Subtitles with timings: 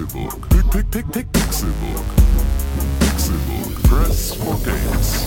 [0.00, 0.48] Pixelbook.
[0.70, 2.04] Pick, pick, Pixelbook.
[3.00, 3.82] Pixelbook.
[3.82, 5.26] Press for games.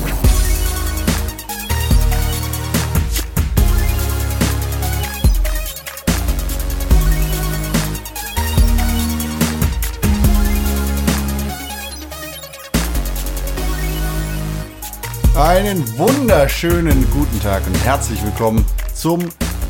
[15.36, 18.66] Einen wunderschönen guten Tag und herzlich willkommen
[18.96, 19.20] zum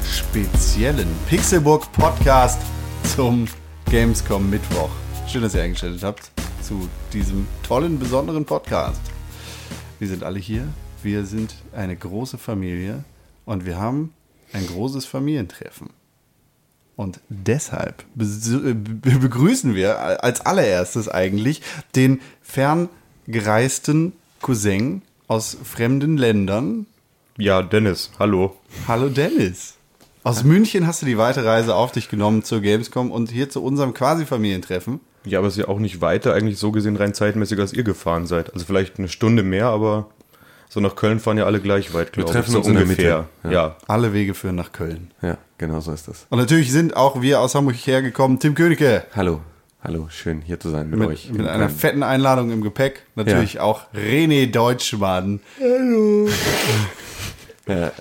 [0.05, 2.59] speziellen Pixelburg Podcast
[3.15, 3.47] zum
[3.93, 4.89] Gamescom Mittwoch.
[5.27, 6.31] Schön, dass ihr eingeschaltet habt
[6.63, 8.99] zu diesem tollen, besonderen Podcast.
[9.99, 10.67] Wir sind alle hier.
[11.03, 13.03] Wir sind eine große Familie
[13.45, 14.11] und wir haben
[14.51, 15.91] ein großes Familientreffen.
[16.95, 21.61] Und deshalb äh, be- begrüßen wir als allererstes eigentlich
[21.95, 26.87] den ferngereisten Cousin aus fremden Ländern.
[27.37, 28.57] Ja, Dennis, hallo.
[28.87, 29.75] Hallo Dennis.
[30.25, 33.61] Aus München hast du die weite Reise auf dich genommen zur Gamescom und hier zu
[33.61, 35.01] unserem quasi Familientreffen.
[35.25, 37.83] Ja, aber es ist ja auch nicht weiter eigentlich so gesehen rein zeitmäßig, als ihr
[37.83, 38.53] gefahren seid.
[38.53, 40.07] Also vielleicht eine Stunde mehr, aber
[40.69, 42.33] so nach Köln fahren ja alle gleich weit, glaube ich.
[42.33, 43.27] treffen so uns in der ungefähr.
[43.43, 43.53] Mitte.
[43.53, 43.75] Ja.
[43.87, 45.11] Alle Wege führen nach Köln.
[45.21, 46.25] Ja, genau so ist das.
[46.29, 48.39] Und natürlich sind auch wir aus Hamburg hergekommen.
[48.39, 49.41] Tim Königke Hallo,
[49.83, 51.29] hallo, schön hier zu sein mit, mit, euch.
[51.31, 51.77] mit in einer Köln.
[51.77, 53.03] fetten Einladung im Gepäck.
[53.15, 55.41] Natürlich auch René Deutschmann.
[57.67, 57.91] Ja.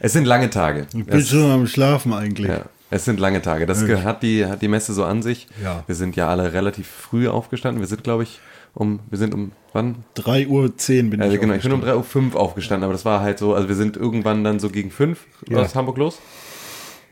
[0.00, 0.86] Es sind lange Tage.
[0.88, 2.48] Ich bin Das, schon am Schlafen eigentlich.
[2.48, 3.66] ja, es sind lange Tage.
[3.66, 5.46] Das ge- hat die, hat die Messe so an sich.
[5.62, 5.84] Ja.
[5.86, 7.80] Wir sind ja alle relativ früh aufgestanden.
[7.80, 8.40] Wir sind, glaube ich,
[8.74, 10.04] um, wir sind um, wann?
[10.16, 12.30] 3.10 Uhr bin Also ich genau, ich bin um aufgestanden.
[12.30, 14.90] 3.05 Uhr aufgestanden, aber das war halt so, also wir sind irgendwann dann so gegen
[14.90, 15.18] 5
[15.54, 16.18] aus Hamburg los.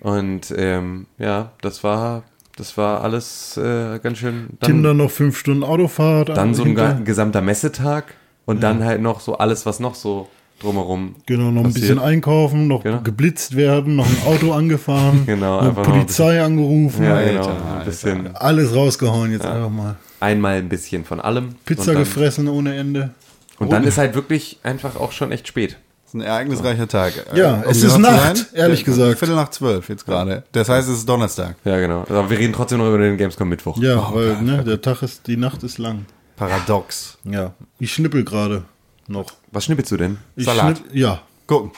[0.00, 2.22] Und ähm, ja, das war,
[2.56, 4.50] das war alles äh, ganz schön.
[4.60, 6.28] Tim dann noch fünf Stunden Autofahrt.
[6.30, 8.14] Dann so ein gesamter Messetag
[8.46, 10.28] und dann halt noch so alles, was noch so
[10.60, 11.14] drumherum.
[11.26, 11.82] Genau, noch ein passiert.
[11.82, 13.00] bisschen einkaufen, noch Genau.
[13.02, 17.32] geblitzt werden, noch ein Auto angefahren, Genau, noch einfach noch ein Polizei angerufen, Ja, Alter,
[17.32, 17.48] genau.
[17.78, 19.96] Ein bisschen, alles rausgehauen jetzt einfach mal.
[20.20, 21.54] einmal ein bisschen von allem.
[21.64, 23.10] Pizza dann, gefressen ohne Ende.
[23.58, 25.76] Und dann ist halt wirklich einfach auch schon echt spät.
[26.04, 27.12] Das ist ein ereignisreicher Tag.
[27.34, 29.18] Ja, Äh, es ist Nacht, ehrlich gesagt.
[29.18, 30.42] Viertel nach zwölf jetzt gerade.
[30.52, 31.56] Das heißt, es ist Donnerstag.
[31.64, 32.00] Ja, genau.
[32.08, 33.76] Aber wir reden trotzdem noch über den Gamescom Mittwoch.
[33.78, 36.06] Ja, weil ne, der Tag ist, die Nacht ist lang.
[36.36, 37.18] Paradox.
[37.24, 38.62] Ja, ich schnippel gerade
[39.06, 39.32] noch.
[39.52, 40.18] Was schnippelst du denn?
[40.36, 40.78] Ich Salat.
[40.78, 41.70] schnipp- ja, Gucken.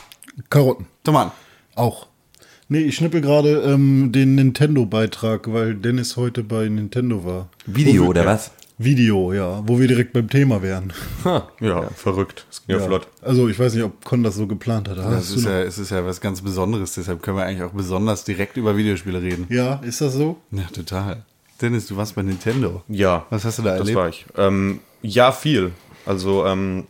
[0.48, 0.86] Karotten.
[1.04, 1.32] Tomaten.
[1.74, 2.06] Auch.
[2.68, 7.48] Nee, ich schnippel gerade ähm, den Nintendo-Beitrag, weil Dennis heute bei Nintendo war.
[7.66, 8.52] Video wir- oder was?
[8.78, 10.90] Video, ja, wo wir direkt beim Thema wären.
[11.60, 12.46] Ja, verrückt.
[12.48, 13.08] Das ging ja, flott.
[13.20, 14.96] Also ich weiß nicht, ob Con das so geplant hat.
[14.96, 18.24] Das ist ja, es ist ja was ganz Besonderes, deshalb können wir eigentlich auch besonders
[18.24, 19.46] direkt über Videospiele reden.
[19.50, 20.38] ja, ist das so?
[20.50, 21.24] Ja, total.
[21.60, 22.82] Dennis, du warst bei Nintendo.
[22.88, 23.26] Ja.
[23.28, 23.98] Was hast du da Das erlebt?
[23.98, 24.24] war ich.
[24.38, 25.72] Ähm, ja, viel.
[26.06, 26.84] Also, ähm,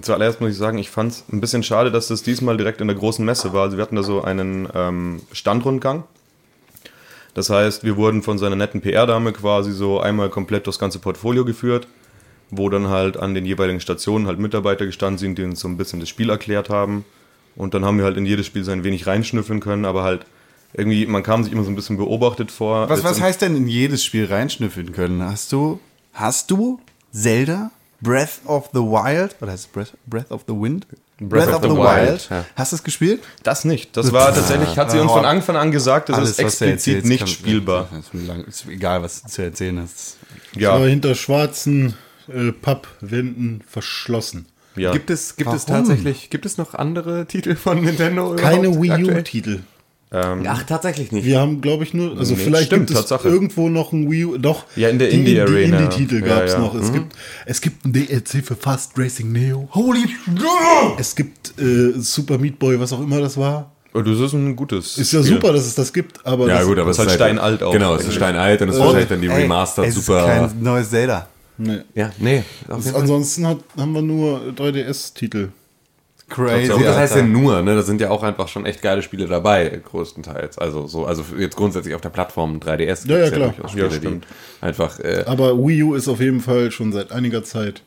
[0.00, 2.88] zuallererst muss ich sagen, ich fand es ein bisschen schade, dass das diesmal direkt in
[2.88, 3.62] der großen Messe war.
[3.62, 6.04] Also wir hatten da so einen ähm, Standrundgang.
[7.34, 11.44] Das heißt, wir wurden von seiner netten PR-Dame quasi so einmal komplett das ganze Portfolio
[11.44, 11.86] geführt,
[12.50, 15.76] wo dann halt an den jeweiligen Stationen halt Mitarbeiter gestanden sind, die uns so ein
[15.76, 17.04] bisschen das Spiel erklärt haben.
[17.54, 20.24] Und dann haben wir halt in jedes Spiel so ein wenig reinschnüffeln können, aber halt
[20.72, 22.88] irgendwie, man kam sich immer so ein bisschen beobachtet vor.
[22.88, 25.22] Was, was heißt denn in jedes Spiel reinschnüffeln können?
[25.22, 25.80] Hast du,
[26.12, 26.80] hast du
[27.12, 27.70] Zelda
[28.00, 30.86] Breath of the Wild, oder heißt es Breath, Breath of the Wind?
[31.18, 32.44] Breath of the Wild, ja.
[32.54, 33.22] Hast du es gespielt?
[33.42, 33.96] Das nicht.
[33.96, 37.04] Das war tatsächlich, hat sie uns von Anfang an gesagt, das ist was du explizit
[37.06, 37.88] nicht kann- spielbar.
[37.98, 40.18] Ist, lang, ist egal, was du zu erzählen hast.
[40.54, 41.94] Ja, Aber hinter schwarzen
[42.28, 44.46] äh, Pappwänden verschlossen.
[44.76, 44.92] ja.
[44.92, 48.36] Gibt es, gibt es tatsächlich, gibt es noch andere Titel von Nintendo?
[48.36, 49.62] Keine Wii aktuell?
[50.16, 50.48] U-Titel.
[50.48, 51.24] Ach, tatsächlich nicht.
[51.24, 53.28] Wir haben, glaube ich, nur, also Nee, vielleicht stimmt, gibt es Tatsache.
[53.28, 54.64] irgendwo noch ein Wii U, doch.
[54.76, 55.78] Ja, in der die- Indie Arena.
[55.78, 56.58] Die Indie-Titel Ja, gab es ja.
[56.58, 56.64] Mhm.
[56.64, 56.74] noch.
[56.74, 57.14] Es, gibt,
[57.46, 59.68] es gibt ein DLC für Fast Racing Neo.
[59.74, 60.04] Holy
[60.98, 63.72] Es gibt äh, Super Meat Boy, was auch immer das war.
[63.94, 64.98] Oh, das ist ein gutes.
[64.98, 65.34] Ist ja Spiel.
[65.36, 67.72] super, dass es das gibt, aber Ja das, gut, aber ist es halt steinalt auch.
[67.72, 70.26] Genau, es ist steinalt und es ist wahrscheinlich dann die Ey, Remastered es ist super.
[70.26, 71.28] kein neues Zelda.
[71.56, 71.78] nee.
[71.94, 72.42] Ja, nee.
[72.68, 75.48] Ansonsten hat, haben wir nur 3DS-Titel.
[76.28, 76.72] Crazy.
[76.72, 77.76] Und das heißt ja nur, ne?
[77.76, 80.58] Da sind ja auch einfach schon echt geile Spiele dabei, größtenteils.
[80.58, 83.48] Also so, also jetzt grundsätzlich auf der Plattform 3DS Ja, ja, klar.
[83.50, 84.24] durchaus Spiele, Ja, stimmt.
[84.60, 87.82] die einfach äh, Aber Wii U ist auf jeden Fall schon seit einiger Zeit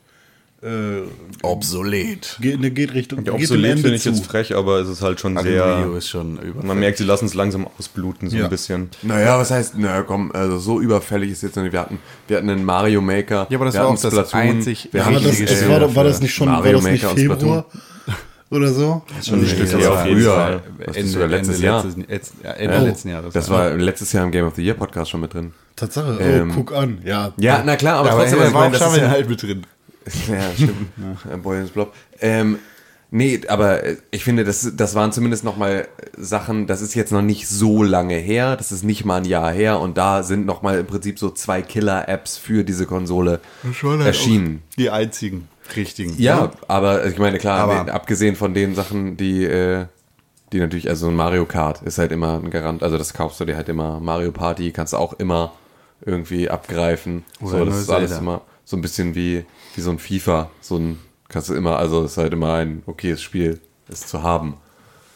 [0.62, 1.02] äh,
[1.42, 2.38] obsolet.
[2.42, 4.10] geht, ne, geht Richtung Ja, obsolet finde ich zu.
[4.10, 5.80] jetzt frech, aber es ist halt schon Also sehr.
[5.86, 6.64] Wii U ist schon über.
[6.64, 8.46] Man merkt, sie lassen es langsam ausbluten, so Ja.
[8.46, 8.90] ein bisschen.
[9.02, 11.74] Naja, was heißt, na komm, also so überfällig ist jetzt noch nicht.
[11.74, 13.48] Wir hatten, wir hatten einen Mario Maker.
[13.50, 16.22] Ja, aber das wir war auch das einzig wir haben das, das war, war das
[16.22, 17.66] nicht schon Mario war das nicht Maker und Februar
[18.52, 19.02] oder so?
[19.24, 20.34] Schon ein Nee, Stück das war auf jeden früher.
[20.36, 20.62] Fall.
[20.86, 21.84] Was ist sogar letztes Jahr?
[22.08, 22.82] Letztes, ja, Ende Ja.
[22.82, 23.34] letzten Jahres.
[23.34, 25.54] Das war letztes Jahr im Game of the Year Podcast schon mit drin.
[25.76, 27.00] Tatsache, oh, Ähm, guck an.
[27.04, 28.96] Ja, Ja, na klar, aber Ja, aber trotzdem, hey, also ich warum das schauen ist
[28.96, 29.66] wir ja, den halt mit drin?
[30.28, 30.88] Ja, stimmt.
[31.32, 31.94] Ein Boy ins Blob.
[32.20, 32.60] Ähm,
[33.12, 37.12] Nee, aber äh, ich finde, das, das waren zumindest noch mal Sachen, das ist jetzt
[37.12, 40.46] noch nicht so lange her, das ist nicht mal ein Jahr her und da sind
[40.46, 43.40] noch mal im Prinzip so zwei Killer-Apps für diese Konsole
[44.06, 44.62] erschienen.
[44.78, 46.16] Die einzigen richtigen.
[46.18, 49.86] Ja, aber ich meine, klar, Aber- nee, abgesehen von den Sachen, die, äh,
[50.52, 53.46] die natürlich, also ein Mario Kart ist halt immer ein Garant, also das kaufst du
[53.46, 54.00] dir halt immer.
[54.00, 55.54] Mario Party kannst du auch immer
[56.06, 57.24] irgendwie abgreifen.
[57.42, 59.46] Oder so, das ist alles immer so ein bisschen wie,
[59.76, 60.50] wie so ein FIFA.
[60.62, 64.24] So ein, kannst du immer, also es ist halt immer ein okayes Spiel, es zu
[64.24, 64.56] haben.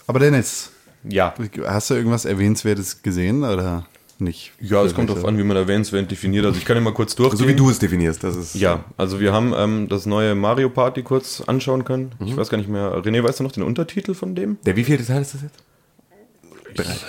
[0.08, 0.72] Aber Dennis,
[1.08, 1.34] Ja.
[1.66, 3.86] hast du irgendwas Erwähnenswertes gesehen oder
[4.24, 4.52] nicht?
[4.60, 6.46] Ja, es kommt darauf an, wie man erwähnenswert definiert.
[6.46, 7.38] Also ich kann ja mal kurz durchgehen.
[7.38, 8.56] So wie du es definierst, das ist.
[8.56, 12.14] Ja, also wir haben ähm, das neue Mario Party kurz anschauen können.
[12.25, 13.04] Ich weiß gar nicht mehr.
[13.04, 14.58] René, weißt du noch den Untertitel von dem?
[14.66, 15.64] Der wievielte Teil ist das jetzt?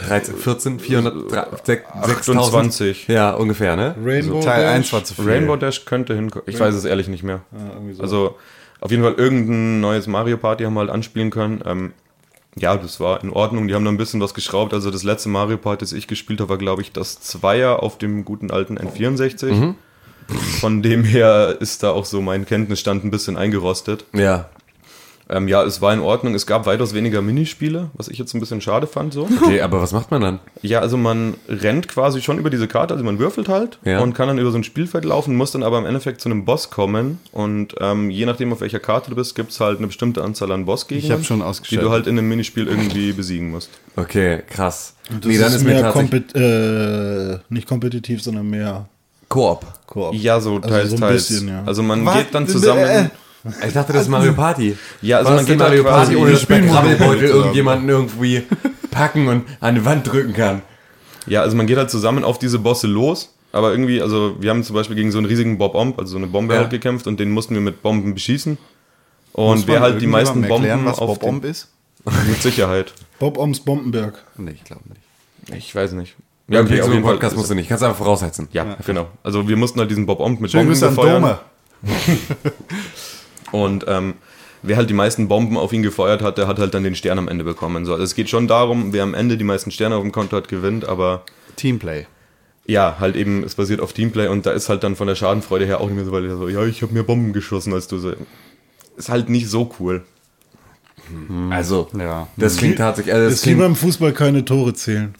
[0.06, 3.08] 13, 14, 400, 6, 28.
[3.08, 3.94] Ja, ungefähr, ne?
[4.04, 4.74] Rainbow Teil Dash.
[4.74, 5.24] 1 war zu viel.
[5.24, 6.44] Rainbow Dash könnte hinkommen.
[6.46, 7.40] Ich weiß es ehrlich nicht mehr.
[7.52, 8.02] irgendwie so.
[8.02, 8.36] Also
[8.80, 11.62] auf jeden Fall irgendein neues Mario Party haben wir halt anspielen können.
[11.64, 11.92] Ähm,
[12.56, 13.68] ja, das war in Ordnung.
[13.68, 14.72] Die haben da ein bisschen was geschraubt.
[14.72, 17.98] Also das letzte Mario Party, das ich gespielt habe, war glaube ich das Zweier auf
[17.98, 19.74] dem guten alten N64.
[20.60, 24.04] Von dem her ist da auch so mein Kenntnisstand ein bisschen eingerostet.
[24.12, 24.48] Ja.
[25.30, 26.34] Ähm, ja, es war in Ordnung.
[26.34, 29.14] Es gab weitaus weniger Minispiele, was ich jetzt ein bisschen schade fand.
[29.14, 29.26] So.
[29.44, 30.38] Okay, aber was macht man dann?
[30.62, 34.00] Ja, also man rennt quasi schon über diese Karte, also man würfelt halt Ja.
[34.00, 36.44] und kann dann über so ein Spielfeld laufen, muss dann aber im Endeffekt zu einem
[36.44, 40.22] Boss kommen und ähm, je nachdem auf welcher Karte du bist, gibt's halt eine bestimmte
[40.22, 43.70] Anzahl an Bossgegnern, Ich hab schon die du halt in einem Minispiel irgendwie besiegen musst.
[43.96, 44.94] Okay, krass.
[45.08, 48.88] Das nee, dann ist, ist, mehr kompet äh, nicht kompetitiv, sondern mehr
[49.28, 49.64] Koop.
[49.86, 50.14] Koop.
[50.14, 51.28] Ja, so Also teils, so ein teils.
[51.28, 51.62] bisschen, ja.
[51.66, 52.16] Also man Was?
[52.18, 52.84] geht dann zusammen.
[52.84, 53.08] Äh,
[53.66, 54.76] Ich dachte, das ist Mario Party.
[55.02, 58.42] Ja, also War man geht Mario Party, ohne dass der Krabbelbeutel irgendjemanden irgendwie
[58.90, 60.62] packen und an die Wand drücken kann.
[61.26, 63.34] Ja, also man geht halt zusammen auf diese Bosse los.
[63.52, 66.26] Aber irgendwie, also wir haben zum Beispiel gegen so einen riesigen Bob-Omb, also so eine
[66.26, 66.60] Bombe Ja.
[66.60, 68.58] halt gekämpft und den mussten wir mit Bomben beschießen.
[69.32, 71.68] Und wer man halt die meisten Bomben erklären, was auf Bob Omb ist?
[72.28, 72.92] mit Sicherheit.
[73.18, 74.24] Bob Oms Bombenberg.
[74.36, 75.56] Nee, ich glaube nicht.
[75.56, 76.16] Ich weiß nicht.
[76.48, 77.68] Ja, okay, auf so jeden einen Fall Podcast musst du nicht.
[77.68, 78.48] Kannst du einfach voraussetzen.
[78.52, 79.08] Ja, genau.
[79.22, 81.22] Also wir mussten halt diesen Bob Omb mit Bomben befeuern.
[81.22, 81.38] Dome.
[83.54, 84.14] Und ähm,
[84.62, 87.18] wer halt die meisten Bomben auf ihn gefeuert hat, der hat halt dann den Stern
[87.18, 87.84] am Ende bekommen.
[87.84, 90.36] So, also es geht schon darum, wer am Ende die meisten Sterne auf dem Konto
[90.36, 90.84] hat, gewinnt.
[90.88, 91.22] Aber
[91.56, 92.06] Teamplay.
[92.66, 95.66] ja, halt eben, es basiert auf Teamplay und da ist halt dann von der Schadenfreude
[95.66, 97.86] her auch nicht mehr so, weil er so, ja, ich habe mir Bomben geschossen, als
[97.86, 98.12] du so.
[98.96, 100.02] Ist halt nicht so cool.
[101.50, 102.26] Also, Ja.
[102.36, 103.14] das klingt tatsächlich.
[103.14, 105.14] Also das ist wie klingt, beim Fußball keine Tore zählen.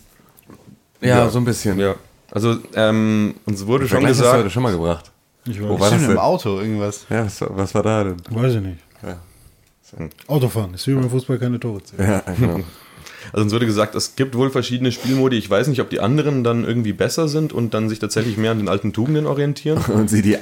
[1.00, 1.78] ja, so ein bisschen.
[1.78, 1.94] Ja.
[2.32, 5.12] Also, ähm, uns wurde schon hast du heute gesagt, schon mal gebracht.
[5.46, 6.19] Ich Wo weiß, war das Stimmt, im denn?
[6.19, 7.06] Auto irgendwas.
[7.11, 8.17] Ja, was, was war da denn?
[8.31, 8.79] weiß ich nicht.
[9.02, 9.19] Ja.
[10.26, 12.11] Autofahren ist wie beim Fußball keine Tore zählen.
[12.26, 12.61] Ja, genau.
[13.32, 15.37] also uns wurde gesagt, es gibt wohl verschiedene Spielmodi.
[15.37, 18.50] Ich weiß nicht, ob die anderen dann irgendwie besser sind und dann sich tatsächlich mehr
[18.50, 19.79] an den alten Tugenden orientieren.
[19.94, 20.37] Und sie die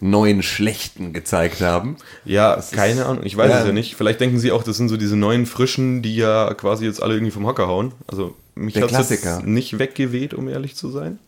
[0.00, 1.96] neuen Schlechten gezeigt haben.
[2.24, 3.24] Ja, keine Ahnung.
[3.26, 3.60] Ich weiß Ja.
[3.60, 3.96] es ja nicht.
[3.96, 7.14] Vielleicht denken sie auch, das sind so diese neuen Frischen, die ja quasi jetzt alle
[7.14, 7.92] irgendwie vom Hocker hauen.
[8.06, 9.36] Also mich Klassiker.
[9.38, 11.18] jetzt nicht weggeweht, um ehrlich zu sein.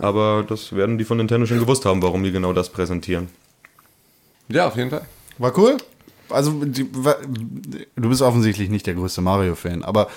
[0.00, 3.28] Aber das werden die von Nintendo schon gewusst haben, warum die genau das präsentieren.
[4.48, 5.06] Ja, auf jeden Fall.
[5.38, 5.76] War cool.
[6.28, 10.08] Also, die, du bist offensichtlich nicht der größte Mario-Fan, aber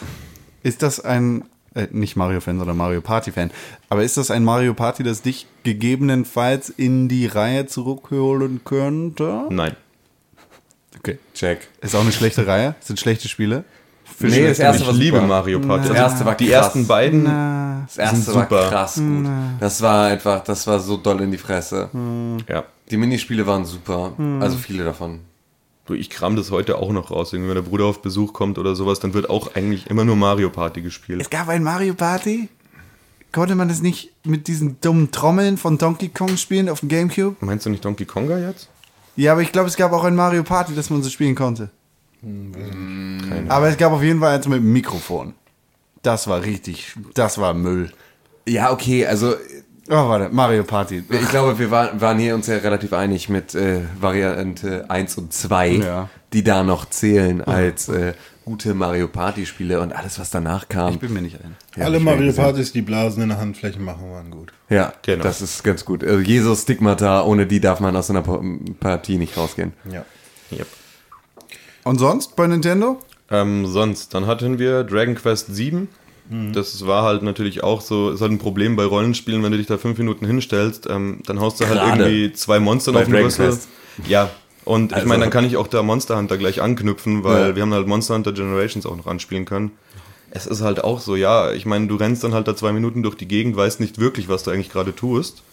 [0.62, 3.52] ist das ein, äh, nicht Mario-Fan, sondern Mario Party-Fan,
[3.90, 9.48] aber ist das ein Mario Party, das dich gegebenenfalls in die Reihe zurückholen könnte?
[9.50, 9.76] Nein.
[11.00, 11.18] Okay.
[11.34, 11.68] Check.
[11.82, 12.76] Ist auch eine schlechte Reihe?
[12.80, 13.64] Sind schlechte Spiele?
[14.06, 15.28] Für Nee, das erste ich war liebe super.
[15.28, 15.88] Mario Party.
[15.90, 16.66] Das erste war die krass.
[16.66, 17.26] ersten beiden.
[17.26, 18.70] Das erste Sind war super.
[18.70, 19.26] krass gut.
[19.60, 21.90] Das war einfach, das war so doll in die Fresse.
[22.48, 22.64] Ja.
[22.90, 24.14] Die Minispiele waren super.
[24.40, 25.20] Also viele davon.
[25.86, 27.34] Du, ich kram das heute auch noch raus.
[27.34, 30.16] Irgendwie, wenn der Bruder auf Besuch kommt oder sowas, dann wird auch eigentlich immer nur
[30.16, 31.20] Mario Party gespielt.
[31.22, 32.48] Es gab ein Mario Party?
[33.34, 37.36] Konnte man das nicht mit diesen dummen Trommeln von Donkey Kong spielen auf dem Gamecube?
[37.44, 38.70] Meinst du nicht Donkey Konga jetzt?
[39.16, 41.70] Ja, aber ich glaube, es gab auch ein Mario Party, das man so spielen konnte.
[43.50, 45.34] Aber es gab auf jeden Fall eins mit dem Mikrofon.
[46.02, 47.92] Das war richtig, das war Müll.
[48.48, 49.36] Ja, okay, also
[49.90, 51.04] Oh, warte, Mario Party.
[51.10, 55.34] ich glaube, wir waren, waren hier uns ja relativ einig mit äh, Variante 1 und
[55.34, 56.10] 2, Ja.
[56.32, 58.14] die da noch zählen als äh,
[58.46, 60.94] gute Mario Party Spiele und alles, was danach kam.
[60.94, 61.58] Ich bin mir nicht ein.
[61.76, 62.32] Ja, Alle Mario.
[62.32, 64.54] Partys, die Blasen in der Handfläche machen, waren gut.
[64.70, 65.22] Ja, Genau.
[65.24, 66.02] das ist ganz gut.
[66.02, 68.42] Also Jesus Stigmata, ohne die darf man aus einer Pa-
[68.80, 69.74] Partie nicht rausgehen.
[69.92, 70.06] Ja.
[70.54, 70.68] Yep.
[71.84, 73.00] Und sonst bei Nintendo?
[73.30, 75.88] Ähm, sonst, dann hatten wir Dragon Quest 7.
[76.54, 79.68] Das war halt natürlich auch so, ist halt ein Problem bei Rollenspielen, wenn du dich
[79.68, 83.16] da fünf Minuten hinstellst, ähm, dann haust du halt Gerade irgendwie zwei Monster auf den
[83.16, 83.56] Rüssel.
[84.08, 84.30] Ja,
[84.64, 87.56] und ich Also- meine, dann kann ich auch da Monster Hunter gleich anknüpfen, weil Ja.
[87.58, 89.72] wir haben halt Monster Hunter Generations auch noch anspielen können.
[90.32, 93.04] Es ist halt auch so, ja, ich meine, du rennst dann halt da zwei Minuten
[93.04, 95.44] durch die Gegend, weißt nicht wirklich, was du eigentlich gerade tust.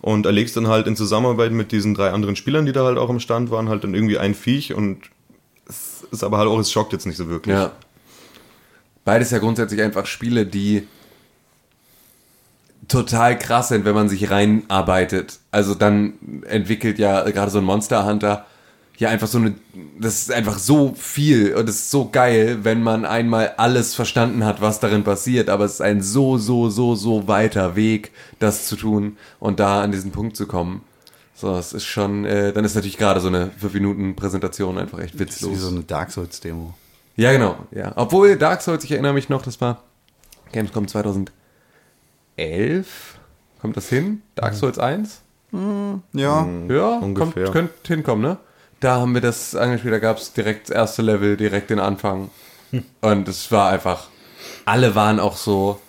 [0.00, 3.10] Und erlegst dann halt in Zusammenarbeit mit diesen drei anderen Spielern, die da halt auch
[3.10, 4.98] im Stand waren, halt dann irgendwie ein Viech und
[6.10, 7.54] ist aber halt auch, es schockt jetzt nicht so wirklich.
[7.54, 7.72] Ja.
[9.04, 10.86] Beides ja grundsätzlich einfach Spiele, die
[12.88, 15.38] total krass sind, wenn man sich reinarbeitet.
[15.50, 18.46] Also dann entwickelt ja gerade so ein Monster Hunter
[18.98, 19.54] ja einfach so eine,
[19.98, 24.44] das ist einfach so viel und es ist so geil, wenn man einmal alles verstanden
[24.44, 28.66] hat, was darin passiert, aber es ist ein so, so, so, so weiter Weg, das
[28.66, 30.82] zu tun und da an diesen Punkt zu kommen.
[31.38, 34.98] So, es ist schon, äh, dann ist natürlich gerade so eine 5 Minuten Präsentation einfach
[35.00, 35.60] echt Das ist wie witzlos.
[35.60, 36.72] so eine Dark Souls Demo.
[37.16, 37.56] Ja, genau.
[37.72, 37.92] Ja.
[37.96, 39.82] Obwohl Dark Souls, ich erinnere mich noch, das war
[40.52, 41.30] Gamescom 2011.
[43.60, 44.22] Kommt das hin?
[44.34, 45.20] Dark Souls 1?
[45.52, 47.44] Ja, Ja, Ungefähr.
[47.44, 48.36] kommt, könnte hinkommen, ne?
[48.80, 52.30] Da haben wir das angespielt, da gab es direkt das erste Level, direkt den Anfang.
[53.00, 54.08] Und es war einfach,
[54.66, 55.80] alle waren auch so,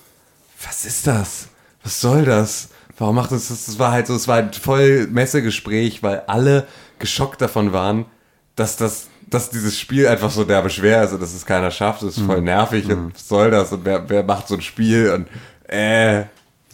[0.66, 1.50] was ist das?
[1.84, 2.70] Was soll das?
[2.98, 3.66] Warum macht uns das?
[3.66, 6.68] Das war halt so, es war ein voll Messegespräch, weil alle
[7.00, 8.06] geschockt davon waren,
[8.56, 12.02] dass das, dass dieses Spiel einfach so derbe schwer ist und dass es keiner schafft.
[12.02, 13.72] Es ist voll nervig und was soll das?
[13.72, 15.12] Und wer, wer macht so ein Spiel?
[15.12, 15.28] Und
[15.72, 16.24] äh.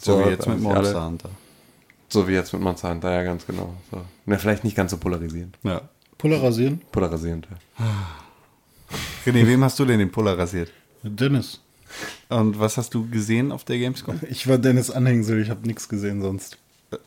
[0.00, 1.30] so wie jetzt mit alle- Monster Hunter.
[2.08, 3.74] So wie jetzt mit Monster Hunter, ja, ganz genau.
[3.90, 4.00] So.
[4.24, 5.58] Na, vielleicht nicht ganz so polarisierend.
[5.62, 5.82] Ja.
[6.16, 6.80] Polarisieren?
[6.92, 7.48] Polarisierend.
[7.78, 7.86] Ja.
[9.26, 10.70] René, wem hast du denn den Puller rasiert?
[11.02, 11.60] Dennis.
[12.28, 14.20] Und was hast du gesehen auf der Gamescom?
[14.28, 16.58] Ich war Dennis Anhängsel, ich habe nichts gesehen sonst.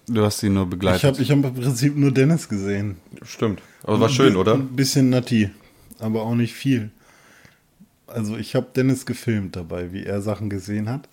[0.08, 1.03] Du hast ihn nur Ich begleitet.
[1.03, 2.98] habe ich hab im Prinzip nur Dennis gesehen.
[3.24, 3.62] Stimmt.
[3.84, 4.56] Aber war schön, oder?
[4.56, 5.50] Ein bisschen Natti,
[6.00, 6.91] aber auch nicht viel.
[8.08, 11.08] Also ich habe Dennis gefilmt dabei, wie er Sachen gesehen hat.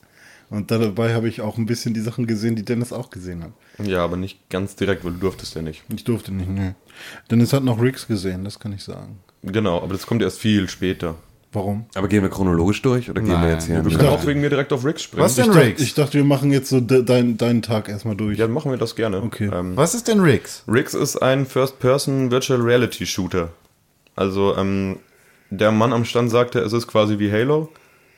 [0.50, 3.52] Und dabei habe ich auch ein bisschen die Sachen gesehen, die Dennis auch gesehen hat.
[3.82, 5.82] Ja, aber nicht ganz direkt, weil du durftest ja nicht.
[5.92, 6.74] Ich durfte nicht, ne.
[7.30, 9.18] Dennis hat noch Riggs gesehen, das kann ich sagen.
[9.42, 11.16] Genau, aber das kommt erst viel später.
[11.54, 11.86] Warum?
[11.94, 13.76] Aber gehen wir chronologisch durch oder gehen Nein, wir jetzt hier?
[13.76, 15.22] Wir Ich können dachte- auch wegen mir direkt auf Riggs springen.
[15.24, 15.82] Was denn Ich dachte, Riggs?
[15.82, 18.36] ich dachte, wir machen jetzt so de dein, deinen Tag erstmal durch.
[18.38, 19.22] Ja, dann machen wir das gerne.
[19.22, 19.48] Okay.
[19.52, 20.64] Ähm, Was ist denn Riggs?
[20.68, 23.50] Riggs ist ein First-Person Virtual Reality Shooter.
[24.16, 24.96] Also, ähm,
[25.50, 27.68] der Mann am Stand sagte, es ist quasi wie Halo,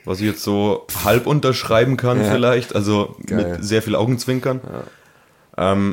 [0.07, 2.33] was ich jetzt so halb unterschreiben kann Ja.
[2.33, 3.53] vielleicht, also Geil.
[3.53, 4.61] mit sehr viel Augenzwinkern.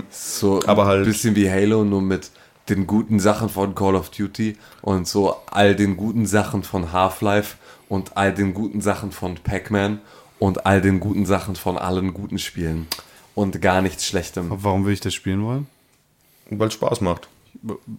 [0.10, 2.32] So Aber halt- ein bisschen wie Halo, nur mit
[2.70, 7.58] den guten Sachen von Call of Duty und so all den guten Sachen von Half-Life
[7.90, 10.00] und all den guten Sachen von Pac-Man
[10.40, 12.88] und all den guten Sachen von allen guten Spielen.
[13.36, 14.48] Und gar nichts Schlechtem.
[14.50, 15.68] Warum will ich das spielen wollen?
[16.50, 17.28] Weil es Spaß macht.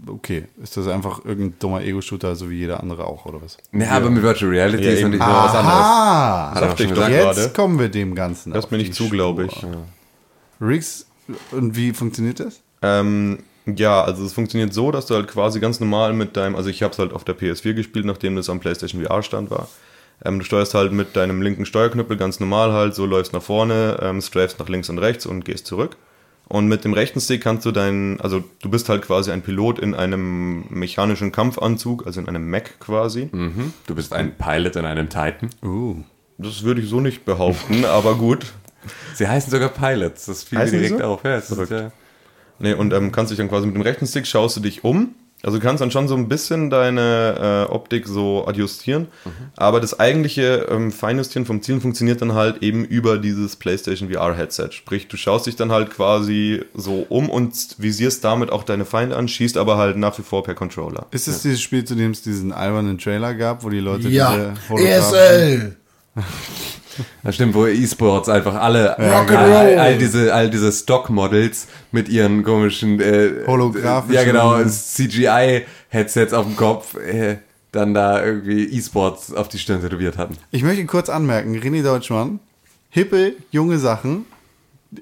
[0.07, 3.57] Okay, ist das einfach irgendein dummer Ego-Shooter, so wie jeder andere auch, oder was?
[3.73, 5.77] Ja, aber mit Virtual Reality Ja, ist natürlich noch was anderes.
[5.77, 7.15] Ah, Sagte ich doch gesagt.
[7.15, 7.41] gerade.
[7.41, 8.53] jetzt kommen wir dem Ganzen.
[8.53, 9.53] Mir nicht die zu, glaube ich.
[9.53, 9.85] Spur.
[10.61, 11.07] Riggs,
[11.53, 12.61] und wie funktioniert das?
[12.83, 16.69] Ähm, ja, also es funktioniert so, dass du halt quasi ganz normal mit deinem, also
[16.69, 19.69] ich habe es halt auf der PS4 gespielt, nachdem das am PlayStation VR stand war.
[20.25, 23.99] Ähm, du steuerst halt mit deinem linken Steuerknüppel ganz normal halt, so läufst nach vorne,
[24.03, 25.97] ähm, strafst nach links und rechts und gehst zurück.
[26.47, 29.79] Und mit dem rechten Stick kannst du deinen, also du bist halt quasi ein Pilot
[29.79, 33.31] in einem mechanischen Kampfanzug, also in einem Mech quasi.
[33.33, 33.73] Mhm.
[33.87, 35.51] Du bist ein Pilot in einem Titan.
[35.63, 35.97] Uh.
[36.37, 38.47] Das würde ich so nicht behaupten, aber gut.
[39.15, 40.27] Sie heißen sogar Pilots.
[40.27, 41.05] Das fiel mir direkt so?
[41.05, 41.25] auf.
[41.25, 41.91] Ja, es ist, ja.
[42.59, 45.15] Nee, und ähm, kannst dich dann quasi mit dem rechten Stick schaust du dich um.
[45.43, 49.09] Also du kannst dann schon so ein bisschen deine äh, Optik so adjustieren.
[49.57, 54.35] Aber das eigentliche ähm, Feinjustieren vom Zielen funktioniert dann halt eben über dieses PlayStation VR
[54.35, 54.69] Headset.
[54.71, 59.17] Sprich, du schaust dich dann halt quasi so um und visierst damit auch deine Feinde
[59.19, 61.09] an, schießt aber halt nach wie vor per Controller.
[61.11, 64.33] Ist es dieses Spiel, zu dem es diesen albernen Trailer gab, wo die Leute Ja,
[64.33, 65.77] diese Holographen- ESL!
[67.23, 69.37] Das stimmt, wo E-Sports einfach alle, Rock'n'Roll.
[69.37, 76.47] all, all diese, all diese Stock-Models mit ihren komischen, äh, Holographischen- ja genau, CGI-Headsets auf
[76.47, 77.39] dem Kopf, äh,
[77.73, 80.37] dann da irgendwie E-Sports auf die Stirn tätowiert hatten.
[80.51, 82.39] Ich möchte kurz anmerken, René Deutschmann,
[82.91, 84.27] hippe, junge Sachen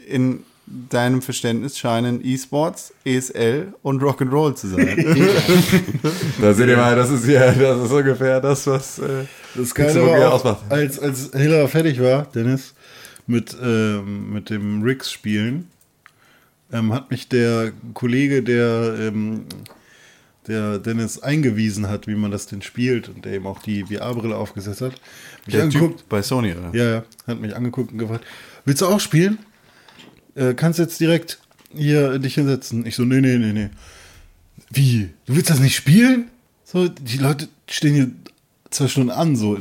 [0.08, 0.44] in
[0.88, 4.96] deinem Verständnis scheinen E-Sports, ESL und Rock'n'Roll zu sein.
[6.40, 9.24] Da seht ihr mal, das ist ja, das ist ungefähr das, was, äh,
[9.54, 10.58] Das Geile war auch, ausmacht.
[10.70, 12.74] als, als Hiller fertig war, Dennis,
[13.26, 15.68] mit, ähm, mit dem Riggs-Spielen,
[16.72, 19.44] ähm, hat mich der Kollege, der, ähm,
[20.48, 24.34] der Dennis eingewiesen hat, wie man das denn spielt und der eben auch die VR-Brille
[24.36, 24.92] aufgesetzt hat,
[25.46, 25.98] mich Der angeguckt.
[25.98, 26.70] Typ bei Sony, oder?
[26.76, 28.24] Ja, ja, hat mich angeguckt und gefragt,
[28.64, 29.38] willst du auch spielen?
[30.34, 31.38] Äh, kannst jetzt direkt
[31.74, 32.86] hier dich hinsetzen.
[32.86, 33.70] Ich so, nee, nee, nee, nee.
[34.70, 35.10] Wie?
[35.26, 36.30] Du willst das nicht spielen?
[36.64, 38.10] So, die Leute stehen hier
[38.70, 39.58] zwei Stunden an, so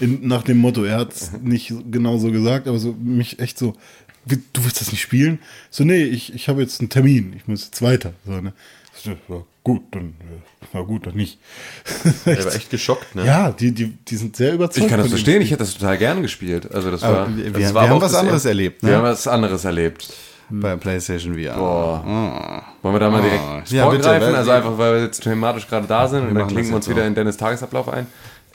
[0.00, 0.84] in, nach dem Motto.
[0.84, 3.76] Er hat es nicht genau so gesagt, aber so mich echt so,
[4.24, 5.38] du willst das nicht spielen?
[5.70, 8.14] So, nee, ich, ich habe jetzt einen Termin, ich muss jetzt weiter.
[8.24, 8.52] So, ne?
[8.94, 11.38] So, gut, dann, äh, na gut, dann nicht.
[12.26, 13.24] Der war echt geschockt, ne?
[13.26, 14.84] ja, die, die, die sind sehr überzeugt.
[14.84, 16.72] ich kann das verstehen, ich hätte das total gern gespielt.
[16.74, 18.82] Also das Aber war, wir, das wir, war wir haben was anderes er- erlebt.
[18.82, 19.08] wir haben Ne?
[19.10, 20.08] was anderes erlebt.
[20.50, 21.54] bei PlayStation VR.
[21.56, 22.64] Boah.
[22.82, 23.74] Wollen wir da mal direkt Oh.
[23.74, 26.76] Ja, bitte, also einfach, weil wir jetzt thematisch gerade da sind und dann klinken wir
[26.76, 27.06] uns wieder auch.
[27.06, 28.06] in Dennis Tagesablauf ein.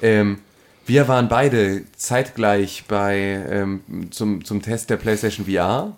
[0.02, 0.40] Ähm,
[0.86, 3.16] wir waren beide zeitgleich bei
[3.50, 5.96] ähm, zum, zum Test der PlayStation VR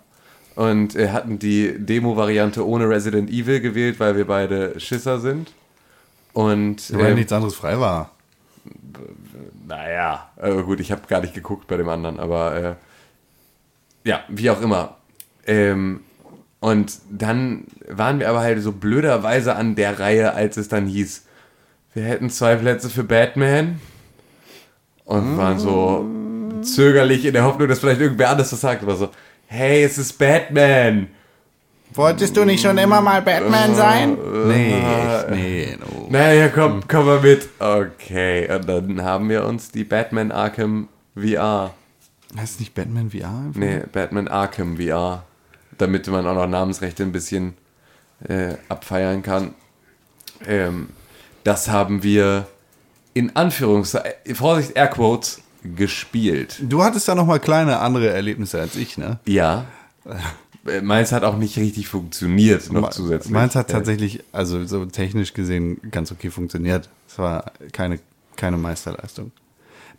[0.56, 5.52] und äh, hatten die Demo-Variante ohne Resident Evil gewählt, weil wir beide Schisser sind.
[6.32, 8.10] Und Weil ähm, nichts anderes frei war.
[9.68, 12.74] naja, äh, gut, ich habe gar nicht geguckt bei dem anderen, aber äh,
[14.08, 14.96] ja, wie auch immer.
[15.46, 16.00] Ähm,
[16.60, 21.24] und dann waren wir aber halt so blöderweise an der Reihe, als es dann hieß,
[21.92, 23.80] wir hätten zwei Plätze für Batman
[25.04, 26.06] und waren so
[26.62, 29.10] zögerlich in der Hoffnung, dass vielleicht irgendwer anders das sagt, aber so,
[29.46, 31.08] hey, es ist Batman.
[31.94, 34.18] Wolltest du nicht schon immer mal Batman sein?
[34.46, 35.76] Nee, echt, nee.
[35.80, 36.08] No.
[36.10, 37.48] Naja, komm, komm mal mit.
[37.58, 41.72] Okay, und dann haben wir uns die Batman Arkham VR
[42.36, 43.28] Heißt es nicht Batman VR?
[43.46, 43.60] einfach?
[43.60, 45.24] Nee, Batman Arkham VR.
[45.78, 47.54] Damit man auch noch Namensrechte ein bisschen
[48.28, 49.54] äh, abfeiern kann.
[50.46, 50.88] Ähm,
[51.44, 52.46] das haben wir
[53.14, 55.40] in Anführungszeichen, Vorsicht, Airquotes,
[55.74, 56.58] gespielt.
[56.60, 59.18] Du hattest da noch mal kleine andere Erlebnisse als ich, ne?
[59.26, 59.64] Ja.
[60.04, 63.32] Äh, Meins hat auch nicht richtig funktioniert, noch zusätzlich.
[63.32, 66.88] Meins hat tatsächlich, also so technisch gesehen, ganz okay funktioniert.
[67.08, 68.00] Es war keine,
[68.36, 69.30] keine Meisterleistung.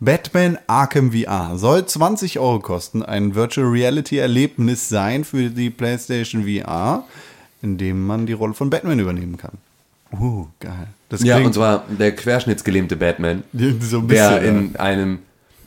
[0.00, 6.44] Batman Arkham VR soll 20 Euro kosten, ein Virtual Reality Erlebnis sein für die PlayStation
[6.44, 7.04] VR,
[7.62, 9.58] in dem man die Rolle von Batman übernehmen kann.
[10.12, 10.88] Uh, geil.
[11.08, 14.08] Das Ja, und zwar der querschnittsgelähmte Batman, so ein bisschen.
[14.08, 14.36] der ja.
[14.36, 15.18] in einem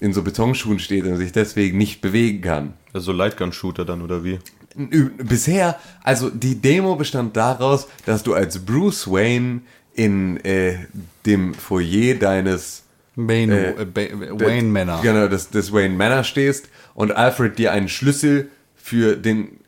[0.01, 2.73] in so Betonschuhen steht und sich deswegen nicht bewegen kann.
[2.91, 4.39] Also Lightgun-Shooter dann oder wie?
[4.75, 9.61] Bisher, also die Demo bestand daraus, dass du als Bruce Wayne
[9.93, 10.79] in äh,
[11.25, 12.83] dem Foyer deines
[13.15, 15.01] Bane, äh, äh, Wayne Manor.
[15.01, 19.59] Genau, des, des Wayne Manor stehst und Alfred dir einen Schlüssel für den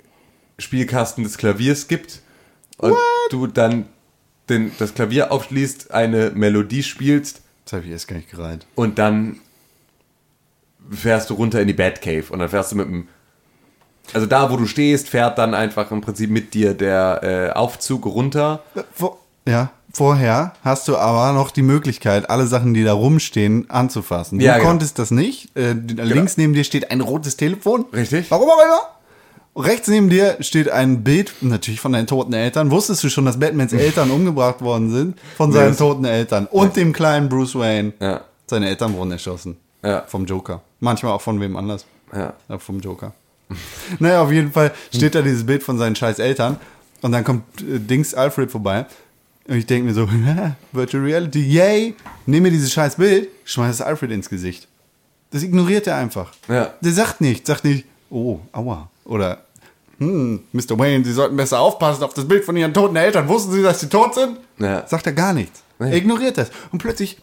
[0.57, 2.21] Spielkasten des Klaviers gibt
[2.77, 2.95] und
[3.29, 3.85] du dann
[4.49, 8.65] den, das Klavier aufschließt, eine Melodie spielst Das habe ich erst gar nicht gereiht.
[8.75, 9.39] und dann
[10.91, 13.07] fährst du runter in die Batcave und dann fährst du mit dem
[14.13, 18.05] also da, wo du stehst, fährt dann einfach im Prinzip mit dir der äh, Aufzug
[18.05, 18.61] runter.
[19.47, 24.39] Ja, vorher hast du aber noch die Möglichkeit, alle Sachen, die da rumstehen, anzufassen.
[24.39, 24.67] Du Ja, genau.
[24.67, 25.55] konntest das nicht.
[25.57, 27.85] Äh, Links neben dir steht ein rotes Telefon.
[27.93, 28.29] Richtig.
[28.29, 28.61] Warum auch
[29.55, 29.63] immer.
[29.65, 32.71] Rechts neben dir steht ein Bild, natürlich von deinen toten Eltern.
[32.71, 35.17] Wusstest du schon, dass Batmans Eltern umgebracht worden sind?
[35.37, 36.45] Von seinen das- toten Eltern.
[36.47, 37.93] Und dem kleinen Bruce Wayne.
[38.01, 38.21] Ja.
[38.47, 39.55] Seine Eltern wurden erschossen.
[39.81, 40.03] Ja.
[40.07, 40.61] Vom Joker.
[40.83, 41.85] Manchmal auch von wem anders.
[42.13, 42.33] Ja.
[42.49, 43.13] Ja, vom Joker.
[43.99, 46.57] naja, auf jeden Fall steht da dieses Bild von seinen scheiß Eltern
[47.01, 48.85] und dann kommt äh, Dings Alfred vorbei
[49.47, 50.07] und ich denke mir so,
[50.73, 54.67] Virtual Reality, yay, nehme mir dieses scheiß Bild, schmeiß es Alfred ins Gesicht.
[55.31, 56.33] Das ignoriert er einfach.
[56.49, 56.73] Ja.
[56.81, 58.89] Der sagt nicht, sagt nicht, oh, aua.
[59.05, 59.41] Oder,
[59.99, 60.77] hm, Mr.
[60.77, 63.27] Wayne, Sie sollten besser aufpassen auf das Bild von Ihren toten Eltern.
[63.29, 64.37] Wussten Sie, dass sie tot sind?
[64.59, 64.85] Ja.
[64.87, 65.63] Sagt er gar nichts.
[65.79, 65.91] Nee.
[65.91, 66.51] Er ignoriert das.
[66.71, 67.17] Und plötzlich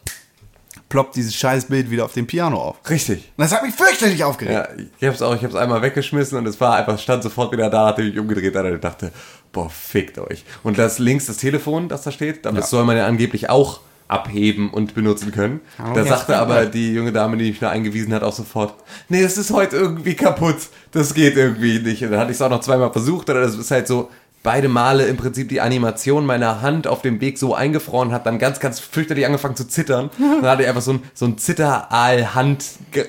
[0.91, 2.77] ploppt dieses scheiß Bild wieder auf dem Piano auf.
[2.91, 3.33] Richtig.
[3.37, 4.55] Und das hat mich fürchterlich aufgeregt.
[4.77, 7.71] Ja, ich hab's auch, ich hab's einmal weggeschmissen und es war einfach, stand sofort wieder
[7.71, 9.13] da, nachdem ich umgedreht hatte und dachte,
[9.53, 10.45] boah, fickt euch.
[10.63, 14.71] Und das links das Telefon, das da steht, das soll man ja angeblich auch abheben
[14.71, 15.61] und benutzen können.
[15.79, 18.75] da ja, sagte aber die junge Dame, die mich da eingewiesen hat, auch sofort,
[19.09, 20.57] nee, es ist heute irgendwie kaputt.
[20.91, 22.03] Das geht irgendwie nicht.
[22.03, 24.11] Und dann hatte ich es auch noch zweimal versucht, aber das ist halt so,
[24.43, 28.39] beide Male im Prinzip die Animation meiner Hand auf dem Weg so eingefroren hat, dann
[28.39, 30.11] ganz, ganz fürchterlich angefangen zu zittern.
[30.19, 32.65] Dann hatte ich einfach so ein, so ein Zitteraal-Hand,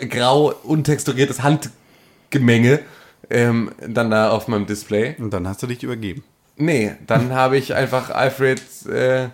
[0.09, 2.79] grau, untexturiertes Handgemenge
[3.29, 5.15] ähm, dann da auf meinem Display.
[5.19, 6.23] Und dann hast du dich übergeben.
[6.57, 9.29] Nee, dann habe ich einfach Alfred äh,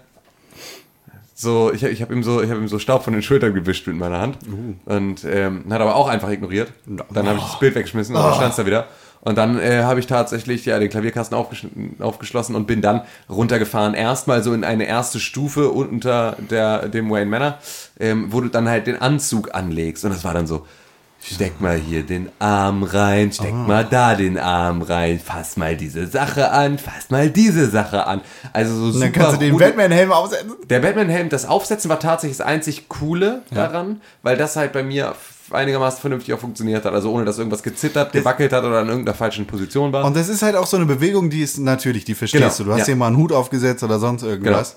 [1.40, 3.86] so, ich, ich habe ihm so, ich habe ihm so Staub von den Schultern gewischt
[3.86, 4.40] mit meiner Hand
[4.86, 6.74] und ähm, hat aber auch einfach ignoriert.
[6.86, 8.88] Dann habe ich das Bild weggeschmissen und dann stand es da wieder.
[9.28, 11.68] Und dann äh, habe ich tatsächlich ja den Klavierkasten aufgesch-
[12.00, 13.94] aufgeschlossen und bin dann runtergefahren.
[13.94, 17.58] Erstmal so in eine erste Stufe unter der, dem Wayne Manor,
[18.00, 20.06] ähm, wo du dann halt den Anzug anlegst.
[20.06, 20.66] Und das war dann so,
[21.22, 26.08] steck mal hier den Arm rein, steck mal da den Arm rein, fass mal diese
[26.08, 28.22] Sache an, fass mal diese Sache an.
[28.54, 30.54] Also so Und super dann kannst du den Batman-Helm aufsetzen.
[30.70, 35.16] der Batman-Helm, das Aufsetzen war tatsächlich das einzig Coole daran, weil das halt bei mir
[35.52, 36.94] einigermaßen vernünftig auch funktioniert hat.
[36.94, 40.06] Also ohne, dass irgendwas gezittert, gewackelt hat oder in irgendeiner falschen Position war.
[40.06, 42.64] Und das ist halt auch so eine Bewegung, die ist natürlich, die verstehst Genau, du.
[42.66, 42.94] Du hast ja.
[42.94, 44.76] dir mal einen Hut aufgesetzt oder sonst irgendwas.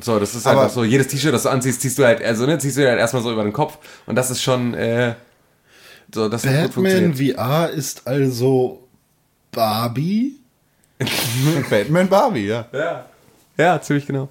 [0.00, 2.46] so, das ist Aber- einfach so, jedes T-Shirt, das du anziehst, ziehst du halt, also
[2.46, 3.78] ne, ziehst du dir halt erstmal so über den Kopf.
[4.06, 5.14] Und das ist schon, äh,
[6.14, 7.36] so, das hat gut Batman funktioniert.
[7.36, 8.80] VR ist also
[9.52, 10.36] Barbie?
[11.70, 12.66] Batman Barbie, ja.
[12.72, 13.04] Ja.
[13.56, 14.28] Ja, ziemlich genau.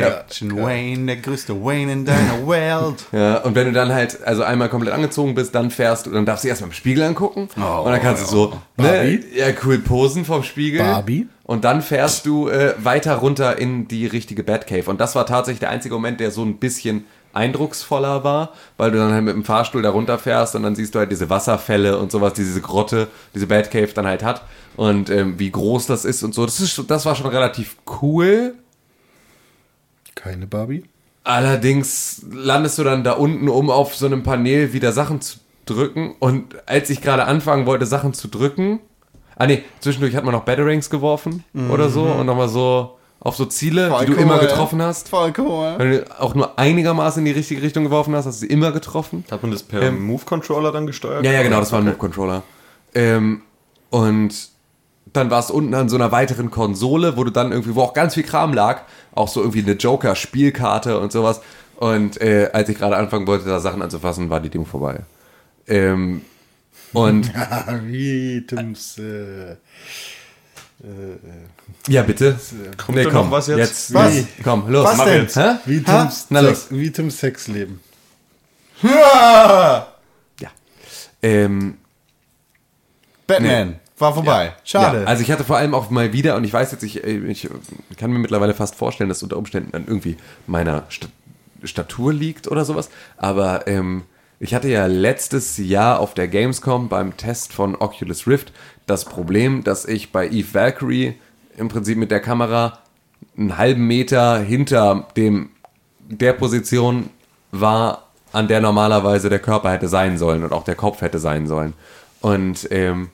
[0.00, 3.06] Action Wayne, der größte Wayne in deiner Welt.
[3.12, 6.26] Ja, und wenn du dann halt, also einmal komplett angezogen bist, dann fährst du, dann
[6.26, 7.48] darfst du erstmal im Spiegel angucken.
[7.56, 10.80] Oh, und dann kannst du so, ne, ja, cool posen vom Spiegel.
[10.80, 11.28] Barbie?
[11.44, 14.90] Und dann fährst du äh, weiter runter in die richtige Batcave.
[14.90, 18.98] Und das war tatsächlich der einzige Moment, der so ein bisschen eindrucksvoller war, weil du
[18.98, 22.10] dann halt mit dem Fahrstuhl da runterfährst und dann siehst du halt diese Wasserfälle und
[22.10, 24.42] sowas, die diese Grotte, diese Batcave dann halt hat
[24.76, 26.44] und ähm, wie groß das ist und so.
[26.44, 28.54] Das, ist, das war schon relativ cool.
[30.18, 30.82] Keine Barbie?
[31.22, 36.16] Allerdings landest du dann da unten, um auf so einem Panel wieder Sachen zu drücken.
[36.18, 38.80] Und als ich gerade anfangen wollte, Sachen zu drücken,
[39.36, 43.44] ah nee, zwischendurch hat man noch Batarangs geworfen oder so und nochmal so auf so
[43.44, 45.08] Ziele, die du immer getroffen hast.
[45.08, 45.74] Voll cool.
[45.76, 48.72] Wenn du auch nur einigermaßen in die richtige Richtung geworfen hast, hast du sie immer
[48.72, 49.24] getroffen.
[49.30, 51.24] Hat man das per Ähm, Move-Controller dann gesteuert?
[51.24, 52.42] Ja, ja, genau, das war ein Move-Controller.
[52.94, 53.42] Ähm,
[53.90, 54.50] und
[55.12, 57.94] dann war es unten an so einer weiteren Konsole, wo du dann irgendwie, wo auch
[57.94, 61.40] ganz viel Kram lag, auch so irgendwie eine Joker-Spielkarte und sowas.
[61.76, 65.00] Und äh, als ich gerade anfangen wollte, da Sachen anzufassen, war die Demo vorbei.
[65.66, 66.22] Ähm,
[66.92, 68.98] und Ah, wie Tims.
[68.98, 69.56] Äh,
[71.88, 72.38] ja, bitte.
[72.76, 73.92] Kommt da noch was jetzt?
[73.94, 74.14] Was?
[74.44, 74.84] Komm, los.
[74.86, 75.22] Was mach denn?
[75.22, 75.36] jetzt.
[75.36, 75.56] Hä?
[75.64, 75.82] wie?
[75.82, 76.78] Tims, Na Sex, los.
[76.78, 77.80] wie Tims Sexleben.
[78.82, 79.88] Ja!
[80.40, 80.50] Ja.
[81.22, 81.78] Ähm,
[83.26, 83.80] Batman.
[83.98, 84.54] War vorbei.
[84.64, 85.00] Schade.
[85.00, 87.48] Ja, also ich hatte vor allem auch mal wieder, und ich weiß jetzt, ich, ich
[87.96, 91.08] kann mir mittlerweile fast vorstellen, dass es unter Umständen an irgendwie meiner Sta
[91.64, 92.88] Statur liegt oder sowas.
[93.16, 94.04] Aber ähm,
[94.38, 98.52] ich hatte ja letztes Jahr auf der Gamescom beim Test von Oculus Rift
[98.86, 101.14] das Problem, dass ich bei Eve Valkyrie
[101.56, 102.78] im Prinzip mit der Kamera
[103.36, 105.50] einen halben Meter hinter dem
[106.08, 107.10] der Position
[107.50, 111.46] war, an der normalerweise der Körper hätte sein sollen und auch der Kopf hätte sein
[111.46, 111.74] sollen.
[112.20, 113.10] Und ähm,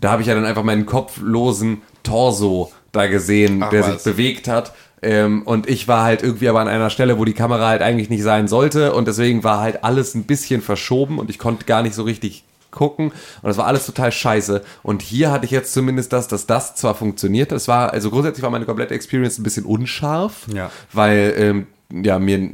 [0.00, 4.02] da habe ich ja dann einfach meinen kopflosen Torso da gesehen, Ach der was.
[4.02, 4.72] sich bewegt hat.
[5.02, 8.10] Ähm, und ich war halt irgendwie aber an einer Stelle, wo die Kamera halt eigentlich
[8.10, 8.92] nicht sein sollte.
[8.94, 12.44] Und deswegen war halt alles ein bisschen verschoben und ich konnte gar nicht so richtig
[12.70, 13.08] gucken.
[13.08, 14.62] Und das war alles total scheiße.
[14.82, 17.52] Und hier hatte ich jetzt zumindest das, dass das zwar funktioniert.
[17.52, 20.46] Das war, also grundsätzlich war meine komplette Experience ein bisschen unscharf.
[20.52, 20.70] Ja.
[20.92, 22.50] Weil, ähm, ja, mir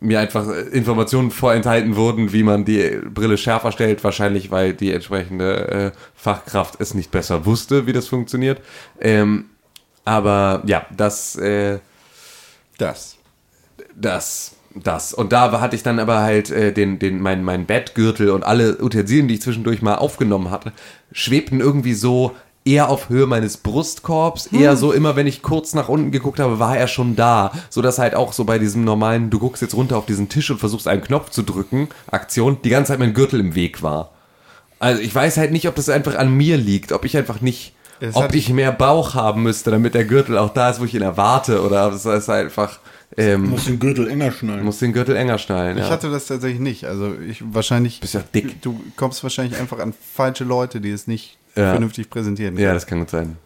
[0.00, 5.68] mir einfach Informationen vorenthalten wurden, wie man die Brille schärfer stellt, wahrscheinlich weil die entsprechende
[5.68, 8.60] äh, Fachkraft es nicht besser wusste, wie das funktioniert.
[9.00, 9.46] Ähm,
[10.04, 11.78] aber ja, das, äh,
[12.78, 13.16] das.
[13.94, 15.14] das, das.
[15.14, 18.82] Und da hatte ich dann aber halt äh, den, den, mein, mein Bettgürtel und alle
[18.82, 20.72] Utensilien, die ich zwischendurch mal aufgenommen hatte,
[21.12, 25.88] schwebten irgendwie so eher auf Höhe meines Brustkorbs, eher so immer, wenn ich kurz nach
[25.88, 29.30] unten geguckt habe, war er schon da, so dass halt auch so bei diesem normalen,
[29.30, 32.68] du guckst jetzt runter auf diesen Tisch und versuchst einen Knopf zu drücken, Aktion, die
[32.70, 34.10] ganze Zeit mein Gürtel im Weg war.
[34.78, 37.72] Also ich weiß halt nicht, ob das einfach an mir liegt, ob ich einfach nicht,
[38.00, 40.94] Es ob ich mehr Bauch haben müsste, damit der Gürtel auch da ist, wo ich
[40.94, 42.78] ihn erwarte, oder es ist einfach,
[43.16, 44.64] ähm, Muss den Gürtel enger schnallen.
[44.64, 45.78] muss den Gürtel enger schnallen.
[45.78, 45.90] Ich Ja.
[45.90, 46.84] hatte das tatsächlich nicht.
[46.84, 48.00] Also ich wahrscheinlich.
[48.00, 48.60] Bist ja dick.
[48.60, 51.70] Du kommst wahrscheinlich einfach an falsche Leute, die es nicht Ja.
[51.72, 52.56] vernünftig präsentieren.
[52.58, 53.36] ja, das kann gut sein.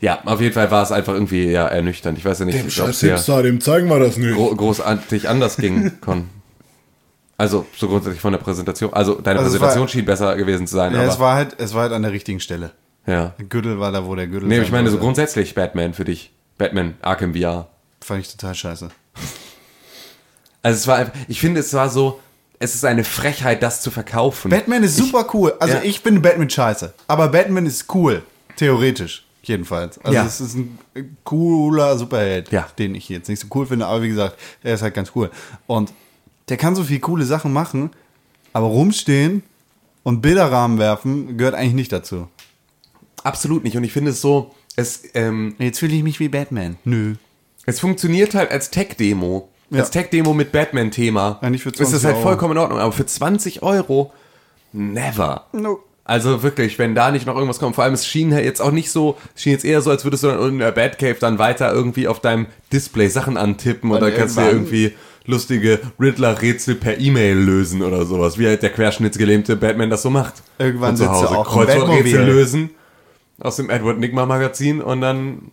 [0.00, 2.18] Ja, auf jeden Fall war es einfach irgendwie ja, ernüchternd.
[2.18, 4.34] Ich weiß ja nicht, Dem ob Hipster, dem zeigen wir das nicht.
[4.34, 6.28] gro großartig anders ging, Con.
[7.38, 8.92] Also, so grundsätzlich von der Präsentation.
[8.94, 11.08] Also, deine Also Präsentation war- schien besser gewesen zu sein, Ja, aber.
[11.12, 12.70] es war halt, es war halt an der richtigen Stelle.
[13.06, 13.34] ja.
[13.38, 16.32] Der Gürtel war da, wo der Gürtel Nee, ich meine so grundsätzlich Batman für dich.
[16.58, 17.68] Batman, Arkham VR.
[18.02, 18.88] Fand ich total scheiße.
[20.62, 22.20] Also, es war einfach, ich finde, es war so,
[22.58, 24.50] es ist eine Frechheit, das zu verkaufen.
[24.50, 25.54] Batman ist super cool.
[25.60, 25.82] Also Ja.
[25.82, 26.92] ich finde Batman scheiße.
[27.06, 28.22] Aber Batman ist cool.
[28.56, 29.24] Theoretisch.
[29.42, 29.98] Jedenfalls.
[29.98, 30.24] Also Ja.
[30.26, 30.78] es ist ein
[31.24, 32.66] cooler Superheld, Ja.
[32.78, 35.30] den ich jetzt nicht so cool finde, aber wie gesagt, er ist halt ganz cool.
[35.66, 35.92] Und
[36.48, 37.90] der kann so viel coole Sachen machen,
[38.52, 39.42] aber rumstehen
[40.02, 42.28] und Bilderrahmen werfen gehört eigentlich nicht dazu.
[43.22, 43.76] Absolut nicht.
[43.76, 46.76] Und ich finde es so, es, ähm, Jetzt fühle ich mich wie Batman.
[46.84, 47.14] Nö.
[47.66, 49.48] Es funktioniert halt als Tech-Demo.
[49.70, 49.80] Ja.
[49.80, 51.38] Als Tech-Demo mit Batman-Thema.
[51.42, 52.22] Eigentlich für ist das 20 halt Euro.
[52.22, 52.78] vollkommen in Ordnung.
[52.78, 54.12] Aber für 20 Euro,
[54.72, 55.46] never.
[55.52, 55.80] No.
[56.04, 57.74] Also wirklich, wenn da nicht noch irgendwas kommt.
[57.74, 60.04] Vor allem, es schien halt jetzt auch nicht so, es schien jetzt eher so, als
[60.04, 64.00] würdest du dann in der Batcave dann weiter irgendwie auf deinem Display Sachen antippen und
[64.00, 68.38] Weil dann kannst du dir irgendwie lustige Riddler-Rätsel per E-Mail lösen oder sowas.
[68.38, 70.34] Wie halt der querschnittsgelähmte Batman das so macht.
[70.60, 72.70] Irgendwann und zu Hause auch Kreuzworträtsel lösen
[73.40, 75.50] aus dem Edward Nigma Magazin und dann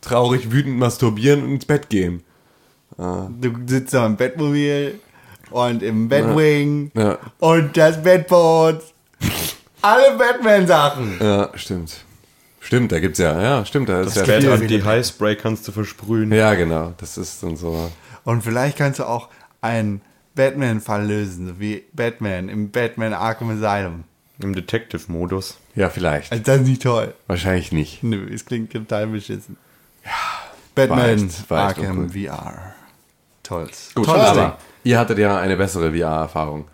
[0.00, 2.24] traurig wütend masturbieren und ins Bett gehen.
[3.40, 5.00] Du sitzt da im Bettmobil
[5.50, 7.18] und im Batwing Ja.
[7.38, 8.80] und das Bettboot.
[9.82, 11.16] Alle Batman-Sachen.
[11.20, 12.04] Ja, stimmt.
[12.60, 16.30] Stimmt, da gibt's ja, ja, stimmt, da ist ja Bad viel- Anti-High-Spray kannst du versprühen.
[16.30, 17.90] Ja, genau, das ist dann so.
[18.24, 19.28] Und vielleicht kannst du auch
[19.62, 20.02] einen
[20.34, 24.04] Batman-Fall lösen, so wie Batman im Batman Arkham Asylum.
[24.42, 25.56] Im Detective-Modus.
[25.74, 26.30] Ja, vielleicht.
[26.32, 27.14] Also das ist nicht toll.
[27.26, 28.02] Wahrscheinlich nicht.
[28.02, 29.56] Nö, es klingt total beschissen.
[30.74, 32.10] Batman echt- war echt Arkham.
[32.10, 32.74] VR.
[33.50, 33.68] Toll.
[33.94, 36.64] Gut, Tolles aber ihr hattet ja eine bessere VR-Erfahrung.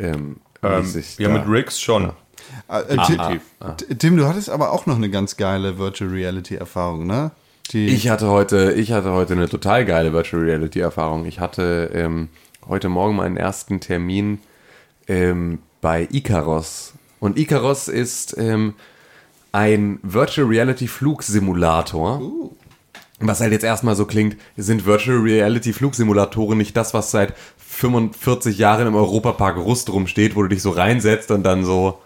[0.00, 2.04] Ähm, Ähm, ja, da- mit Riggs schon.
[2.04, 2.12] Ding.
[2.68, 3.20] Äh, Tim,
[3.60, 3.70] ah.
[3.72, 7.30] T- Tim, du hattest aber auch noch eine ganz geile Virtual Reality Erfahrung, ne?
[7.72, 11.24] Die, Ich hatte heute, ich hatte heute eine total geile Virtual Reality Erfahrung.
[11.26, 12.28] Ich hatte ähm,
[12.68, 14.38] heute Morgen meinen ersten Termin
[15.08, 16.94] ähm, bei Icaros.
[17.20, 18.74] Und Icaros ist ähm,
[19.52, 22.20] ein Virtual Reality Flugsimulator.
[23.22, 28.58] Was halt jetzt erstmal so klingt, sind Virtual Reality Flugsimulatoren nicht das, was seit 45
[28.58, 31.98] Jahren im Europapark Rust rumsteht, wo du dich so reinsetzt und dann so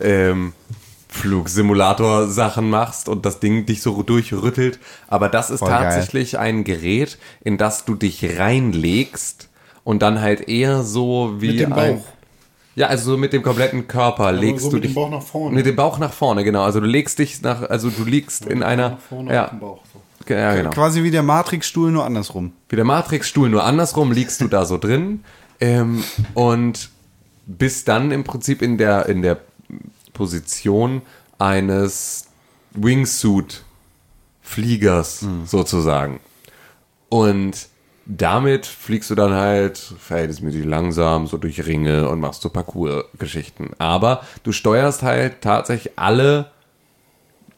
[0.00, 0.52] ähm,
[1.08, 4.78] Flugsimulator-Sachen machst und das Ding dich so durchrüttelt.
[5.08, 5.82] Aber das ist Voll geil.
[5.82, 9.48] tatsächlich ein Gerät, in das du dich reinlegst
[9.84, 12.04] und dann halt eher so wie Mit dem ein, Bauch.
[12.74, 15.22] ja, also so mit dem kompletten Körper legst so du mit dem dich Bauch nach
[15.22, 15.54] vorne.
[15.54, 16.62] Mit dem Bauch nach vorne, genau.
[16.64, 19.60] Also du legst dich nach, also du liegst in einer, Nach vorne ja, auf dem
[19.60, 19.82] Bauch.
[20.28, 20.70] Ja, genau.
[20.70, 22.52] Quasi wie der Matrix-Stuhl, nur andersrum.
[22.68, 25.24] Wie der Matrix-Stuhl, nur andersrum liegst du da so drin
[25.60, 26.90] ähm, und
[27.46, 29.38] bist dann im Prinzip in der, in der
[30.12, 31.02] Position
[31.38, 32.26] eines
[32.72, 36.18] Wingsuit-Fliegers sozusagen.
[37.08, 37.68] Und
[38.06, 43.70] damit fliegst du dann halt verhältnismäßig langsam so durch Ringe und machst so Parcours-Geschichten.
[43.78, 46.50] Aber du steuerst halt tatsächlich alle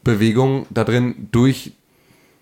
[0.03, 1.73] Bewegungen da drin durch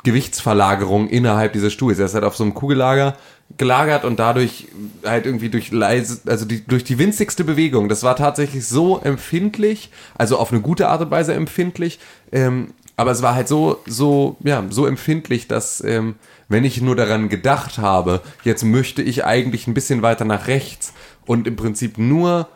[0.05, 1.99] Gewichtsverlagerung innerhalb dieses Stuhls.
[1.99, 3.17] Er ist halt auf so einem Kugellager
[3.57, 4.67] gelagert und dadurch
[5.03, 7.89] halt irgendwie durch leise, also die, durch die winzigste Bewegung.
[7.89, 11.99] Das war tatsächlich so empfindlich, also auf eine gute Art und Weise empfindlich.
[12.31, 16.15] Ähm, aber es war halt so, so, ja, so empfindlich, dass ähm,
[16.47, 20.93] wenn ich nur daran gedacht habe, jetzt möchte ich eigentlich ein bisschen weiter nach rechts
[21.25, 22.47] und im Prinzip nur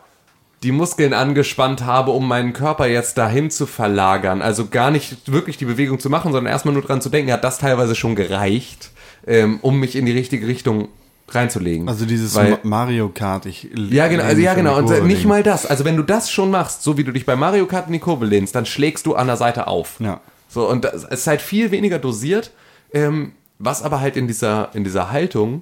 [0.64, 4.42] die Muskeln angespannt habe, um meinen Körper jetzt dahin zu verlagern.
[4.42, 7.44] Also gar nicht wirklich die Bewegung zu machen, sondern erstmal nur dran zu denken, hat
[7.44, 8.92] das teilweise schon gereicht,
[9.26, 10.90] ähm, um mich in die richtige Richtung
[11.30, 11.88] reinzulegen.
[11.88, 13.46] Also dieses Weil- Ma- Mario Kart.
[13.46, 14.78] Ich ja, genau, also, ja, genau.
[14.80, 15.44] Und nicht mal.
[15.44, 15.66] das.
[15.66, 18.00] Also wenn du das schon machst, so wie du dich bei Mario Kart in die
[18.00, 19.96] Kurve lehnst, dann schlägst du an der Seite auf.
[20.00, 20.20] Ja.
[20.50, 22.52] So, und das ist halt viel weniger dosiert,
[22.92, 25.62] ähm, was aber halt in dieser, in dieser Haltung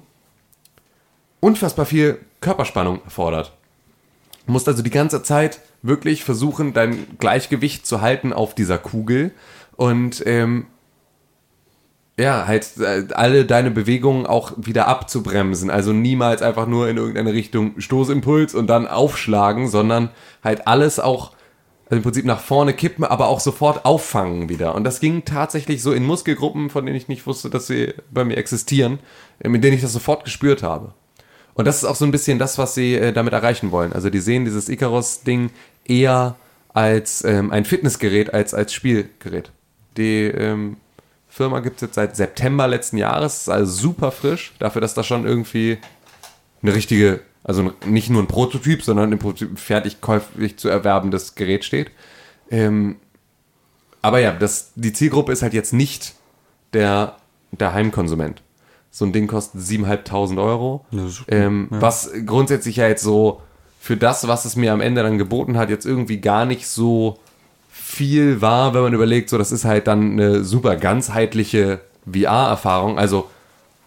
[1.40, 3.52] unfassbar viel Körperspannung erfordert.
[4.48, 9.30] Du musst also die ganze Zeit wirklich versuchen, dein Gleichgewicht zu halten auf dieser Kugel
[9.76, 10.68] und ähm,
[12.18, 15.68] ja, halt äh, alle deine Bewegungen auch wieder abzubremsen.
[15.68, 20.08] Also niemals einfach nur in irgendeine Richtung Stoßimpuls und dann aufschlagen, sondern
[20.42, 21.32] halt alles auch
[21.90, 24.74] also im Prinzip nach vorne kippen, aber auch sofort auffangen wieder.
[24.74, 28.24] Und das ging tatsächlich so in Muskelgruppen, von denen ich nicht wusste, dass sie bei
[28.24, 28.98] mir existieren,
[29.40, 30.94] äh, mit denen ich das sofort gespürt habe.
[31.58, 33.92] Und das ist auch so ein bisschen das, was sie äh, damit erreichen wollen.
[33.92, 35.50] Also die sehen dieses Icarus-Ding
[35.84, 36.36] eher
[36.72, 39.50] als ähm, ein Fitnessgerät als als Spielgerät.
[39.96, 40.76] Die ähm,
[41.28, 45.02] Firma gibt es jetzt seit September letzten Jahres, ist also super frisch, dafür, dass da
[45.02, 45.78] schon irgendwie
[46.62, 51.64] eine richtige, also nicht nur ein Prototyp, sondern im Prinzip fertig käuflich zu erwerbendes Gerät
[51.64, 51.90] steht.
[52.52, 52.96] Ähm,
[54.00, 56.14] aber ja, das, die Zielgruppe ist halt jetzt nicht
[56.72, 57.16] der,
[57.50, 58.42] der Heimkonsument.
[58.90, 60.84] So ein Ding kostet 7.500 Euro.
[61.28, 63.40] ähm, Was grundsätzlich ja jetzt so
[63.80, 67.18] für das, was es mir am Ende dann geboten hat, jetzt irgendwie gar nicht so
[67.70, 72.98] viel war, wenn man überlegt, so das ist halt dann eine super ganzheitliche VR-Erfahrung.
[72.98, 73.30] Also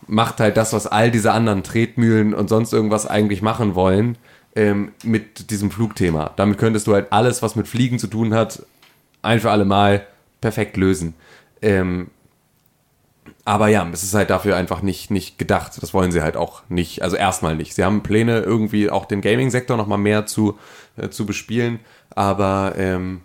[0.07, 4.17] macht halt das, was all diese anderen Tretmühlen und sonst irgendwas eigentlich machen wollen,
[4.55, 6.31] ähm, mit diesem Flugthema.
[6.35, 8.63] Damit könntest du halt alles, was mit Fliegen zu tun hat,
[9.21, 10.05] ein für alle Mal
[10.41, 11.13] perfekt lösen.
[11.61, 12.07] Ähm,
[13.43, 15.81] aber ja, es ist halt dafür einfach nicht, nicht gedacht.
[15.81, 17.01] Das wollen sie halt auch nicht.
[17.01, 17.73] Also erstmal nicht.
[17.73, 20.59] Sie haben Pläne, irgendwie auch den Gaming-Sektor nochmal mehr zu,
[20.97, 21.79] äh, zu bespielen.
[22.11, 23.21] Aber ähm,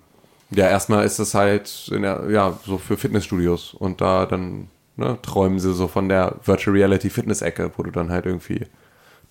[0.50, 3.74] ja, erstmal ist es halt in der, ja, so für Fitnessstudios.
[3.74, 8.10] Und da dann ne, träumen sie so von der Virtual Reality Fitness-Ecke, wo du dann
[8.10, 8.66] halt irgendwie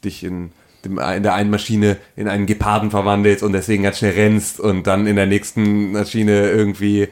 [0.04, 0.52] dich in,
[0.84, 4.86] dem, in der einen Maschine in einen Geparden verwandelst und deswegen ganz schnell rennst und
[4.86, 7.08] dann in der nächsten Maschine irgendwie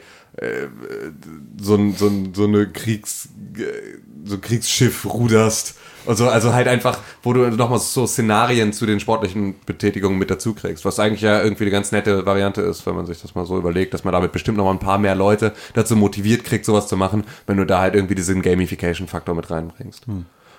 [1.62, 6.54] so, ein, so, ein, so eine Kriegs, äh, so ein Kriegsschiff ruderst und so, also
[6.54, 11.00] halt einfach, wo du nochmal so Szenarien zu den sportlichen Betätigungen mit dazu kriegst, was
[11.00, 13.93] eigentlich ja irgendwie eine ganz nette Variante ist, wenn man sich das mal so überlegt,
[13.93, 17.24] dass man damit bestimmt nochmal ein paar mehr Leute dazu motiviert kriegt, sowas zu machen,
[17.48, 20.08] wenn du da halt irgendwie diesen Gamification-Faktor mit reinbringst.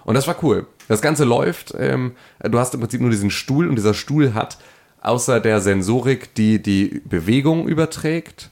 [0.04, 0.66] Und das war cool.
[0.88, 4.58] Das Ganze läuft, ähm, du hast im Prinzip nur diesen Stuhl und dieser Stuhl hat
[5.00, 8.50] außer der Sensorik, die die Bewegung überträgt,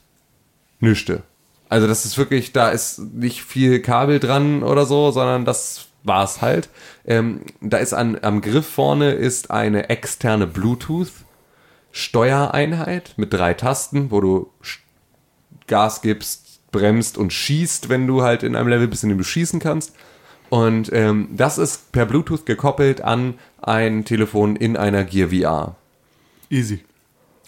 [0.83, 1.23] nüchte.
[1.69, 6.41] Also das ist wirklich, da ist nicht viel Kabel dran oder so, sondern das war's
[6.41, 6.69] halt.
[7.05, 14.21] Ähm, da ist an, am Griff vorne ist eine externe Bluetooth-Steuereinheit mit drei Tasten, wo
[14.21, 14.51] du
[15.65, 19.23] Gas gibst, bremst und schießt, wenn du halt in einem Level bist, in dem du
[19.23, 19.95] schießen kannst.
[20.49, 25.75] Und ähm, das ist per Bluetooth gekoppelt an ein Telefon in einer Gear VR.
[26.49, 26.83] Easy.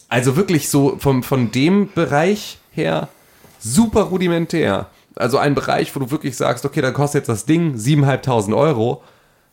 [0.10, 3.10] Also wirklich so vom, von dem Bereich her
[3.66, 4.88] super rudimentär.
[5.16, 9.02] Also ein Bereich, wo du wirklich sagst, okay, dann kostet jetzt das Ding 7.500 Euro.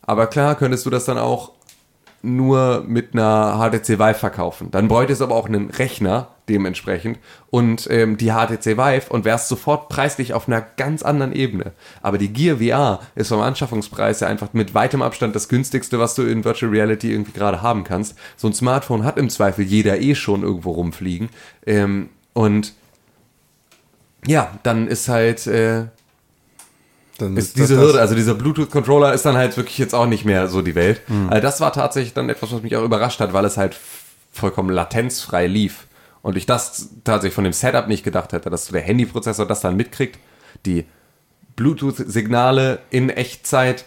[0.03, 1.53] Aber klar könntest du das dann auch
[2.25, 4.71] nur mit einer HTC Vive verkaufen.
[4.71, 7.19] Dann bräuchte es aber auch einen Rechner dementsprechend
[7.51, 11.73] und ähm, die HTC Vive und wärst sofort preislich auf einer ganz anderen Ebene.
[12.01, 16.15] Aber die Gear VR ist vom Anschaffungspreis ja einfach mit weitem Abstand das günstigste, was
[16.15, 18.17] du in Virtual Reality irgendwie gerade haben kannst.
[18.37, 21.29] So ein Smartphone hat im Zweifel jeder eh schon irgendwo rumfliegen.
[21.67, 22.73] Ähm, und
[24.27, 25.85] ja, dann ist halt äh,
[27.19, 27.77] Dann ist das diese.
[27.77, 31.03] Hürde, also dieser Bluetooth-Controller ist dann halt wirklich jetzt auch nicht mehr so die Welt.
[31.29, 33.77] Also das war tatsächlich dann etwas, was mich auch überrascht hat, weil es halt
[34.33, 35.87] vollkommen latenzfrei lief.
[36.23, 39.77] Und ich das tatsächlich von dem Setup nicht gedacht hätte, dass der Handyprozessor das dann
[39.77, 40.19] mitkriegt,
[40.67, 40.85] die
[41.57, 43.85] Bluetooth-Signale in Echtzeit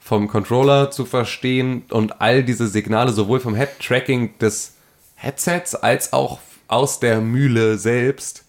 [0.00, 4.74] vom Controller zu verstehen und all diese Signale sowohl vom Head-Tracking des
[5.14, 8.43] Headsets als auch aus der Mühle selbst,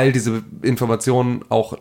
[0.00, 1.76] all diese Informationen auch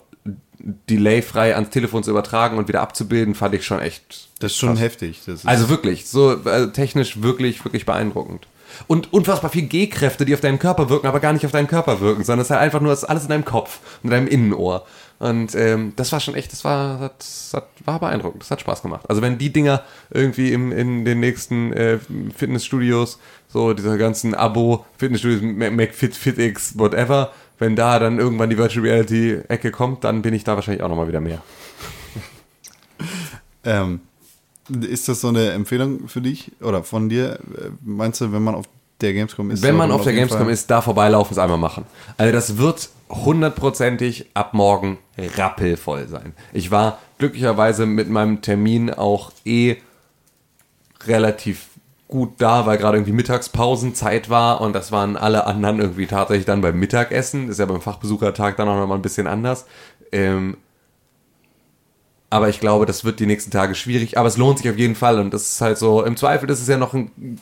[0.90, 4.28] delayfrei ans Telefon zu übertragen und wieder abzubilden, fand ich schon echt.
[4.40, 5.22] Das ist schon heftig.
[5.26, 8.48] Das ist Also wirklich, so äh, technisch wirklich, wirklich beeindruckend.
[8.88, 12.02] Und unfassbar viel G-Kräfte, die auf deinen Körper wirken, aber gar nicht auf deinen Körper
[12.02, 14.12] wirken, sondern es ist halt einfach nur das ist alles in deinem Kopf und in
[14.12, 14.86] deinem Innenohr.
[15.18, 18.82] Und ähm, das war schon echt, das war, das, das war beeindruckend, das hat Spaß
[18.82, 19.06] gemacht.
[19.10, 22.00] Also wenn die Dinger irgendwie im, in den nächsten äh,
[22.36, 28.58] Fitnessstudios, so diese ganzen Abo, Fitnessstudios, Mac- McFit, FitX, whatever, wenn da dann irgendwann die
[28.58, 31.42] Virtual Reality Ecke kommt, dann bin ich da wahrscheinlich auch nochmal wieder mehr.
[33.64, 34.02] Ähm,
[34.82, 37.40] ist das so eine Empfehlung für dich oder von dir?
[37.58, 38.66] Äh, Meinst du, wenn man auf
[39.02, 39.64] der Gamescom ist?
[39.64, 41.86] Wenn man sollte auf der Gamescom Fall- ist, da vorbeilaufen, es einmal machen.
[42.18, 46.34] Also das wird hundertprozentig ab morgen rappelvoll sein.
[46.54, 49.78] Ich war glücklicherweise mit meinem Termin auch eh
[51.08, 51.68] relativ
[52.10, 56.62] gut da, weil gerade irgendwie Mittagspausenzeit war und das waren alle anderen irgendwie tatsächlich dann
[56.62, 57.50] beim Mittagessen.
[57.50, 59.66] Ist ja beim Fachbesuchertag dann auch nochmal ein bisschen anders.
[60.12, 60.58] Ähm,
[62.32, 64.18] aber ich glaube, das wird die nächsten Tage schwierig.
[64.18, 65.20] Aber es lohnt sich auf jeden Fall.
[65.20, 67.40] Und das ist halt so, im Zweifel, das ist ja noch ein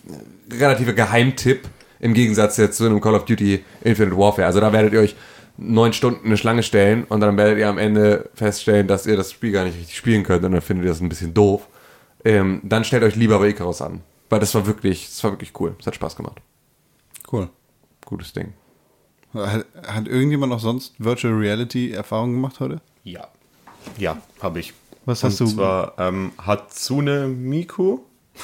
[0.51, 1.61] relativer Geheimtipp.
[1.99, 4.45] Im Gegensatz jetzt zu einem Call of Duty Infinite Warfare.
[4.45, 5.15] Also da werdet ihr euch
[5.57, 9.31] neun Stunden eine Schlange stellen und dann werdet ihr am Ende feststellen, dass ihr das
[9.31, 11.67] Spiel gar nicht richtig spielen könnt und dann findet ihr das ein bisschen doof.
[12.23, 14.01] Ähm, dann stellt euch lieber bei Icarus an.
[14.29, 15.75] Weil das war wirklich, das war wirklich cool.
[15.79, 16.37] Es hat Spaß gemacht.
[17.31, 17.49] Cool.
[18.05, 18.53] Gutes Ding.
[19.33, 22.81] Hat, hat irgendjemand noch sonst Virtual Reality Erfahrungen gemacht heute?
[23.03, 23.27] Ja.
[23.97, 24.73] Ja, habe ich.
[25.05, 27.99] Was Und hast du- zwar ähm, Hatsune Miku.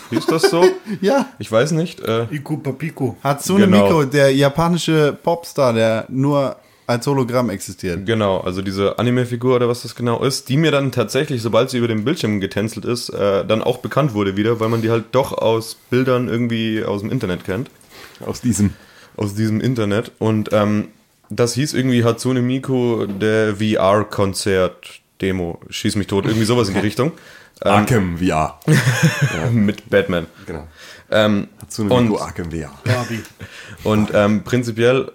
[0.10, 0.63] Hieß das so?
[1.02, 1.28] Ja.
[1.39, 2.00] Ich weiß nicht.
[2.02, 3.15] Äh, Iku Papiko.
[3.24, 3.84] Hatsune Genau.
[4.00, 8.06] Miku, der japanische Popstar, der nur als Hologramm existiert.
[8.06, 11.78] Genau, also diese Anime-Figur oder was das genau ist, die mir dann tatsächlich, sobald sie
[11.78, 15.06] über den Bildschirm getänzelt ist, äh, dann auch bekannt wurde wieder, weil man die halt
[15.13, 17.69] doch aus Bildern irgendwie aus dem Internet kennt.
[18.26, 18.74] Aus diesem.
[19.15, 20.12] Aus diesem Internet.
[20.19, 20.89] Und ähm,
[21.30, 25.60] das hieß irgendwie Hatsune Miku, der VR-Konzert-Demo.
[25.69, 27.13] Schieß mich tot, irgendwie sowas in die Richtung.
[27.62, 28.60] Arkham VR.
[29.52, 30.26] Mit Batman.
[30.46, 30.67] Genau.
[31.12, 32.72] Ähm, Hatsune und Miku Arkham VR.
[32.84, 33.22] Barbie.
[33.84, 35.12] Und ähm, prinzipiell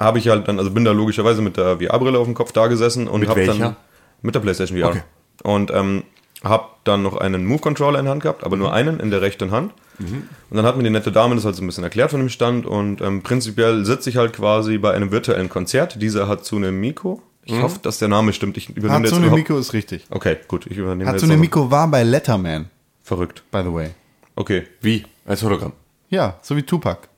[0.00, 2.66] habe ich halt dann, also bin da logischerweise mit der VR-Brille auf dem Kopf da
[2.66, 3.76] gesessen und habe dann
[4.22, 4.88] mit der PlayStation VR.
[4.88, 5.02] Okay.
[5.42, 6.02] Und ähm,
[6.42, 8.62] habe dann noch einen Move-Controller in der Hand gehabt, aber Mhm.
[8.62, 9.72] nur einen in der rechten Hand.
[9.98, 12.30] Und dann hat mir die nette Dame das halt so ein bisschen erklärt von dem
[12.30, 17.18] Stand und ähm, prinzipiell sitze ich halt quasi bei einem virtuellen Konzert dieser Hatsune Miku.
[17.44, 17.62] Ich Mhm.
[17.62, 18.56] hoffe, dass der Name stimmt.
[18.56, 20.06] Ich übernehme jetzt Hatsune überhaupt- Miku ist richtig.
[20.08, 20.64] Okay, gut.
[20.66, 22.70] Ich übernehme Hatsune jetzt Miku war bei Letterman,
[23.02, 23.42] Verrückt.
[23.50, 23.90] by the way.
[24.36, 24.62] Okay.
[24.80, 25.04] Wie?
[25.26, 25.72] Als Hologramm.
[26.08, 27.08] Ja, so wie Tupac.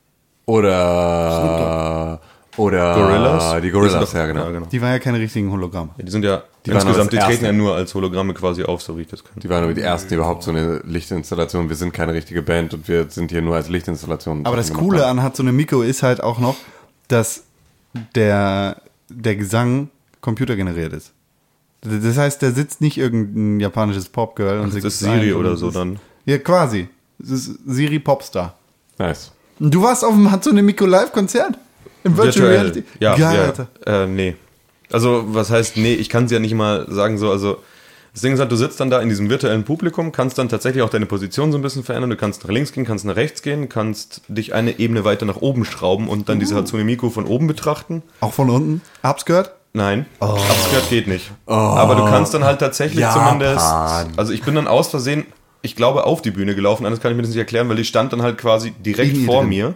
[0.46, 2.20] Oder.
[2.58, 2.94] Oder.
[2.94, 3.62] Gorillas?
[3.62, 4.44] Die Gorillas, Die sind ja, doch- genau.
[4.44, 4.66] ja, genau.
[4.66, 5.90] Die waren ja keine richtigen Hologramme.
[5.98, 8.96] Die sind ja Die insgesamt, die das treten ja nur als Hologramme quasi auf, so
[8.98, 9.32] wie ich das kann.
[9.42, 11.68] Die waren aber die ersten überhaupt so eine Lichtinstallation.
[11.70, 14.44] Wir sind keine richtige Band und wir sind hier nur als Lichtinstallation.
[14.44, 15.18] Aber das Coole haben.
[15.18, 16.56] an Hatsune Miku ist halt auch noch,
[17.08, 17.44] dass
[18.14, 18.76] der,
[19.08, 19.88] der Gesang
[20.20, 21.12] computergeneriert ist.
[21.80, 25.70] Das heißt, da sitzt nicht irgendein japanisches Popgirl und singt Das ist Siri oder so
[25.70, 25.98] dann.
[26.26, 26.88] Ja, quasi.
[27.20, 28.54] Es ist Siri Popstar.
[28.98, 29.32] Nice.
[29.58, 31.58] Du warst auf dem Hatsune Miku Live-Konzert?
[32.04, 32.50] Im Virtual Virtuell.
[32.58, 32.84] Reality?
[33.00, 33.42] Ja, Geil, ja.
[33.44, 33.66] Alter.
[33.86, 34.36] Äh, nee.
[34.90, 37.58] Also, was heißt, nee, ich kann es ja nicht mal sagen, so, also,
[38.12, 40.82] das Ding ist halt, du sitzt dann da in diesem virtuellen Publikum, kannst dann tatsächlich
[40.82, 42.10] auch deine Position so ein bisschen verändern.
[42.10, 45.36] Du kannst nach links gehen, kannst nach rechts gehen, kannst dich eine Ebene weiter nach
[45.36, 46.40] oben schrauben und dann Uh.
[46.40, 48.02] diese Hatsune Miku von oben betrachten.
[48.20, 48.82] Auch von unten?
[49.02, 49.52] Hab's gehört?
[49.72, 51.30] Nein, Upskirt geht nicht.
[51.46, 53.38] Aber du kannst dann halt tatsächlich Japan.
[53.40, 54.18] zumindest.
[54.18, 55.24] Also ich bin dann aus Versehen,
[55.62, 57.86] ich glaube, auf die Bühne gelaufen, anders kann ich mir das nicht erklären, weil die
[57.86, 59.48] stand dann halt quasi direkt vor drin.
[59.48, 59.74] mir.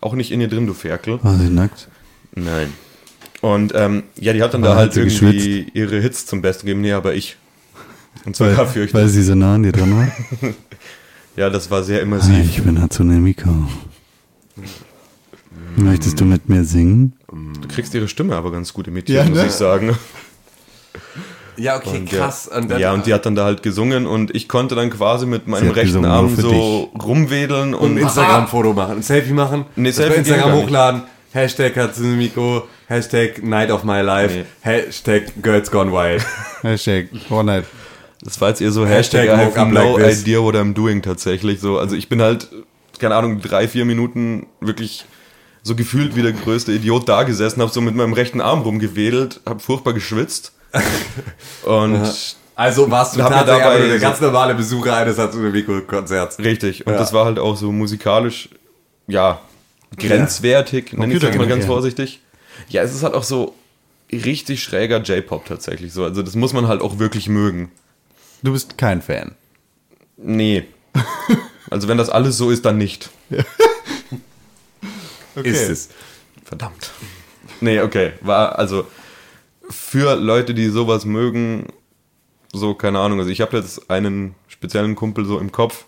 [0.00, 1.18] Auch nicht in ihr drin, du Ferkel.
[1.22, 1.88] War sie nackt?
[2.34, 2.72] Nein.
[3.40, 6.80] Und ähm, ja, die hat dann Aber da halt irgendwie ihre Hits zum Besten gegeben.
[6.82, 7.36] Nee, aber ich.
[8.24, 8.94] Und sogar Weil, fürchterlich.
[8.94, 10.52] weil sie so nah an dir dran war.
[11.36, 12.36] Ja, das war sehr Hi, immersiv.
[12.50, 13.48] ich bin Hatsune Miko.
[15.76, 17.12] Möchtest du mit mir singen?
[17.30, 19.46] Du kriegst ihre Stimme aber ganz gut imitiert, Ja, muss ne?
[19.46, 19.96] ich sagen.
[21.58, 22.48] Ja, okay, Und krass.
[22.50, 24.90] Ja, Und dann- ja, und die hat dann da halt gesungen und ich konnte dann
[24.90, 29.32] quasi mit meinem rechten gesungen, Arm so rumwedeln und und ein Instagram-Foto machen, ein Selfie
[29.32, 31.02] machen, Nee, Selfie Instagram hochladen,
[31.32, 34.44] Hashtag Hatsunimiko, Hashtag Night of My Life, Nee.
[34.60, 36.24] Hashtag Girls Gone Wild.
[36.62, 37.64] Hashtag Fortnite.
[38.22, 41.02] Das war jetzt eher so Hashtag Hashtag, I have no like idea what I'm doing
[41.02, 41.60] tatsächlich.
[41.60, 42.48] So, also ich bin halt,
[42.98, 45.04] keine Ahnung, drei, vier Minuten wirklich
[45.62, 49.40] so gefühlt wie der größte Idiot da gesessen, habe so mit meinem rechten Arm rumgewedelt,
[49.46, 50.52] habe furchtbar geschwitzt.
[51.64, 52.02] Und
[52.54, 56.38] Also warst du tatsächlich dabei so- ganz normale Besucher eines Hatsunimiko-Konzerts.
[56.40, 56.86] richtig.
[56.86, 56.98] Und Ja.
[56.98, 58.48] das war halt auch so musikalisch,
[59.06, 59.40] ja,
[59.96, 62.20] grenzwertig, nenne ich jetzt mal ganz vorsichtig.
[62.68, 63.54] Ja, es ist halt auch so
[64.12, 66.04] richtig schräger J-Pop tatsächlich so.
[66.04, 67.70] Also das muss man halt auch wirklich mögen.
[68.42, 69.34] Du bist kein Fan.
[70.16, 70.64] Nee.
[71.70, 73.10] Also wenn das alles so ist, dann nicht.
[75.34, 75.88] Ist es.
[76.44, 76.90] Verdammt.
[77.60, 78.12] Nee, okay.
[78.22, 78.86] War also
[79.70, 81.66] für Leute, die sowas mögen,
[82.52, 83.18] so, keine Ahnung.
[83.18, 85.84] Also ich habe jetzt einen speziellen Kumpel so im Kopf,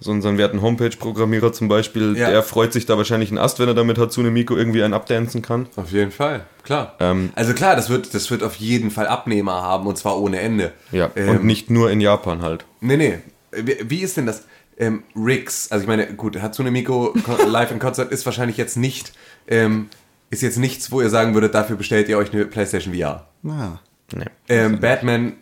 [0.00, 2.30] so unseren werten Homepage-Programmierer zum Beispiel, Ja.
[2.30, 5.42] der freut sich da wahrscheinlich einen Ast, wenn er damit Hatsune Miku irgendwie einen abdancen
[5.42, 5.68] kann.
[5.76, 6.96] Auf jeden Fall, klar.
[6.98, 10.40] Ähm, also klar, das wird, das wird auf jeden Fall Abnehmer haben und zwar ohne
[10.40, 10.72] Ende.
[10.90, 12.64] Ja, Ähm, und nicht nur in Japan halt.
[12.80, 13.18] Nee, nee.
[13.52, 14.44] Wie, ist denn das?
[14.78, 18.76] Ähm, Riggs, also ich meine, gut, Hatsune Miku Ko- live in Concert ist wahrscheinlich jetzt
[18.78, 19.12] nicht,
[19.46, 19.88] ähm,
[20.32, 23.28] ist jetzt nichts, wo ihr sagen würdet, dafür bestellt ihr euch eine PlayStation VR.
[23.46, 23.78] Ah.
[24.14, 24.24] Nee.
[24.48, 25.34] Ähm, Batman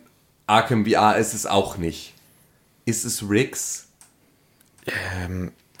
[0.47, 2.13] Arkham VR ist es auch nicht.
[2.85, 3.87] Ist es Riggs?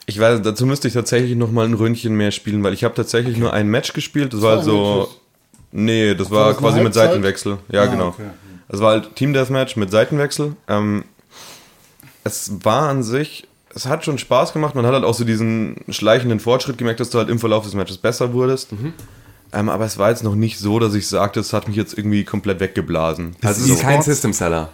[0.05, 2.95] Ich weiß, dazu müsste ich tatsächlich noch mal ein Ründchen mehr spielen, weil ich habe
[2.95, 4.33] tatsächlich nur ein Match gespielt.
[4.33, 5.09] Das war halt so.
[5.71, 6.93] Nee, das war das quasi mit?
[6.93, 7.57] Seitenwechsel.
[7.69, 8.07] Ja, Ah, genau.
[8.09, 8.29] okay.
[8.69, 10.55] Es war halt Team Deathmatch mit Seitenwechsel.
[10.67, 11.03] Ähm,
[12.23, 14.75] es war an sich, es hat schon Spaß gemacht.
[14.75, 17.73] Man hat halt auch so diesen schleichenden Fortschritt gemerkt, dass du halt im Verlauf des
[17.73, 18.71] Matches besser wurdest.
[18.71, 18.93] Mhm.
[19.53, 21.97] Ähm, aber es war jetzt noch nicht so, dass ich sagte, es hat mich jetzt
[21.97, 23.35] irgendwie komplett weggeblasen.
[23.41, 24.05] Also es es ist kein Sports?
[24.05, 24.69] System Seller.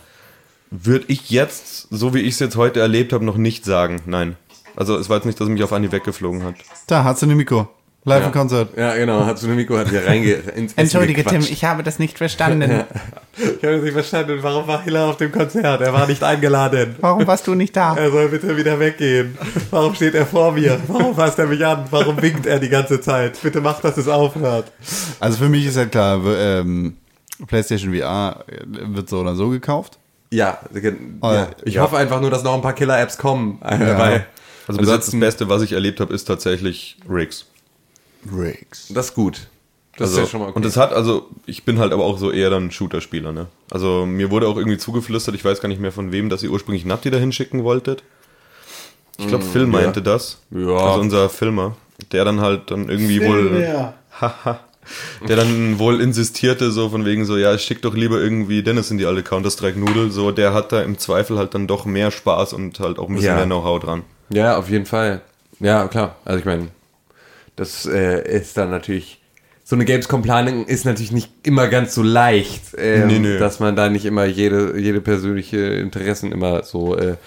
[0.69, 4.01] Würde ich jetzt, so wie ich es jetzt heute erlebt habe, noch nicht sagen.
[4.05, 4.35] Nein.
[4.75, 6.55] Also es war jetzt nicht, dass es mich auf Anhieb weggeflogen hat.
[6.85, 7.67] Da, Hatsune Miko.
[8.07, 8.77] Live im Konzert.
[8.77, 9.25] Ja, genau.
[9.25, 12.83] Hatsune Miku hat hier reinge ins Essen Entschuldige, Tim, ich habe das nicht verstanden.
[13.39, 14.39] Ich habe das nicht verstanden.
[14.41, 15.79] Warum war Hiller auf dem Konzert?
[15.81, 16.95] Er war nicht eingeladen.
[16.99, 17.95] Warum warst du nicht da?
[17.97, 19.37] Er soll bitte wieder weggehen.
[19.69, 20.79] Warum steht er vor mir?
[20.87, 21.85] Warum fasst er mich an?
[21.91, 23.39] Warum winkt er die ganze Zeit?
[23.43, 24.71] Bitte mach, dass es aufhört.
[25.19, 26.97] Also für mich ist halt klar, ähm,
[27.45, 29.99] PlayStation VR wird so oder so gekauft.
[30.31, 30.57] Ja,
[31.21, 31.49] Oh, ja.
[31.63, 31.83] ich ja.
[31.83, 33.61] hoffe einfach nur, dass noch ein paar Killer-Apps kommen.
[33.63, 34.25] Äh, Weil
[34.67, 37.45] Also bis jetzt das Beste, was ich erlebt habe, ist tatsächlich Riggs.
[38.35, 38.87] Riggs.
[38.89, 39.47] das ist gut.
[39.97, 40.57] Das Also, ist ja schon mal okay.
[40.57, 43.47] Und es hat, also, ich bin halt aber auch so eher dann Shooter-Spieler, ne?
[43.71, 46.51] Also, mir wurde auch irgendwie zugeflüstert, ich weiß gar nicht mehr von wem, dass ihr
[46.51, 48.03] ursprünglich Natti dahin schicken wolltet.
[49.17, 50.37] Ich glaube, Phil meinte das.
[50.51, 50.75] Mm, Ja.
[50.77, 51.75] Also unser Filmer.
[52.11, 53.93] Der dann halt dann irgendwie wohl, Ja.
[55.27, 58.99] der dann wohl insistierte, so von wegen so, ja, schick doch lieber irgendwie Dennis in
[58.99, 60.11] die alte Counter-Strike-Nudel.
[60.11, 63.15] So, der hat da im Zweifel halt dann doch mehr Spaß und halt auch ein
[63.15, 63.35] bisschen Ja.
[63.37, 64.03] mehr Know-how dran.
[64.29, 65.21] Ja, auf jeden Fall.
[65.59, 66.15] Ja, klar.
[66.23, 66.67] Also ich meine,
[67.57, 69.21] das äh, ist dann natürlich.
[69.65, 73.37] So eine Gamescom-Planung ist natürlich nicht immer ganz so leicht, ähm, Nee, nee.
[73.37, 77.17] dass man da nicht immer jede, jede persönliche Interessen immer so äh,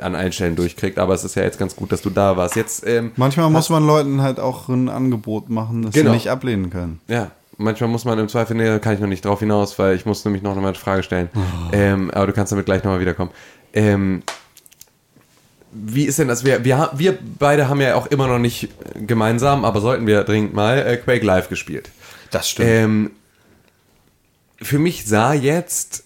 [0.00, 0.98] an allen Stellen durchkriegt.
[0.98, 2.56] Aber es ist ja jetzt ganz gut, dass du da warst.
[2.56, 6.12] Jetzt, ähm, Manchmal muss man Leuten halt auch ein Angebot machen, das Genau.
[6.12, 6.98] sie nicht ablehnen können.
[7.08, 9.94] ja, manchmal muss man im Zweifel, nee, da kann ich noch nicht drauf hinaus, weil
[9.94, 11.28] ich muss nämlich noch eine Frage stellen.
[11.74, 13.32] Ähm, aber du kannst damit gleich nochmal wiederkommen.
[13.74, 14.22] Ähm,
[15.72, 16.44] wie ist denn das?
[16.44, 20.54] Wir, wir, wir beide haben ja auch immer noch nicht gemeinsam, aber sollten wir dringend
[20.54, 21.90] mal äh, Quake Live gespielt.
[22.30, 22.68] Das stimmt.
[22.68, 23.10] Ähm,
[24.60, 26.04] für mich sah jetzt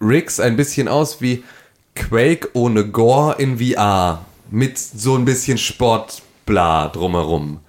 [0.00, 1.44] Riggs ein bisschen aus wie
[1.94, 4.24] Quake ohne Gore in VR.
[4.50, 7.60] Mit so ein bisschen Sportbla drumherum.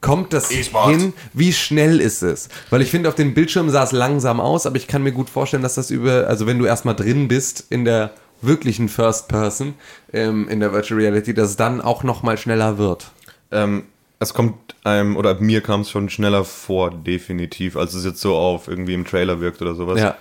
[0.00, 1.14] Kommt das hin?
[1.32, 2.48] Wie schnell ist es?
[2.68, 5.30] Weil ich finde, auf dem Bildschirm sah es langsam aus, aber ich kann mir gut
[5.30, 8.10] vorstellen, dass das über, also wenn du erstmal drin bist in der
[8.46, 9.74] wirklichen First Person,
[10.12, 13.10] ähm, in der Virtual Reality, dass es dann auch nochmal schneller wird.
[13.50, 13.84] Ähm,
[14.18, 18.34] es kommt einem, oder mir kam es schon schneller vor, definitiv, als es jetzt so
[18.36, 20.00] auf irgendwie im Trailer wirkt oder sowas.
[20.00, 20.16] Ja.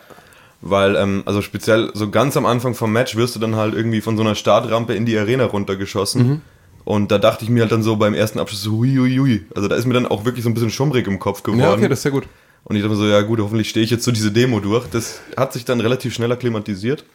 [0.62, 4.02] Weil, ähm, also speziell so ganz am Anfang vom Match wirst du dann halt irgendwie
[4.02, 6.28] von so einer Startrampe in die Arena runtergeschossen.
[6.28, 6.42] Mhm.
[6.86, 9.46] Und da dachte ich mir halt dann so beim ersten Abschluss hui, hui, hui.
[9.56, 11.62] Also da ist mir dann auch wirklich so ein bisschen schummrig im Kopf geworden.
[11.62, 12.26] Ja, okay, das ist ja gut.
[12.66, 14.88] Und ich dachte mir so, ja gut, hoffentlich stehe ich jetzt so diese Demo durch.
[14.88, 17.06] Das hat sich dann relativ schnell akklimatisiert.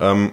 [0.00, 0.32] Ähm,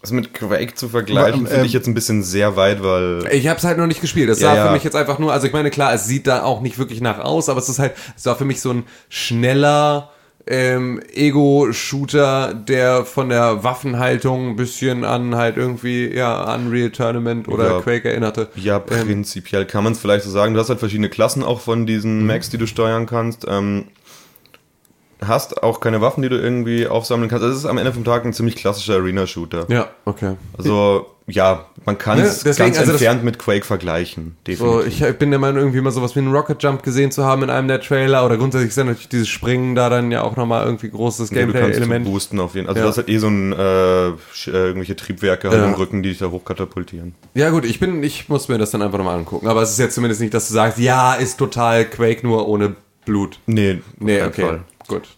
[0.00, 3.26] das mit Quake zu vergleichen, finde ähm, ich jetzt ein bisschen sehr weit, weil...
[3.32, 4.28] Ich habe es halt noch nicht gespielt.
[4.28, 4.66] Es Ja, sah ja.
[4.66, 7.00] für mich jetzt einfach nur, also ich meine, klar, es sieht da auch nicht wirklich
[7.00, 10.10] nach aus, aber es ist halt, es war für mich so ein schneller,
[10.46, 17.76] ähm, Ego-Shooter, der von der Waffenhaltung ein bisschen an halt irgendwie, ja, Unreal Tournament oder
[17.76, 17.80] Ja.
[17.80, 18.48] Quake erinnerte.
[18.56, 20.52] Ja, prinzipiell kann man es vielleicht so sagen.
[20.52, 21.86] Du hast halt verschiedene Klassen auch von Mhm.
[21.86, 23.46] diesen Macs, die du steuern kannst.
[23.48, 23.86] Ähm,
[25.24, 27.42] hast auch keine Waffen, die du irgendwie aufsammeln kannst.
[27.44, 29.66] Also es ist am Ende vom Tag ein ziemlich klassischer Arena-Shooter.
[29.68, 30.36] Ja, okay.
[30.58, 34.36] Also, ja, man kann Ne, es deswegen, ganz also das- entfernt mit Quake vergleichen.
[34.46, 35.08] So, Definitiv.
[35.08, 37.48] ich bin der Meinung, irgendwie mal sowas wie einen Rocket Jump gesehen zu haben in
[37.48, 40.90] einem der Trailer oder grundsätzlich sind natürlich dieses Springen da dann ja auch nochmal irgendwie
[40.90, 42.04] großes Ja, Gameplay-Element.
[42.04, 42.74] boosten auf jeden Fall.
[42.76, 42.84] Also Ja.
[42.84, 44.12] du hast halt eh so ein, äh, äh,
[44.46, 45.66] irgendwelche Triebwerke halt Ja.
[45.66, 47.14] im Rücken, die dich da hochkatapultieren.
[47.32, 49.46] Ja gut, ich bin, ich muss mir das dann einfach nochmal angucken.
[49.46, 52.74] Aber es ist jetzt zumindest nicht, dass du sagst, ja, ist total Quake nur ohne
[53.06, 53.38] Blut.
[53.46, 54.60] Nee, Nee, okay, Fall.
[54.88, 55.08] Gut.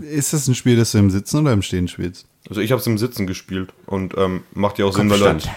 [0.00, 2.26] Ist das ein Spiel, das du im Sitzen oder im Stehen spielst?
[2.48, 5.48] Also ich habe es im Sitzen gespielt und ähm, macht ja auch Sinn, weil halt,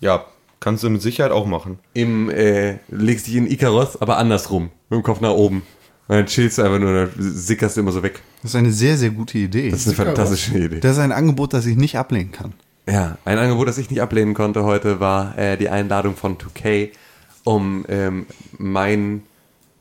[0.00, 0.24] ja,
[0.60, 1.78] kannst du mit Sicherheit auch machen.
[1.94, 4.70] Im, äh, legst dich in Icaros, aber andersrum.
[4.88, 5.62] Mit dem Kopf nach oben.
[6.08, 8.20] Und dann chillst du einfach nur, dann sickerst du immer so weg.
[8.42, 9.70] Das ist eine sehr, sehr gute Idee.
[9.70, 10.80] Das ist eine fantastische Idee.
[10.80, 12.52] Das ist ein Angebot, das ich nicht ablehnen kann.
[12.88, 16.90] Ja, ein Angebot, das ich nicht ablehnen konnte heute, war äh, die Einladung von 2K,
[17.44, 18.26] um ähm,
[18.58, 19.22] meinen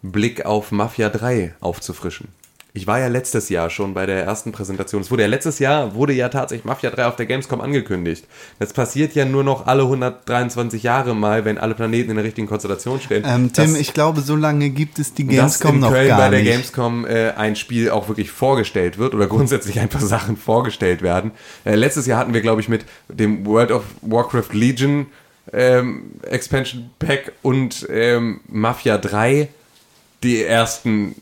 [0.04, 2.30] Blick auf Mafia 3 aufzufrischen.
[2.74, 5.02] Ich war ja letztes Jahr schon bei der ersten Präsentation.
[5.02, 8.26] Es wurde ja letztes Jahr, wurde ja tatsächlich Mafia 3 auf der Gamescom angekündigt.
[8.60, 12.48] Das passiert ja nur noch alle 123 Jahre mal, wenn alle Planeten in der richtigen
[12.48, 13.24] Konstellation stehen.
[13.26, 16.08] Ähm, Tim, Das- ich glaube, so lange gibt es die dass Gamescom in noch Köln
[16.08, 16.50] gar bei der nicht.
[16.52, 21.32] Gamescom äh, ein Spiel auch wirklich vorgestellt wird oder grundsätzlich einfach Sachen vorgestellt werden.
[21.66, 25.08] Äh, letztes Jahr hatten wir, glaube ich, mit dem World of Warcraft Legion
[25.52, 29.50] ähm, Expansion Pack und ähm, Mafia 3
[30.24, 31.16] die ersten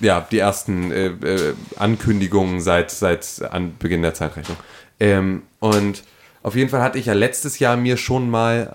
[0.00, 4.56] ja, die ersten äh, äh, Ankündigungen seit, seit Anbeginn der Zeitrechnung.
[5.00, 6.04] Ähm, und
[6.42, 8.72] auf jeden Fall hatte ich ja letztes Jahr mir schon mal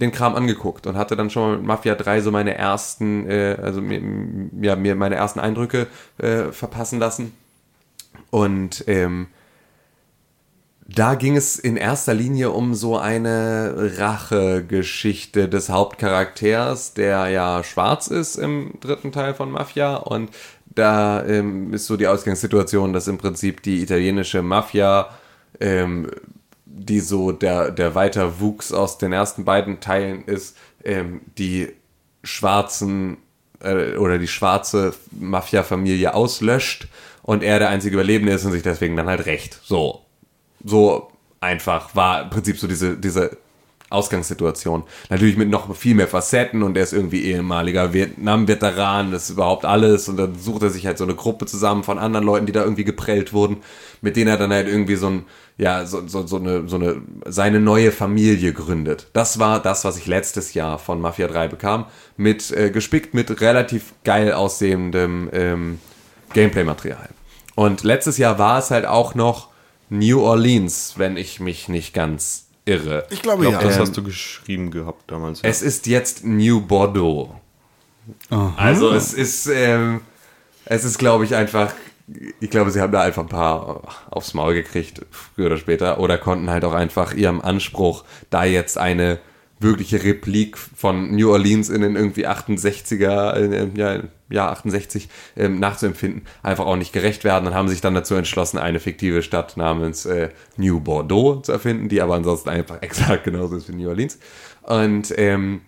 [0.00, 3.56] den Kram angeguckt und hatte dann schon mal mit Mafia 3 so meine ersten, äh,
[3.62, 4.00] also mir,
[4.60, 5.86] ja, mir meine ersten Eindrücke
[6.18, 7.32] äh, verpassen lassen.
[8.30, 9.28] Und ähm,
[10.86, 18.08] da ging es in erster Linie um so eine Rachegeschichte des Hauptcharakters, der ja schwarz
[18.08, 19.96] ist im dritten Teil von Mafia.
[19.96, 20.30] Und
[20.66, 25.08] da ähm, ist so die Ausgangssituation, dass im Prinzip die italienische Mafia,
[25.58, 26.10] ähm,
[26.66, 31.72] die so der, der Weiterwuchs aus den ersten beiden Teilen ist, ähm, die
[32.22, 33.16] schwarzen
[33.60, 36.88] äh, oder die schwarze Mafia-Familie auslöscht
[37.22, 39.60] und er der einzige Überlebende ist und sich deswegen dann halt rächt.
[39.64, 40.04] So,
[40.64, 41.10] so
[41.40, 43.36] einfach war im Prinzip so diese, diese
[43.90, 44.82] Ausgangssituation.
[45.08, 49.64] Natürlich mit noch viel mehr Facetten und er ist irgendwie ehemaliger Vietnam-Veteran, das ist überhaupt
[49.64, 52.52] alles und dann sucht er sich halt so eine Gruppe zusammen von anderen Leuten, die
[52.52, 53.58] da irgendwie geprellt wurden,
[54.00, 55.24] mit denen er dann halt irgendwie so ein,
[55.58, 59.08] ja, so, so, so eine, so eine, seine neue Familie gründet.
[59.12, 61.86] Das war das, was ich letztes Jahr von Mafia 3 bekam,
[62.16, 65.78] mit, äh, gespickt mit relativ geil aussehendem, ähm,
[66.32, 67.10] Gameplay-Material.
[67.54, 69.53] Und letztes Jahr war es halt auch noch
[69.88, 73.06] New Orleans, wenn ich mich nicht ganz irre.
[73.10, 73.68] Ich glaube, Ich glaube, ja.
[73.68, 75.42] das Ähm, hast du geschrieben gehabt damals.
[75.42, 75.48] ja.
[75.48, 77.34] Es ist jetzt New Bordeaux.
[78.56, 80.02] Also es ist, ähm,
[80.66, 81.72] es ist, glaube ich, einfach,
[82.40, 86.18] ich glaube, sie haben da einfach ein paar aufs Maul gekriegt, früher oder später, oder
[86.18, 89.18] konnten halt auch einfach ihrem Anspruch, da jetzt eine
[89.64, 96.22] wirkliche Replik von New Orleans in den irgendwie 68er, äh, ja, ja 68 ähm, nachzuempfinden,
[96.44, 100.06] einfach auch nicht gerecht werden und haben sich dann dazu entschlossen, eine fiktive Stadt namens
[100.06, 104.18] äh, New Bordeaux zu erfinden, die aber ansonsten einfach exakt genauso ist wie New Orleans.
[104.62, 105.62] Und ähm,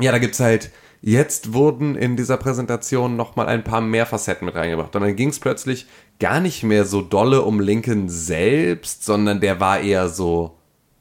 [0.00, 0.70] ja, da gibt's halt,
[1.02, 4.94] jetzt wurden in dieser Präsentation nochmal ein paar mehr Facetten mit reingebracht.
[4.94, 5.86] Und dann ging's plötzlich
[6.20, 10.57] gar nicht mehr so dolle um Lincoln selbst, sondern der war eher so,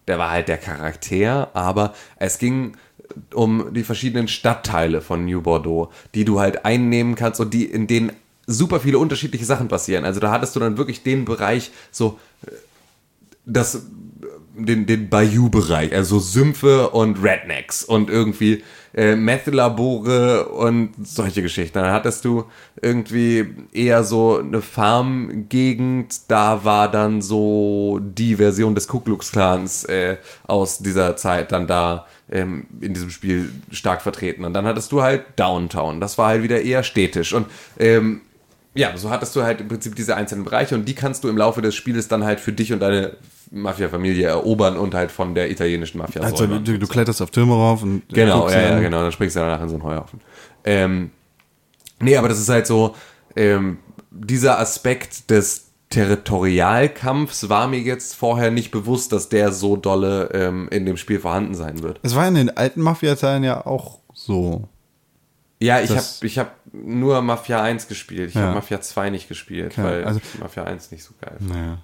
[0.07, 2.77] der war halt der Charakter, aber es ging
[3.33, 7.87] um die verschiedenen Stadtteile von New Bordeaux, die du halt einnehmen kannst und die, in
[7.87, 8.11] denen
[8.45, 10.05] super viele unterschiedliche Sachen passieren.
[10.05, 12.19] Also da hattest du dann wirklich den Bereich so,
[13.45, 13.85] das
[14.65, 21.77] den, den Bayou-Bereich, also Sümpfe und Rednecks und irgendwie äh, Meth-Labore und solche Geschichten.
[21.77, 22.45] Dann hattest du
[22.81, 29.83] irgendwie eher so eine Farmgegend, da war dann so die Version des Ku Klux Klans
[29.85, 34.45] äh, aus dieser Zeit dann da ähm, in diesem Spiel stark vertreten.
[34.45, 37.47] Und dann hattest du halt Downtown, das war halt wieder eher städtisch und
[37.77, 38.21] ähm,
[38.73, 41.37] ja, so hattest du halt im Prinzip diese einzelnen Bereiche und die kannst du im
[41.37, 43.17] Laufe des Spieles dann halt für dich und deine
[43.51, 47.83] Mafia-Familie erobern und halt von der italienischen Mafia Also du, du kletterst auf Türme rauf
[47.83, 49.01] und Genau, guckst ja, ja, genau.
[49.01, 50.21] Dann springst du danach in so einen Heuhaufen.
[50.63, 51.11] Ähm,
[51.99, 52.95] nee, aber das ist halt so,
[53.35, 53.77] ähm,
[54.11, 60.67] dieser Aspekt des Territorialkampfs war mir jetzt vorher nicht bewusst, dass der so dolle ähm,
[60.71, 61.99] in dem Spiel vorhanden sein wird.
[62.03, 64.67] Es war in den alten Mafia-Teilen ja auch so.
[65.59, 68.29] Ja, ich habe ich hab nur Mafia 1 gespielt.
[68.29, 68.41] Ich Ja.
[68.41, 71.49] habe Mafia 2 nicht gespielt, Okay, weil also- ich Mafia 1 nicht so geil fand.
[71.49, 71.77] Naja.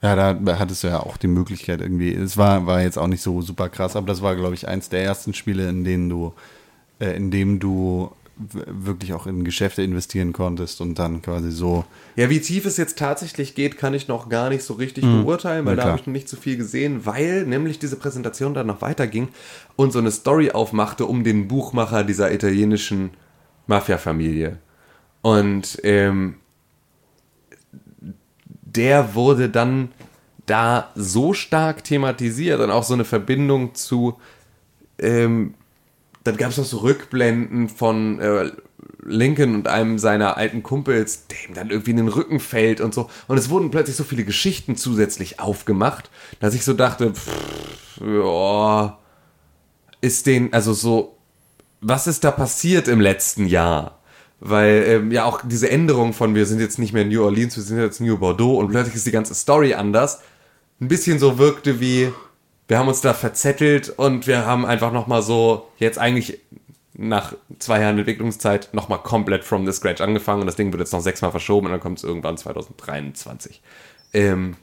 [0.00, 2.14] Ja, da hattest du ja auch die Möglichkeit irgendwie.
[2.14, 4.88] Es war, war jetzt auch nicht so super krass, aber das war, glaube ich, eins
[4.88, 6.34] der ersten Spiele, in denen du,
[7.00, 11.84] äh, in dem du wirklich auch in Geschäfte investieren konntest und dann quasi so.
[12.14, 15.66] Ja, wie tief es jetzt tatsächlich geht, kann ich noch gar nicht so richtig beurteilen,
[15.66, 18.68] weil Na da habe ich noch nicht so viel gesehen, weil nämlich diese Präsentation dann
[18.68, 19.28] noch weiterging
[19.74, 23.10] und so eine Story aufmachte um den Buchmacher dieser italienischen
[23.66, 24.58] Mafia-Familie.
[25.22, 26.36] Und ähm,
[28.76, 29.92] der wurde dann
[30.46, 34.18] da so stark thematisiert und auch so eine Verbindung zu
[34.98, 35.54] ähm,
[36.24, 38.50] dann gab es noch so Rückblenden von äh,
[39.02, 43.08] Lincoln und einem seiner alten Kumpels, dem dann irgendwie in den Rücken fällt und so.
[43.26, 46.10] Und es wurden plötzlich so viele Geschichten zusätzlich aufgemacht,
[46.40, 48.98] dass ich so dachte, pff, ja,
[50.00, 51.16] ist den, also so,
[51.80, 53.97] was ist da passiert im letzten Jahr?
[54.40, 57.64] Weil ähm, ja auch diese Änderung von wir sind jetzt nicht mehr New Orleans, wir
[57.64, 60.20] sind jetzt New Bordeaux und plötzlich ist die ganze Story anders.
[60.80, 62.12] Ein bisschen so wirkte wie,
[62.68, 66.38] wir haben uns da verzettelt und wir haben einfach nochmal so, jetzt eigentlich
[66.94, 70.92] nach zwei Jahren Entwicklungszeit nochmal komplett from the scratch angefangen und das Ding wird jetzt
[70.92, 73.62] noch sechsmal verschoben und dann kommt es irgendwann 2023.
[74.12, 74.56] Ähm,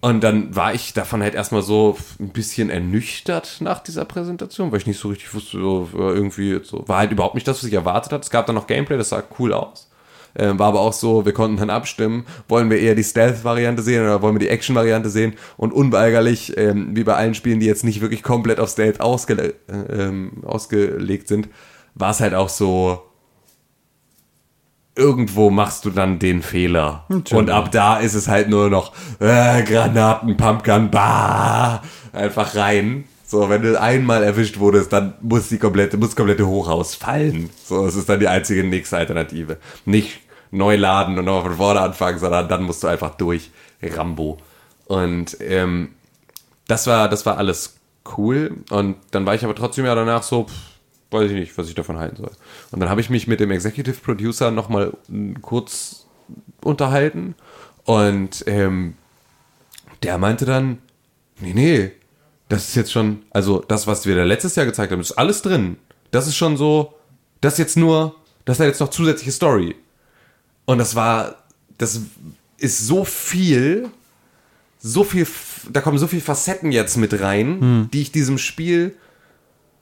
[0.00, 4.80] und dann war ich davon halt erstmal so ein bisschen ernüchtert nach dieser Präsentation, weil
[4.80, 7.74] ich nicht so richtig wusste, äh, irgendwie so, war halt überhaupt nicht das, was ich
[7.74, 8.22] erwartet hatte.
[8.22, 9.90] Es gab dann noch Gameplay, das sah cool aus.
[10.38, 14.02] Ähm, war aber auch so, wir konnten dann abstimmen, wollen wir eher die Stealth-Variante sehen
[14.02, 15.34] oder wollen wir die Action-Variante sehen?
[15.56, 19.54] Und unweigerlich, ähm, wie bei allen Spielen, die jetzt nicht wirklich komplett auf Stealth ausgele
[19.68, 21.48] äh, ähm, ausgelegt sind,
[21.94, 23.02] war es halt auch so,
[24.96, 27.04] irgendwo machst du dann den Fehler.
[27.36, 31.82] Und ab da ist es halt nur noch äh, Granaten, Pumpgun, bah,
[32.12, 33.04] einfach rein.
[33.24, 37.50] So, wenn du einmal erwischt wurdest, dann muss die komplette, muss komplette Hochhaus fallen.
[37.64, 39.58] So, das ist dann die einzige nächste Alternative.
[39.84, 40.20] Nicht
[40.50, 43.50] neu laden und nochmal von vorne anfangen, sondern dann musst du einfach durch
[43.82, 44.38] Rambo.
[44.86, 45.90] Und ähm,
[46.68, 47.78] das war, das war alles
[48.16, 48.58] cool.
[48.70, 50.75] Und dann war ich aber trotzdem ja danach so, pff,
[51.16, 52.30] weiß ich nicht, was ich davon halten soll.
[52.70, 54.92] Und dann habe ich mich mit dem Executive Producer nochmal
[55.42, 56.06] kurz
[56.62, 57.34] unterhalten.
[57.84, 58.94] Und ähm,
[60.02, 60.78] der meinte dann,
[61.40, 61.92] nee, nee,
[62.48, 65.42] das ist jetzt schon, also das, was wir da letztes Jahr gezeigt haben, ist alles
[65.42, 65.76] drin.
[66.10, 66.94] Das ist schon so,
[67.40, 68.14] das ist jetzt nur,
[68.44, 69.74] das ist jetzt noch zusätzliche Story.
[70.64, 71.44] Und das war,
[71.78, 72.00] das
[72.58, 73.90] ist so viel,
[74.78, 75.26] so viel,
[75.70, 78.94] da kommen so viele Facetten jetzt mit rein, die ich diesem Spiel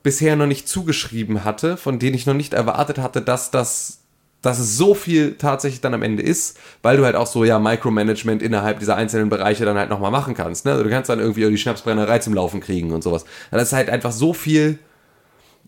[0.05, 4.00] bisher noch nicht zugeschrieben hatte, von denen ich noch nicht erwartet hatte, dass das,
[4.42, 7.59] dass es so viel tatsächlich dann am Ende ist, weil du halt auch so ja
[7.59, 10.66] Micromanagement innerhalb dieser einzelnen Bereiche dann halt nochmal machen kannst.
[10.66, 10.72] Ne?
[10.72, 13.24] Also du kannst dann irgendwie die Schnapsbrennerei zum Laufen kriegen und sowas.
[13.50, 14.78] Da ist halt einfach so viel,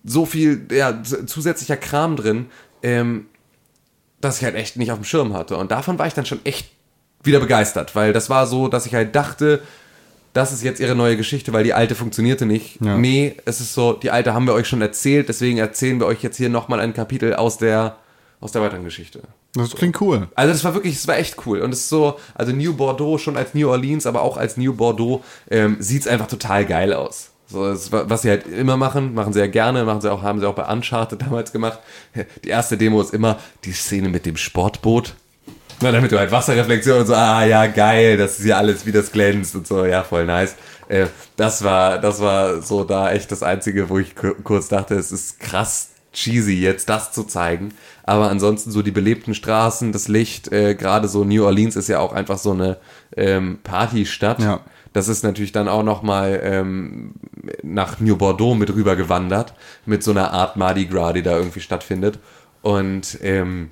[0.04, 2.46] so viel ja, zusätzlicher Kram drin,
[2.82, 3.26] ähm,
[4.20, 5.56] dass ich halt echt nicht auf dem Schirm hatte.
[5.56, 6.70] Und davon war ich dann schon echt
[7.22, 9.62] wieder begeistert, weil das war so, dass ich halt dachte,
[10.36, 12.80] das ist jetzt ihre neue Geschichte, weil die alte funktionierte nicht.
[12.80, 12.96] Ja.
[12.96, 16.22] Nee, es ist so, die alte haben wir euch schon erzählt, deswegen erzählen wir euch
[16.22, 17.96] jetzt hier nochmal ein Kapitel aus der,
[18.40, 19.22] aus der weiteren Geschichte.
[19.54, 20.28] Das klingt cool.
[20.34, 21.60] Also das war wirklich, das war echt cool.
[21.60, 24.74] Und es ist so, also New Bordeaux schon als New Orleans, aber auch als New
[24.74, 27.30] Bordeaux ähm, sieht es einfach total geil aus.
[27.48, 30.20] So, das, wa- was sie halt immer machen, machen sie ja gerne, machen sie auch,
[30.22, 31.78] haben sie auch bei Uncharted damals gemacht.
[32.44, 35.14] Die erste Demo ist immer die Szene mit dem Sportboot.
[35.82, 38.92] Na, damit du halt Wasserreflexion und so, ah ja, geil, das ist ja alles, wie
[38.92, 40.56] das glänzt und so, ja, voll nice.
[40.88, 41.06] Äh,
[41.36, 45.12] das war, das war so da echt das Einzige, wo ich ku- kurz dachte, es
[45.12, 47.74] ist krass cheesy, jetzt das zu zeigen.
[48.04, 51.98] Aber ansonsten so die belebten Straßen, das Licht, äh, gerade so New Orleans ist ja
[51.98, 52.78] auch einfach so eine
[53.14, 54.40] ähm, Partystadt.
[54.40, 54.60] Ja.
[54.94, 57.12] Das ist natürlich dann auch nochmal ähm,
[57.62, 59.52] nach New Bordeaux mit rüber gewandert,
[59.84, 62.18] mit so einer Art Mardi Gras, die da irgendwie stattfindet.
[62.62, 63.68] Und ähm,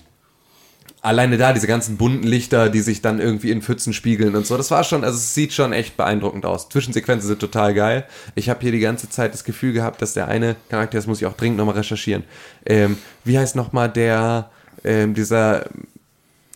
[1.04, 4.56] alleine da, diese ganzen bunten Lichter, die sich dann irgendwie in Pfützen spiegeln und so,
[4.56, 6.68] das war schon, also es sieht schon echt beeindruckend aus.
[6.68, 8.04] Zwischensequenzen sind total geil.
[8.34, 11.20] Ich habe hier die ganze Zeit das Gefühl gehabt, dass der eine Charakter, das muss
[11.20, 12.24] ich auch dringend nochmal recherchieren,
[12.66, 14.50] ähm, wie heißt nochmal der,
[14.82, 15.66] ähm, dieser,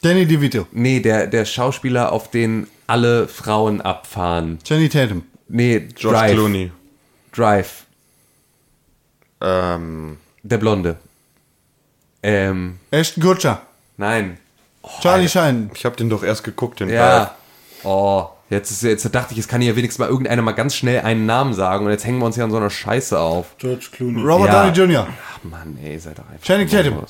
[0.02, 0.66] Danny DeVito.
[0.72, 4.58] nee, der, der Schauspieler, auf den alle Frauen abfahren.
[4.64, 5.22] Channing Tatum.
[5.48, 6.32] Nee, George Drive.
[6.32, 6.72] Clooney.
[7.32, 7.84] Drive.
[9.40, 10.96] Ähm, Der Blonde.
[12.22, 13.62] Ähm, Ashton Kutcher.
[13.98, 14.38] Nein.
[15.02, 15.68] Charlie Shine.
[15.74, 17.34] ich habe den doch erst geguckt, den Ja.
[17.84, 21.00] Oh, jetzt, ist, jetzt dachte ich, es kann hier wenigstens mal irgendeiner mal ganz schnell
[21.02, 23.56] einen Namen sagen und jetzt hängen wir uns hier an so einer Scheiße auf.
[23.58, 24.22] George Clooney.
[24.22, 24.70] Robert Ja.
[24.70, 25.06] Downey Jr.
[25.10, 26.42] Ach Mann, ey, seid doch einfach.
[26.44, 27.04] Channing Tatum.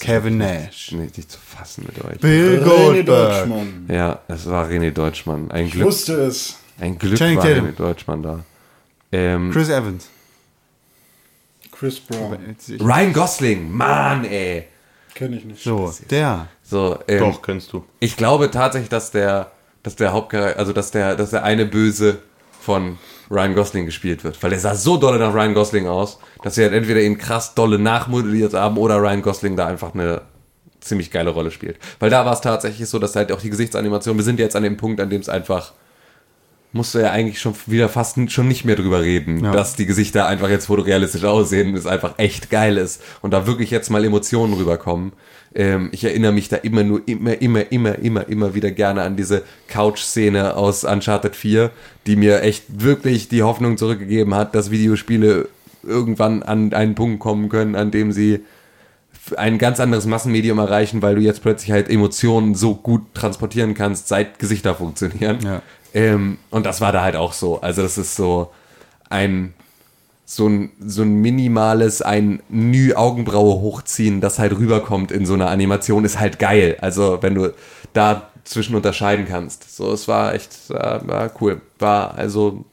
[0.00, 0.92] Kevin Nash.
[0.92, 2.18] Nicht, nicht zu fassen mit euch.
[2.20, 3.32] Bill René Goldberg.
[3.46, 3.86] Deutschmann.
[3.88, 5.50] Ja, es war René Deutschmann.
[5.50, 6.56] Ein Ich Glück, wusste es.
[6.80, 7.66] ein Glück Channing war Tatum.
[7.66, 8.40] René Deutschmann da.
[9.12, 10.08] Ähm, Chris Evans.
[11.70, 12.38] Chris Brown.
[12.80, 14.66] Ryan Gosling, Mann, ey.
[15.16, 15.64] Kenne ich nicht.
[15.64, 16.48] So, der.
[16.62, 17.82] So, ähm, Doch, kennst du.
[18.00, 19.50] Ich glaube tatsächlich, dass der,
[19.82, 22.18] dass der Hauptcharakter, also dass der, dass der eine Böse
[22.60, 22.98] von
[23.30, 24.42] Ryan Gosling gespielt wird.
[24.42, 27.54] Weil der sah so dolle nach Ryan Gosling aus, dass sie halt entweder ihn krass
[27.54, 30.20] dolle nachmodelliert haben oder Ryan Gosling da einfach eine
[30.80, 31.78] ziemlich geile Rolle spielt.
[31.98, 34.64] Weil da war es tatsächlich so, dass halt auch die Gesichtsanimation, wir sind jetzt an
[34.64, 35.72] dem Punkt, an dem es einfach
[36.76, 39.50] musst du ja eigentlich schon wieder fast schon nicht mehr drüber reden, Ja.
[39.52, 43.70] dass die Gesichter einfach jetzt fotorealistisch aussehen, es einfach echt geil ist und da wirklich
[43.70, 45.12] jetzt mal Emotionen rüberkommen.
[45.54, 49.16] Ähm, ich erinnere mich da immer nur, immer, immer, immer, immer, immer wieder gerne an
[49.16, 51.70] diese Couch-Szene aus Uncharted 4,
[52.06, 55.48] die mir echt wirklich die Hoffnung zurückgegeben hat, dass Videospiele
[55.82, 58.40] irgendwann an einen Punkt kommen können, an dem sie
[59.36, 64.06] ein ganz anderes Massenmedium erreichen, weil du jetzt plötzlich halt Emotionen so gut transportieren kannst,
[64.08, 65.38] seit Gesichter funktionieren.
[65.42, 65.62] Ja.
[65.94, 67.60] Ähm, und das war da halt auch so.
[67.60, 68.52] Also das ist so
[69.08, 69.54] ein
[70.28, 75.50] so ein, so ein minimales, ein Nü Augenbraue hochziehen, das halt rüberkommt in so einer
[75.50, 76.76] Animation, ist halt geil.
[76.80, 77.54] Also wenn du
[77.92, 79.74] da zwischen unterscheiden kannst.
[79.74, 80.74] So, es war echt, äh,
[81.06, 81.60] war cool.
[81.78, 82.64] War also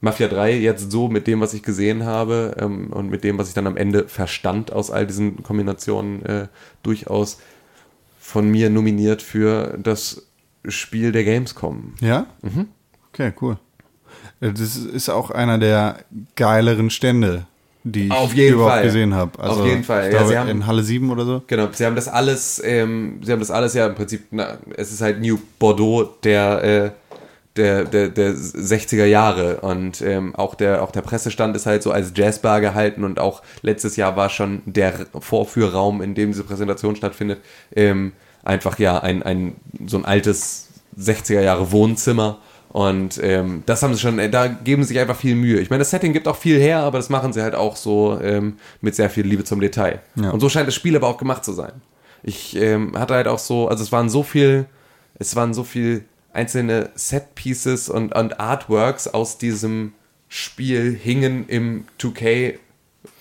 [0.00, 3.48] Mafia 3 jetzt so mit dem, was ich gesehen habe ähm, und mit dem, was
[3.48, 6.46] ich dann am Ende verstand aus all diesen Kombinationen, äh,
[6.82, 7.38] durchaus
[8.20, 10.26] von mir nominiert für das
[10.68, 11.94] Spiel der Gamescom.
[12.00, 12.26] Ja?
[13.12, 13.56] Okay, cool.
[14.40, 15.98] Äh, Das ist auch einer der
[16.34, 17.46] geileren Stände,
[17.84, 18.82] die ich Auf jeden überhaupt Fall.
[18.84, 19.38] gesehen habe.
[19.42, 20.06] Auf jeden Fall.
[20.08, 21.42] Ich Ja, glaube, sie haben- in Halle 7 oder so.
[21.46, 24.92] Genau, sie haben das alles, ähm, sie haben das alles ja im Prinzip, na, es
[24.92, 26.90] ist halt New Bordeaux der, äh,
[27.56, 31.90] der, der, der 60er Jahre und ähm, auch, der, auch der Pressestand ist halt so
[31.90, 36.96] als Jazzbar gehalten und auch letztes Jahr war schon der Vorführraum, in dem diese Präsentation
[36.96, 37.40] stattfindet,
[37.74, 38.12] ähm,
[38.46, 40.68] einfach ja ein, ein so ein altes
[40.98, 42.38] 60er Jahre Wohnzimmer
[42.76, 45.60] und ähm, das haben sie schon, äh, da geben sie sich einfach viel Mühe.
[45.60, 48.20] Ich meine, das Setting gibt auch viel her, aber das machen sie halt auch so
[48.20, 50.02] ähm, mit sehr viel Liebe zum Detail.
[50.16, 50.28] Ja.
[50.28, 51.72] Und so scheint das Spiel aber auch gemacht zu sein.
[52.22, 54.66] Ich ähm, hatte halt auch so, also es waren so viel,
[55.18, 59.94] es waren so viel einzelne Set-Pieces und, und Artworks aus diesem
[60.28, 62.58] Spiel hingen im 2K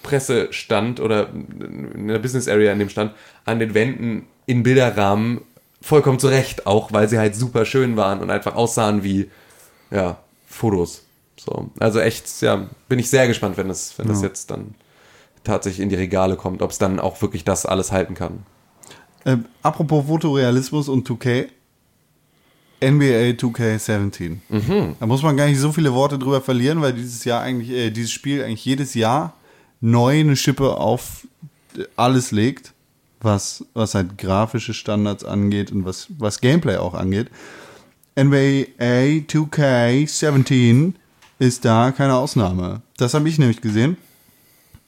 [0.04, 3.14] Pressestand oder in der Business Area in dem Stand
[3.46, 5.42] an den Wänden in Bilderrahmen
[5.82, 9.30] vollkommen zurecht, auch weil sie halt super schön waren und einfach aussahen wie
[9.92, 10.18] ja,
[10.48, 11.04] Fotos.
[11.38, 14.76] So, also echt, ja, bin ich sehr gespannt, wenn es wenn das jetzt dann
[15.44, 18.46] tatsächlich in die Regale kommt, ob es dann auch wirklich das alles halten kann.
[19.26, 21.48] Äh, apropos Fotorealismus und 2K.
[22.82, 24.38] NBA 2K17.
[24.50, 24.96] Mhm.
[25.00, 27.90] Da muss man gar nicht so viele Worte drüber verlieren, weil dieses Jahr eigentlich, äh,
[27.90, 29.34] dieses Spiel eigentlich jedes Jahr
[29.82, 31.26] neu eine Schippe auf
[31.78, 32.74] äh, alles legt,
[33.22, 37.30] was, was halt grafische Standards angeht und was, was Gameplay auch angeht.
[38.18, 40.94] NBA 2K17
[41.40, 42.82] ist da keine Ausnahme.
[42.98, 43.98] Das habe ich nämlich gesehen.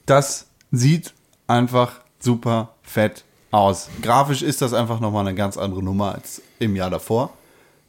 [0.06, 1.12] Das sieht
[1.46, 3.88] einfach super fett aus.
[4.02, 7.34] Grafisch ist das einfach nochmal eine ganz andere Nummer als im Jahr davor.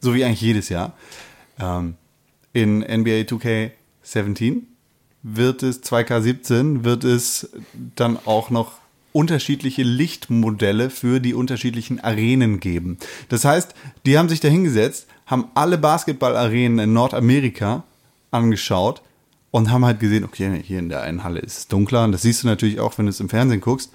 [0.00, 0.92] So wie eigentlich jedes Jahr.
[1.58, 1.96] Ähm,
[2.52, 4.62] in NBA 2K17
[5.22, 7.50] wird es, 2K17, wird es
[7.96, 8.79] dann auch noch
[9.12, 12.98] unterschiedliche Lichtmodelle für die unterschiedlichen Arenen geben.
[13.28, 13.74] Das heißt,
[14.06, 17.82] die haben sich da hingesetzt, haben alle Basketballarenen in Nordamerika
[18.30, 19.02] angeschaut
[19.50, 22.22] und haben halt gesehen, okay, hier in der einen Halle ist es dunkler und das
[22.22, 23.90] siehst du natürlich auch, wenn du es im Fernsehen guckst.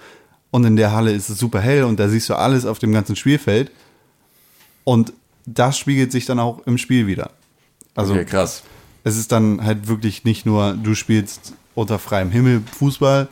[0.50, 2.92] Und in der Halle ist es super hell und da siehst du alles auf dem
[2.92, 3.70] ganzen Spielfeld.
[4.84, 5.12] Und
[5.44, 7.30] das spiegelt sich dann auch im Spiel wieder.
[7.94, 8.62] Also Okay, krass.
[9.04, 13.28] es ist dann halt wirklich nicht nur, du spielst unter freiem Himmel Fußball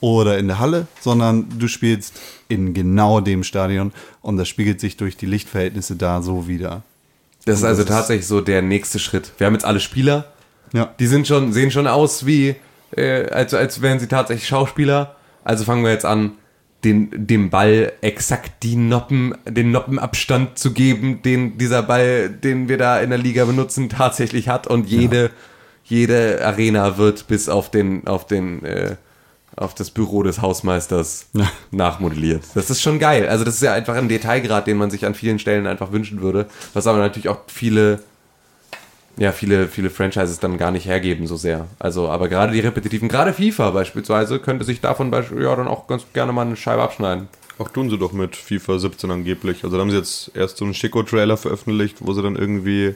[0.00, 3.92] oder in der Halle, sondern du spielst in genau dem Stadion
[4.22, 6.82] und das spiegelt sich durch die Lichtverhältnisse da so wieder.
[7.44, 9.32] Das ist Und also das ist- tatsächlich so der nächste Schritt.
[9.38, 10.32] Wir haben jetzt alle Spieler,
[10.72, 10.92] Ja.
[10.98, 12.56] die sind schon, sehen schon aus wie,
[12.96, 15.16] äh, als, als wären sie tatsächlich Schauspieler.
[15.44, 16.32] Also fangen wir jetzt an,
[16.84, 22.78] den, dem Ball exakt die Noppen, den Noppenabstand zu geben, den dieser Ball, den wir
[22.78, 24.66] da in der Liga benutzen, tatsächlich hat.
[24.66, 25.30] Und jede,
[25.84, 28.96] jede Arena wird bis auf den, auf den, äh,
[29.56, 31.50] auf das Büro des Hausmeisters Ja.
[31.70, 32.42] nachmodelliert.
[32.54, 33.28] Das ist schon geil.
[33.28, 36.20] Also das ist ja einfach ein Detailgrad, den man sich an vielen Stellen einfach wünschen
[36.20, 38.00] würde, was aber natürlich auch viele
[39.18, 41.66] ja, viele, viele Franchises dann gar nicht hergeben so sehr.
[41.78, 46.04] Also, aber gerade die repetitiven, gerade FIFA beispielsweise, könnte sich davon ja dann auch ganz
[46.12, 47.28] gerne mal eine Scheibe abschneiden.
[47.58, 49.64] Auch tun sie doch mit FIFA 17 angeblich.
[49.64, 52.94] Also da haben sie jetzt erst so einen Chico-Trailer veröffentlicht, wo sie dann irgendwie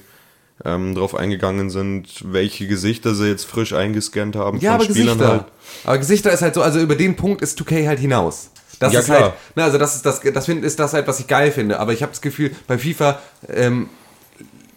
[0.64, 5.28] ähm, drauf eingegangen sind, welche Gesichter sie jetzt frisch eingescannt haben Ja, aber Gesichter.
[5.28, 5.44] halt.
[5.84, 8.50] Aber Gesichter ist halt so, also über den Punkt ist 2K halt hinaus.
[8.78, 9.22] Das Ja, ist klar.
[9.22, 11.78] halt, na, also das ist das, das find, ist das halt, was ich geil finde.
[11.80, 13.88] Aber ich habe das Gefühl, bei FIFA ähm,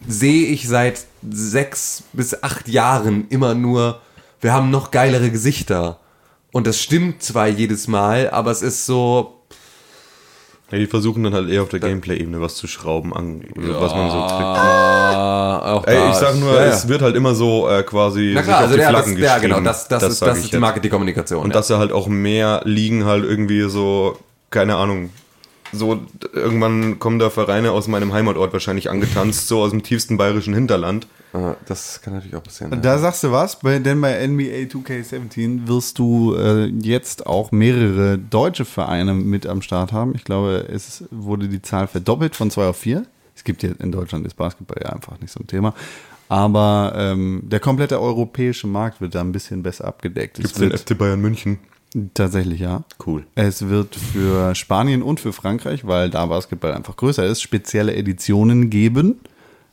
[0.07, 4.01] sehe ich seit sechs bis acht Jahren immer nur,
[4.41, 5.99] wir haben noch geilere Gesichter.
[6.51, 9.39] Und das stimmt zwar jedes Mal, aber es ist so,
[10.74, 14.09] Ja, die versuchen dann halt eher auf der Gameplay-Ebene was zu schrauben, an, was man
[14.09, 14.57] so kriegt.
[14.57, 16.71] äh, auch Ey, ich sag ist- nur, ja, ja.
[16.71, 19.01] es wird halt immer so äh, quasi Na sich klar, auf also die ja, das,
[19.03, 19.53] Flaggen ja, geschrieben.
[19.55, 20.57] genau, das, das, ist, sag das ist die.
[20.57, 21.43] Marketingkommunikation.
[21.43, 21.53] Und ja.
[21.53, 24.17] dass da halt auch mehr liegen halt irgendwie so,
[24.49, 25.11] keine Ahnung,
[25.71, 25.99] so
[26.34, 31.05] irgendwann kommen da Vereine aus meinem Heimatort wahrscheinlich angetanzt, so aus dem tiefsten bayerischen Hinterland.
[31.34, 32.79] Ah, das kann natürlich auch passieren.
[32.81, 38.65] Da sagst du was, denn bei NBA 2K17 wirst du äh, jetzt auch mehrere deutsche
[38.65, 40.13] Vereine mit am Start haben.
[40.15, 43.05] Ich glaube, es wurde die Zahl verdoppelt von zwei auf vier.
[43.36, 45.73] Es gibt ja in Deutschland ist Basketball ja einfach nicht so ein Thema.
[46.29, 50.38] Aber ähm, der komplette europäische Markt wird da ein bisschen besser abgedeckt.
[50.38, 51.59] Es Gibt's den FC Bayern München?
[52.13, 52.84] tatsächlich ja.
[53.05, 53.25] Cool.
[53.36, 58.69] Es wird für Spanien und für Frankreich, weil da Basketball einfach größer ist, spezielle Editionen
[58.69, 59.19] geben.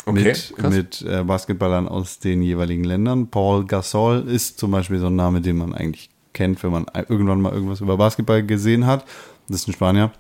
[0.06, 0.74] Okay, mit krass.
[0.74, 3.28] mit äh, Basketballern aus den jeweiligen Ländern.
[3.28, 7.40] Paul Gasol ist zum Beispiel so ein Name, den man eigentlich kennt, wenn man irgendwann
[7.40, 9.04] mal irgendwas über Basketball gesehen hat.
[9.48, 10.10] Das ist ein Spanier.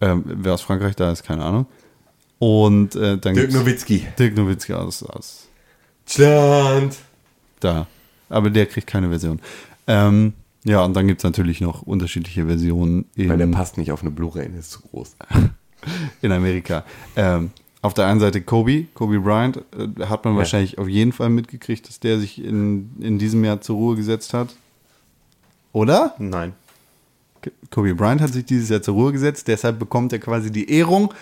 [0.00, 1.66] Ähm, wer aus Frankreich da ist, keine Ahnung.
[2.38, 4.06] Und äh, dann Dirk Nowitzki.
[4.18, 5.48] Dirk Nowitzki aus, aus
[6.06, 6.96] Deutschland.
[7.60, 7.86] da.
[8.28, 9.40] Aber der kriegt keine Version.
[9.86, 10.32] Ähm,
[10.64, 14.10] ja, und dann gibt es natürlich noch unterschiedliche Versionen Weil der passt nicht auf eine
[14.10, 15.16] Blu-ray, der ist zu groß.
[16.22, 16.84] in Amerika.
[17.16, 17.50] Ähm,
[17.82, 21.88] auf der einen Seite Kobe, Kobe Bryant, äh, hat man wahrscheinlich auf jeden Fall mitgekriegt,
[21.88, 24.54] dass der sich in, in diesem Jahr zur Ruhe gesetzt hat.
[25.72, 26.14] Oder?
[26.18, 26.54] Nein.
[27.70, 31.12] Kobe Bryant hat sich dieses Jahr zur Ruhe gesetzt, deshalb bekommt er quasi die Ehrung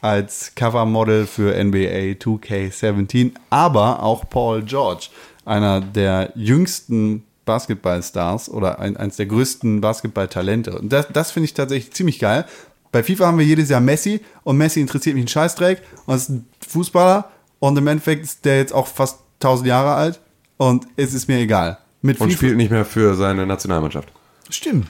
[0.00, 5.08] als Covermodel für NBA 2K17, aber auch Paul George,
[5.44, 10.78] einer der jüngsten Basketballstars oder ein, eines der größten Basketballtalente.
[10.78, 12.44] Und das, das finde ich tatsächlich ziemlich geil.
[12.92, 16.28] Bei FIFA haben wir jedes Jahr Messi und Messi interessiert mich ein Scheißdreck und ist
[16.28, 20.20] ein Fußballer und im Endeffekt ist der jetzt auch fast 1000 Jahre alt
[20.58, 21.78] und es ist mir egal.
[22.02, 24.12] Mit Und FIFA- spielt nicht mehr für seine Nationalmannschaft.
[24.50, 24.88] Stimmt.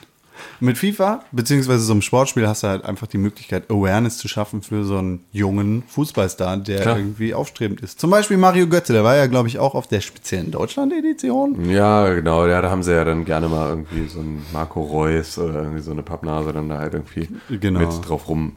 [0.59, 4.61] Mit FIFA, beziehungsweise so einem Sportspiel, hast du halt einfach die Möglichkeit, Awareness zu schaffen
[4.61, 6.97] für so einen jungen Fußballstar, der Klar.
[6.97, 7.99] irgendwie aufstrebend ist.
[7.99, 11.69] Zum Beispiel Mario Götze, der war ja, glaube ich, auch auf der speziellen Deutschland-Edition.
[11.69, 15.37] Ja, genau, ja, da haben sie ja dann gerne mal irgendwie so einen Marco Reus
[15.37, 17.79] oder irgendwie so eine Pappnase dann da halt irgendwie Genau.
[17.79, 18.55] mit drauf rum.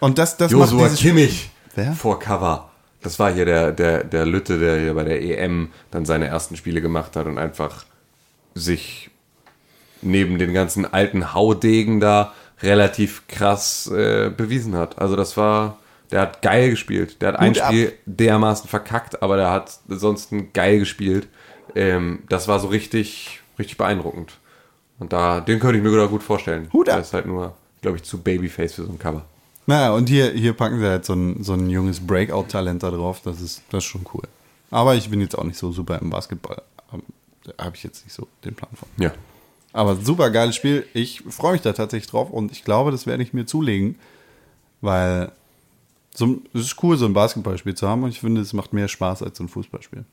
[0.00, 1.92] Und das, das macht Josua dieses Kimmich Wer?
[1.92, 2.70] vor Cover.
[3.02, 6.56] Das war hier der, der, der Lütte, der hier bei der EM dann seine ersten
[6.56, 7.84] Spiele gemacht hat und einfach
[8.54, 9.10] sich
[10.02, 12.32] neben den ganzen alten Haudegen da
[12.62, 14.98] relativ krass äh, bewiesen hat.
[15.00, 15.78] Also das war,
[16.10, 17.20] der hat geil gespielt.
[17.20, 17.68] Der hat ein Hut ab.
[17.68, 21.28] Spiel dermaßen verkackt, aber der hat ansonsten geil gespielt.
[21.74, 24.32] Ähm, das war so richtig, richtig beeindruckend.
[24.98, 26.68] Und da, den könnte ich mir da gut vorstellen.
[26.72, 26.96] Hut ab.
[26.96, 29.24] Der ist halt nur, glaube ich, zu Babyface für so ein Cover.
[29.66, 33.20] Naja, und hier, hier packen sie halt so ein, so ein junges Breakout-Talent da drauf.
[33.24, 34.22] Das ist, das ist schon cool.
[34.70, 36.62] Aber ich bin jetzt auch nicht so super im Basketball.
[36.92, 37.02] Ähm,
[37.44, 38.88] Da habe ich jetzt nicht so den Plan von.
[38.98, 39.12] Ja.
[39.72, 40.86] Aber super geiles Spiel.
[40.92, 43.98] Ich freue mich da tatsächlich drauf und ich glaube, das werde ich mir zulegen,
[44.80, 45.32] weil
[46.14, 48.88] so, es ist cool, so ein Basketballspiel zu haben und ich finde, es macht mehr
[48.88, 50.04] Spaß als so ein Fußballspiel.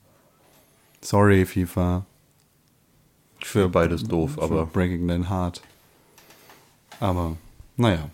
[1.01, 2.05] Sorry, FIFA.
[3.41, 5.61] Für beides doof, für aber Breaking Dein Heart.
[6.99, 7.37] Aber,
[7.77, 8.09] naja.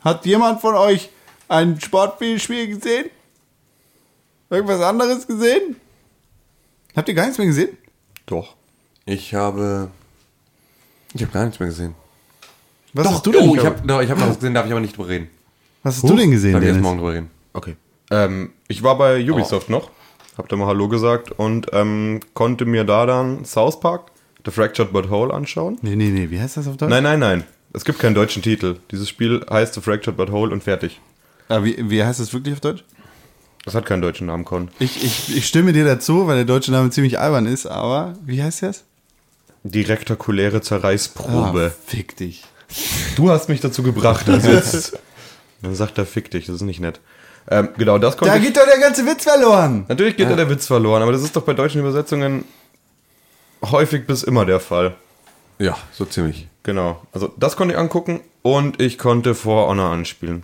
[0.00, 1.10] Hat jemand von euch
[1.48, 3.10] ein Sportspiel gesehen?
[4.50, 5.76] Irgendwas anderes gesehen?
[6.96, 7.76] Habt ihr gar nichts mehr gesehen?
[8.26, 8.56] doch.
[9.04, 9.90] Ich habe.
[11.14, 11.94] Ich habe gar nichts mehr gesehen.
[12.92, 13.48] Was Doch, hast du denn?
[13.48, 15.28] oh, ich habe ich hab noch was gesehen, darf ich aber nicht drüber reden.
[15.82, 17.30] was hast du denn gesehen, Darf ich erst morgen drüber reden.
[17.52, 17.76] Okay.
[18.10, 19.90] Ähm, ich war bei Ubisoft noch,
[20.36, 24.10] hab da mal Hallo gesagt und ähm, konnte mir da dann South Park,
[24.44, 25.78] The Fractured But Whole anschauen.
[25.82, 26.30] Nee, nee, nee.
[26.30, 26.90] Wie heißt das auf Deutsch?
[26.90, 27.44] Nein, nein, nein.
[27.74, 28.76] Es gibt keinen deutschen Titel.
[28.90, 31.00] Dieses Spiel heißt The Fractured But Whole und fertig.
[31.48, 32.84] Ah, wie, wie heißt das wirklich auf Deutsch?
[33.64, 34.68] Das hat keinen deutschen Namen, Con.
[34.78, 38.42] Ich, ich, ich stimme dir dazu, weil der deutsche Name ziemlich albern ist, aber wie
[38.42, 38.84] heißt das?
[39.62, 41.72] Die rektakuläre Zerreißprobe.
[41.74, 42.44] Ah, fick dich.
[43.16, 44.28] Du hast mich dazu gebracht.
[44.28, 44.98] Also jetzt,
[45.62, 47.00] dann sagt er, fick dich, das ist nicht nett.
[47.50, 49.86] Ähm, genau, das konnte Da geht doch der ganze Witz verloren.
[49.88, 52.44] Natürlich geht da der Witz verloren, aber das ist doch bei deutschen Übersetzungen
[53.64, 54.94] häufig bis immer der Fall.
[55.58, 56.46] Ja, so ziemlich.
[56.62, 57.00] Genau.
[57.12, 60.42] Also das konnte ich angucken und ich konnte For Honor anspielen.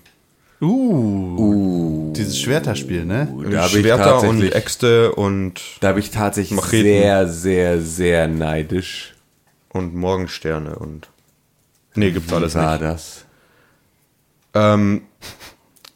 [0.61, 2.13] Uh.
[2.17, 3.29] Dieses Schwerterspiel, ne?
[3.51, 6.85] Da habe ich Schwerter und Äxte und, da habe ich tatsächlich Macheten.
[6.85, 9.15] sehr, sehr, sehr neidisch.
[9.75, 11.09] und Morgensterne und.
[11.95, 12.83] Nee, gibt's alles war nicht.
[12.83, 13.25] das.
[14.55, 15.03] Ähm,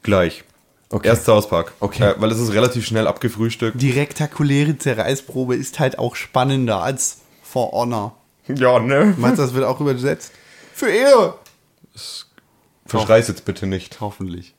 [0.03, 0.45] gleich.
[0.91, 1.09] Okay.
[1.09, 1.73] Erst South Park.
[1.81, 2.11] Okay.
[2.11, 3.81] Äh, weil es ist relativ schnell abgefrühstückt.
[3.81, 8.17] Die rektakuläre Zerreißprobe ist halt auch spannender als For Honor.
[8.49, 9.15] Ja, ne?
[9.17, 10.33] Meinst du, das wird auch übersetzt?
[10.75, 11.35] Für Ehre.
[12.89, 14.01] Verschreiß jetzt bitte nicht.
[14.01, 14.55] Hoffentlich.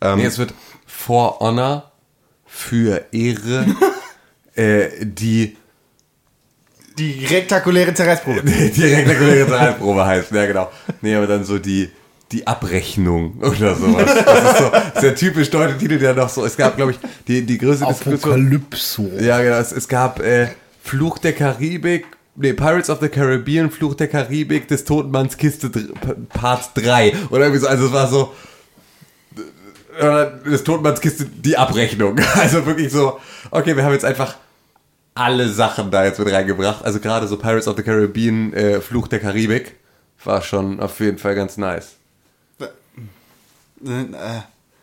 [0.00, 0.54] Ähm, Nee, es wird
[0.86, 1.90] For Honor
[2.46, 3.66] für Ehre,
[4.54, 5.56] äh, die
[6.96, 8.42] Die rektakuläre Zerreißprobe.
[8.44, 10.70] die rektakuläre Zerreißprobe heißt, ja genau.
[11.00, 11.90] Nee, aber dann so die,
[12.32, 14.24] die Abrechnung oder sowas.
[14.24, 17.44] Das ist so sehr typisch deutsche Titel, der noch so, es gab, glaube ich, die,
[17.44, 18.14] die größte Diskussion.
[18.14, 19.10] Apokalypso.
[19.20, 20.48] Ja, genau, es, es gab äh,
[20.82, 22.06] Fluch der Karibik,
[22.38, 25.70] nee, Pirates of the Caribbean, Fluch der Karibik, des Totenmanns Kiste
[26.30, 27.12] Part 3.
[27.30, 28.34] Oder irgendwie so, also es war so,
[29.98, 32.16] äh, des Totenmanns Kiste, die Abrechnung.
[32.34, 33.18] Also wirklich so,
[33.50, 34.36] okay, wir haben jetzt einfach
[35.14, 36.84] alle Sachen da jetzt mit reingebracht.
[36.84, 39.74] Also gerade so Pirates of the Caribbean, äh, Fluch der Karibik,
[40.24, 41.96] war schon auf jeden Fall ganz nice.
[42.60, 42.66] Äh,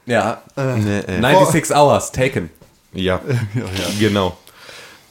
[0.06, 1.22] Ja, Nee, äh.
[1.22, 2.50] 96 Hours, taken.
[2.94, 3.22] Ja,
[4.00, 4.38] genau.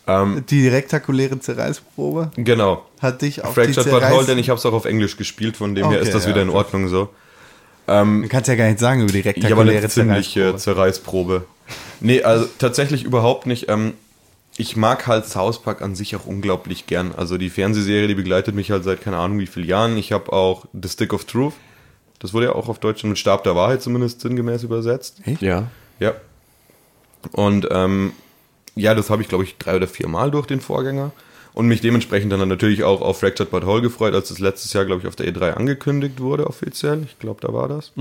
[0.07, 2.85] Ähm, Die rektakuläre Zerreißprobe genau.
[3.01, 4.27] hat dich auf die Fractured But Whole, Zerreiß...
[4.27, 6.31] denn ich habe es auch auf Englisch gespielt, von dem her Okay, ist das ja,
[6.31, 6.51] wieder in.
[6.51, 7.09] Ordnung so.
[7.87, 10.59] Du kannst ja gar nicht sagen über die Ich habe rektakuläre eine ziemliche Zerreißprobe.
[10.59, 11.47] Zerreißprobe.
[12.01, 13.69] Nee, also tatsächlich überhaupt nicht.
[13.69, 13.93] Ähm,
[14.57, 17.13] ich mag halt South Park an sich auch unglaublich gern.
[17.15, 19.97] Also die Fernsehserie, die begleitet mich halt seit keine Ahnung wie vielen Jahren.
[19.97, 21.55] Ich habe auch The Stick of Truth.
[22.21, 25.21] Das wurde ja auch auf Deutsch mit Stab der Wahrheit zumindest sinngemäß übersetzt.
[25.41, 25.67] Ja.
[25.99, 26.15] Ja.
[27.33, 28.13] Und ähm,
[28.77, 31.13] ja, das habe ich, glaube ich, drei oder vier Mal durch den Vorgänger.
[31.53, 34.85] Und mich dementsprechend dann natürlich auch auf Fractured But Whole gefreut, als das letztes Jahr,
[34.85, 37.05] glaube ich, auf der E3 angekündigt wurde, offiziell.
[37.05, 37.93] Ich glaube, da war das.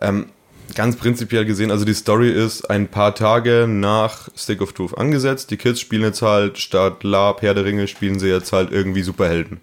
[0.00, 0.26] Ähm,
[0.74, 5.50] ganz prinzipiell gesehen, also die Story ist ein paar Tage nach Stick of Truth angesetzt.
[5.50, 9.02] Die Kids spielen jetzt halt statt Lab, Herr der Ringe, spielen sie jetzt halt irgendwie
[9.02, 9.60] Superhelden.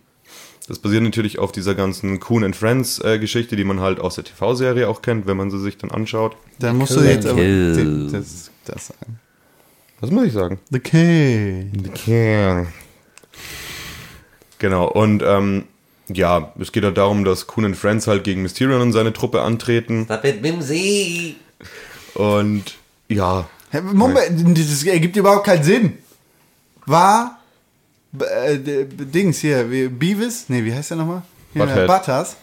[0.68, 4.16] Das basiert natürlich auf dieser ganzen Coon and Friends äh, Geschichte, die man halt aus
[4.16, 6.38] der TV-Serie auch kennt, wenn man sie sich dann anschaut.
[6.59, 9.20] Dann musst du jetzt aber das, das sagen.
[10.04, 10.60] Was muss ich sagen?
[10.70, 12.68] The Kill.
[14.60, 15.64] Genau, und ähm,
[16.10, 19.41] ja, es geht halt darum, dass Coon and Friends halt gegen Mysterion und seine Truppe
[19.43, 20.06] antreten.
[20.24, 21.38] It, Mimsy!
[22.16, 22.76] Und
[23.08, 23.47] ja,
[23.82, 25.97] Moment, das ergibt überhaupt keinen Sinn.
[26.86, 27.39] War
[28.20, 30.49] äh, Dings hier, wie, Beavis?
[30.49, 31.22] Nee, wie heißt der nochmal?
[31.54, 31.88] Butthead.
[31.88, 32.36] Butters.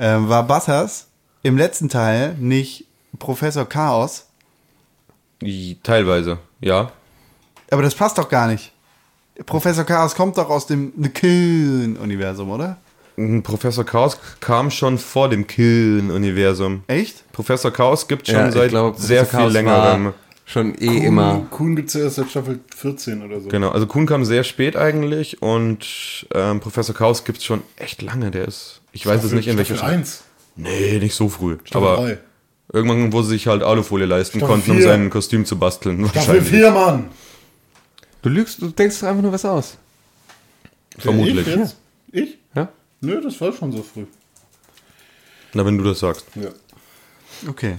[0.00, 1.06] Ähm, war Butters
[1.44, 2.86] im letzten Teil nicht
[3.20, 4.26] Professor Chaos?
[5.84, 6.90] teilweise, ja.
[7.74, 8.70] Aber das passt doch gar nicht.
[9.46, 12.76] Professor Chaos kommt doch aus dem The Kill-Universum, oder?
[13.16, 16.84] Mm, Professor Chaos kam schon vor dem Killen-Universum.
[16.86, 17.24] Echt?
[17.32, 20.14] Professor Chaos gibt schon Ja, seit glaube, sehr viel war
[20.46, 21.48] Schon eh immer.
[21.50, 23.48] Kuhn gibt es erst seit Staffel 14 oder so.
[23.48, 28.02] Genau, also Kuhn kam sehr spät eigentlich und ähm, Professor Chaos gibt es schon echt
[28.02, 28.30] lange.
[28.30, 30.22] Der ist, ich weiß es nicht in welcher Staffel 1.
[30.54, 31.56] Nee, nicht so früh.
[31.64, 32.18] Staffel aber 3.
[32.72, 34.86] irgendwann, wo sie sich halt Alufolie leisten Staffel konnten, um vier.
[34.86, 36.06] sein Kostüm zu basteln.
[36.08, 36.48] Staffel wahrscheinlich.
[36.50, 37.06] 4, Mann.
[38.24, 39.76] Du lügst, du denkst einfach nur was aus.
[40.96, 41.46] Vermutlich.
[41.46, 41.76] Ich jetzt?
[42.10, 42.38] Ich?
[42.54, 42.70] Ja?
[43.02, 44.06] Nö, das war schon so früh.
[45.52, 46.24] Na, wenn du das sagst.
[46.34, 46.48] Ja.
[47.46, 47.76] Okay.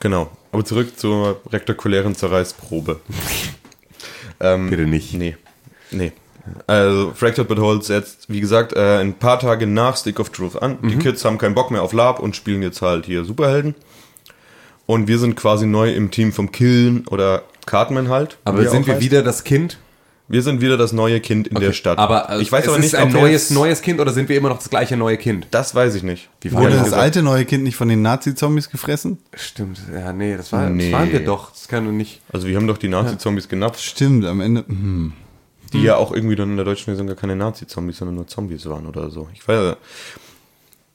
[0.00, 0.32] Genau.
[0.50, 3.00] Aber zurück zur rektakulären Zerreißprobe.
[4.40, 5.14] ähm, Bitte nicht.
[5.14, 5.36] Nee.
[5.92, 6.10] Nee.
[6.66, 10.60] Also, Fractured But Whole setzt, wie gesagt, äh, ein paar Tage nach Stick of Truth
[10.60, 10.78] an.
[10.82, 10.88] Mhm.
[10.88, 13.76] Die Kids haben keinen Bock mehr auf Lab und spielen jetzt halt hier Superhelden.
[14.86, 18.38] Und wir sind quasi neu im Team vom Killen oder Cartman halt.
[18.44, 19.04] Aber er sind wir heißt.
[19.04, 19.78] wieder das Kind?
[20.26, 21.98] Wir sind wieder das neue Kind in der Stadt.
[21.98, 24.10] Aber äh, ich weiß es aber ist nicht, ein ob wir neues, neues Kind oder
[24.12, 25.46] sind wir immer noch das gleiche neue Kind?
[25.50, 26.30] Das weiß ich nicht.
[26.40, 29.18] Wie Wurde das gesagt- alte neue Kind nicht von den Nazi-Zombies gefressen?
[29.34, 30.90] Stimmt, ja, nee, das, war, Nee.
[30.90, 31.50] das waren wir doch.
[31.50, 32.22] Das kann doch nicht.
[32.32, 34.64] Also wir haben doch die Nazi-Zombies genappt, Stimmt, am Ende.
[34.66, 35.12] Hm.
[35.74, 38.64] die ja auch irgendwie dann in der deutschen Version gar keine Nazi-Zombies, sondern nur Zombies
[38.66, 39.28] waren oder so.
[39.34, 39.76] Ich weiß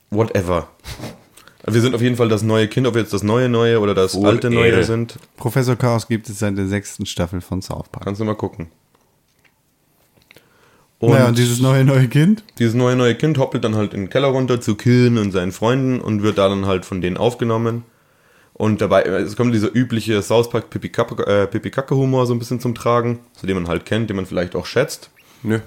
[0.09, 0.69] Whatever.
[1.67, 3.93] Wir sind auf jeden Fall das neue Kind, ob wir jetzt das neue Neue oder
[3.93, 4.83] das Wohl alte Neue eher.
[4.83, 8.05] sind, Professor Chaos gibt es seit der sechsten Staffel von South Park.
[8.05, 8.69] kannst du mal gucken.
[10.99, 12.43] Und naja, und dieses neue neue Kind?
[12.59, 15.53] dieses neue neue Kind hoppelt dann halt in den Keller runter zu Killen und seinen
[15.53, 17.83] Freunden und wird da dann halt von denen aufgenommen.
[18.53, 23.47] Und dabei, es kommt dieser übliche South Park Pipi-Kacke-Humor so ein bisschen zum Tragen, so
[23.47, 25.09] den man halt kennt, den man vielleicht auch schätzt.
[25.43, 25.59] Nö.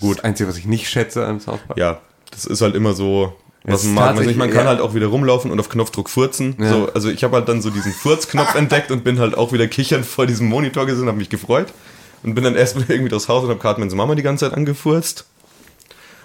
[0.00, 0.16] Gut.
[0.18, 1.78] Das Einzige, was ich nicht schätze an South Park.
[1.78, 2.00] Ja,
[2.32, 4.02] das ist halt immer so, was man mag.
[4.02, 4.70] Also tatsächlich- man kann ja.
[4.70, 6.56] halt auch wieder rumlaufen und auf Knopfdruck furzen.
[6.58, 6.68] Ja.
[6.70, 9.68] So, also ich habe halt dann so diesen Furzknopf entdeckt und bin halt auch wieder
[9.68, 11.72] kichernd vor diesem Monitor gesessen, habe mich gefreut
[12.22, 15.26] und bin dann erstmal irgendwie durchs Haus und habe Cartmans Mama die ganze Zeit angefurzt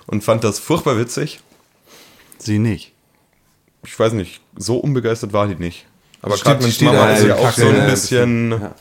[0.07, 1.39] und fand das furchtbar witzig.
[2.37, 2.91] Sie nicht.
[3.85, 5.85] Ich weiß nicht, so unbegeistert war die nicht.
[6.21, 8.51] Aber Cartmans steht Mama da ist ja auch so ein bisschen...
[8.51, 8.75] Ja.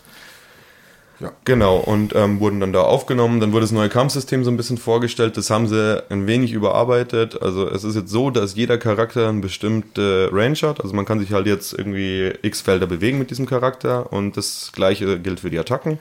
[1.45, 3.41] Genau, und ähm, wurden dann da aufgenommen.
[3.41, 5.37] Dann wurde das neue Kampfsystem so ein bisschen vorgestellt.
[5.37, 7.41] Das haben sie ein wenig überarbeitet.
[7.41, 10.81] Also es ist jetzt so, dass jeder Charakter eine bestimmte Range hat.
[10.81, 14.13] Also man kann sich halt jetzt irgendwie x Felder bewegen mit diesem Charakter.
[14.13, 15.99] Und das gleiche gilt für die Attacken.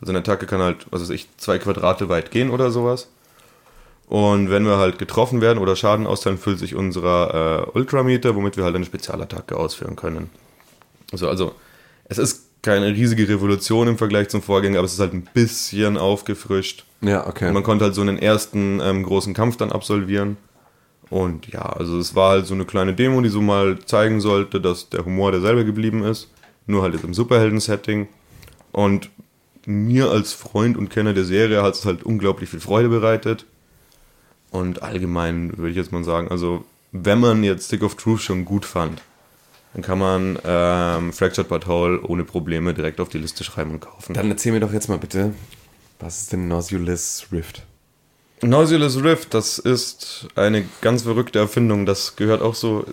[0.00, 3.08] Also eine Attacke kann halt, was weiß ich, zwei Quadrate weit gehen oder sowas.
[4.06, 8.58] Und wenn wir halt getroffen werden oder Schaden austeilen, füllt sich unser äh, Ultrameter, womit
[8.58, 10.28] wir halt eine Spezialattacke ausführen können.
[11.12, 11.54] Also, also,
[12.04, 15.96] es ist keine riesige Revolution im Vergleich zum Vorgänger, aber es ist halt ein bisschen
[15.96, 16.84] aufgefrischt.
[17.00, 17.48] Ja, okay.
[17.48, 20.36] Und man konnte halt so einen ersten ähm, großen Kampf dann absolvieren.
[21.10, 24.60] Und ja, also es war halt so eine kleine Demo, die so mal zeigen sollte,
[24.60, 26.30] dass der Humor derselbe geblieben ist.
[26.66, 28.08] Nur halt jetzt im Superhelden-Setting.
[28.70, 29.10] Und
[29.66, 33.44] mir als Freund und Kenner der Serie hat es halt unglaublich viel Freude bereitet.
[34.50, 38.44] Und allgemein würde ich jetzt mal sagen, also wenn man jetzt Stick of Truth schon
[38.44, 39.02] gut fand,
[39.74, 43.80] dann kann man ähm, Fractured But Whole ohne Probleme direkt auf die Liste schreiben und
[43.80, 44.14] kaufen.
[44.14, 45.32] Dann erzähl mir doch jetzt mal bitte,
[45.98, 47.62] was ist denn Nauseous Rift?
[48.42, 51.86] Nauseous Rift, das ist eine ganz verrückte Erfindung.
[51.86, 52.84] Das gehört auch so,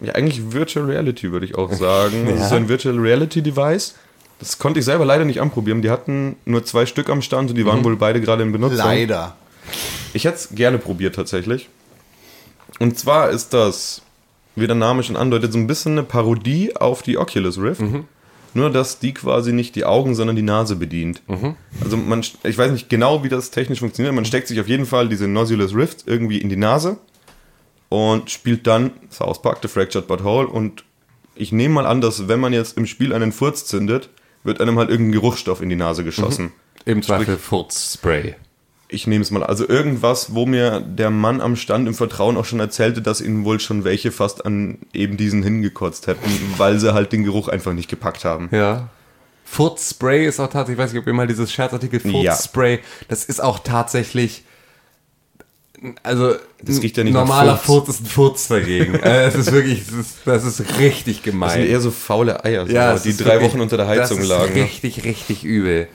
[0.00, 2.26] ja eigentlich Virtual Reality würde ich auch sagen.
[2.26, 3.94] Das ist so ein Virtual Reality Device.
[4.38, 5.80] Das konnte ich selber leider nicht anprobieren.
[5.80, 8.78] Die hatten nur zwei Stück am Stand und die waren wohl beide gerade in Benutzung.
[8.78, 9.36] Leider.
[10.12, 11.68] Ich hätte es gerne probiert tatsächlich.
[12.78, 14.02] Und zwar ist das,
[14.56, 17.80] wie der Name schon andeutet, so ein bisschen eine Parodie auf die Oculus Rift.
[18.54, 21.20] Nur, dass die quasi nicht die Augen, sondern die Nase bedient.
[21.82, 24.14] Also man, ich weiß nicht genau, wie das technisch funktioniert.
[24.14, 26.96] Man steckt sich auf jeden Fall diese Nauseous Rift irgendwie in die Nase
[27.90, 30.46] und spielt dann South Park, The Fractured But Whole.
[30.46, 30.84] Und
[31.34, 34.08] ich nehme mal an, dass wenn man jetzt im Spiel einen Furz zündet,
[34.42, 36.52] wird einem halt irgendein Geruchsstoff in die Nase geschossen.
[36.86, 38.36] Im Zweifel Furzspray.
[38.88, 39.42] Ich nehme es mal.
[39.42, 43.44] Also irgendwas, wo mir der Mann am Stand im Vertrauen auch schon erzählte, dass ihnen
[43.44, 47.72] wohl schon welche fast an eben diesen hingekotzt hätten, weil sie halt den Geruch einfach
[47.72, 48.48] nicht gepackt haben.
[48.52, 48.88] Ja.
[49.44, 52.32] Furzspray ist auch tatsächlich, ich weiß nicht, ob ihr mal dieses Scherzartikel Ja.
[52.32, 54.44] Furzspray, das ist auch tatsächlich,
[56.02, 57.86] also Das riecht ja nicht normaler Furz.
[57.86, 58.94] Furz ist ein Furz dagegen.
[59.02, 61.66] äh, es ist wirklich, das ist, das ist richtig Das sind gemein.
[61.66, 64.28] eher so faule Eier, so, es die drei wirklich- Wochen unter der Heizung das ist
[64.30, 64.52] lagen.
[64.60, 65.88] Richtig, richtig übel.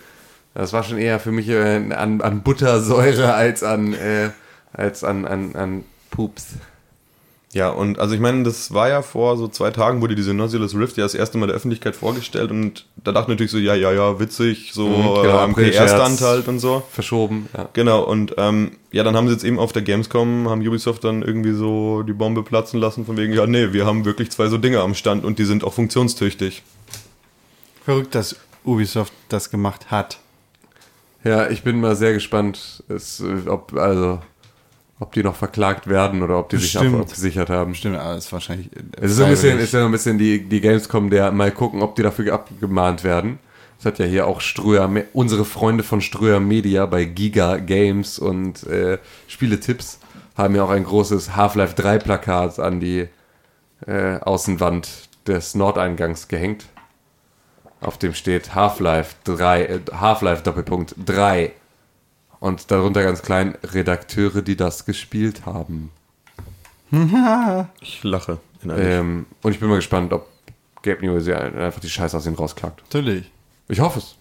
[0.54, 4.30] Das war schon eher für mich äh, an, an Buttersäure als an, äh,
[4.74, 6.48] als an, an, an Pups.
[7.54, 10.74] Ja, und also ich meine, das war ja vor so zwei Tagen, wurde diese Nauseous
[10.74, 13.76] Rift ja das erste Mal der Öffentlichkeit vorgestellt und da dachte ich natürlich so, ja,
[13.76, 15.92] ja, ja, witzig, so genau, äh, April-Scherz.
[15.92, 16.82] PR-Stand halt und so.
[16.92, 17.68] Verschoben, ja.
[17.74, 21.24] Genau, und ähm, ja, dann haben sie jetzt eben auf der Gamescom, haben Ubisoft dann
[21.24, 24.58] irgendwie so die Bombe platzen lassen, von wegen, ja, nee, wir haben wirklich zwei so
[24.58, 26.64] Dinge am Stand und die sind auch funktionstüchtig.
[27.84, 30.20] Verrückt, dass Ubisoft das gemacht hat.
[31.24, 34.20] Ja, ich bin mal sehr gespannt, es, äh, ob, also,
[35.00, 36.96] ob die noch verklagt werden oder ob die sich Bestimmt.
[36.96, 37.76] ab- abgesichert haben.
[37.76, 38.68] Stimmt, aber es ist wahrscheinlich.
[38.76, 41.32] äh, Es ist so ein bisschen, ist ja so ein bisschen die, die Gamescom, der
[41.32, 43.40] mal gucken, ob die dafür abgemahnt werden.
[43.78, 48.64] Das hat ja hier auch Ströer, unsere Freunde von Ströer Media bei Giga Games und
[48.68, 50.00] äh, Spieletipps
[50.38, 53.08] haben ja auch ein großes Half-Life 3 Plakat an die
[53.88, 56.66] äh, Außenwand des Nordeingangs gehängt.
[57.82, 61.52] Auf dem steht Half-Life 3, äh, Half-Life Doppelpunkt 3.
[62.40, 65.92] Und darunter ganz klein Redakteure, die das gespielt haben.
[67.82, 68.40] Ich lache.
[68.68, 70.28] Ähm, und ich bin mal gespannt, ob
[70.84, 72.82] Gabe Newell sie ein- einfach die Scheiße aus ihm rausklagt.
[72.84, 73.30] Natürlich.
[73.68, 74.16] Ich hoffe es.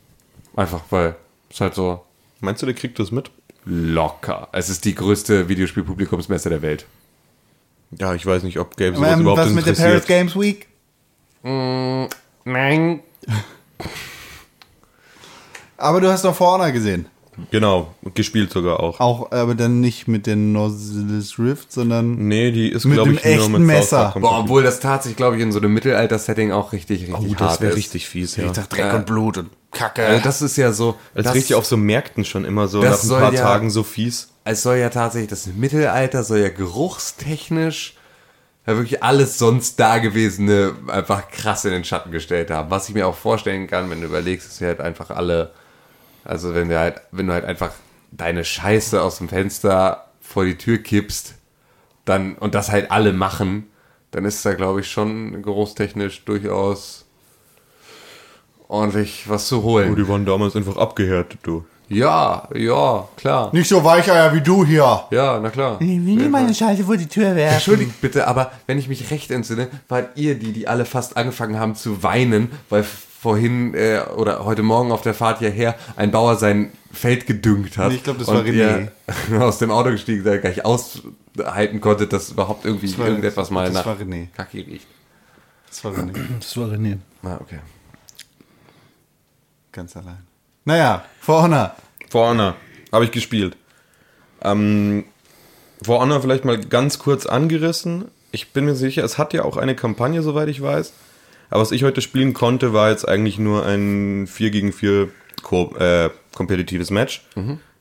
[0.54, 1.16] Einfach, weil
[1.50, 2.04] es halt so
[2.40, 3.30] Meinst du, der kriegt das mit?
[3.66, 4.48] locker.
[4.52, 6.86] Es ist die größte Videospielpublikumsmesse der Welt.
[7.98, 10.06] Ja, ich weiß nicht, ob Gabe sowas Ähm, überhaupt was mit der Paris interessiert.
[10.06, 10.68] Games Week?
[12.44, 13.00] Nein.
[15.76, 17.06] Aber du hast doch For Honor gesehen.
[17.50, 19.00] Genau, gespielt sogar auch.
[19.00, 23.16] Auch, aber dann nicht mit den Nautilus Rift, sondern Nee, die ist, Mit glaube dem
[23.16, 24.14] ich, nur echten mit Messer.
[24.20, 27.40] Boah, obwohl das tatsächlich, glaube ich, in so einem Mittelalter-Setting auch richtig, richtig Oh, hart
[27.40, 27.78] das wäre ist.
[27.78, 28.44] richtig fies, ja.
[28.44, 30.04] ich dachte Dreck und Blut und Kacke.
[30.04, 30.96] Also das ist ja so.
[31.14, 33.42] Das, das, riecht ja auf so Märkten schon immer so das nach ein paar ja-
[33.42, 34.28] Tagen so fies.
[34.44, 37.94] Es soll ja tatsächlich, das Mittelalter soll ja geruchstechnisch
[38.70, 42.70] ja wirklich alles sonst Dagewesene einfach krass in den Schatten gestellt haben.
[42.70, 45.52] Was ich mir auch vorstellen kann, wenn du überlegst, dass wir halt einfach alle,
[46.24, 47.72] also wenn du halt, wenn du halt einfach
[48.10, 51.34] deine Scheiße aus dem Fenster vor die Tür kippst,
[52.04, 53.66] dann, und das halt alle machen,
[54.10, 57.06] dann ist da, glaube ich, schon geruchstechnisch durchaus
[58.68, 59.92] ordentlich was zu holen.
[59.92, 61.64] Oh, die waren damals einfach abgehärtet, du.
[61.92, 63.50] Ja, ja, klar.
[63.52, 65.04] Nicht so Weicheier wie du hier.
[65.10, 65.76] Ja, na klar.
[65.80, 67.54] Ich will nicht meine Scheiße vor die Tür werfen.
[67.56, 71.58] Entschuldigt bitte, aber wenn ich mich recht entsinne, wart ihr die, die alle fast angefangen
[71.58, 76.36] haben zu weinen, weil vorhin äh, oder heute Morgen auf der Fahrt hierher ein Bauer
[76.36, 77.88] sein Feld gedüngt hat.
[77.88, 78.88] Nee, ich glaub, das und war René.
[79.40, 83.66] aus dem Auto gestiegen seid, gar nicht aushalten konntet, dass überhaupt irgendwie war- irgendetwas mal
[83.66, 84.28] das nach war René.
[84.36, 84.86] Kacke riecht.
[85.68, 86.12] Das war René.
[86.38, 86.98] Das war René.
[87.24, 87.58] Ah, okay.
[89.72, 90.29] Ganz allein.
[90.70, 91.74] Naja, For Honor.
[92.10, 92.54] For Honor
[92.92, 93.56] habe ich gespielt.
[94.40, 95.02] Ähm,
[95.82, 98.04] For Honor vielleicht mal ganz kurz angerissen.
[98.30, 100.92] Ich bin mir sicher, es hat ja auch eine Kampagne, soweit ich weiß.
[101.50, 105.08] Aber was ich heute spielen konnte, war jetzt eigentlich nur ein 4 gegen 4
[105.42, 107.26] ko äh, kompetitives Match.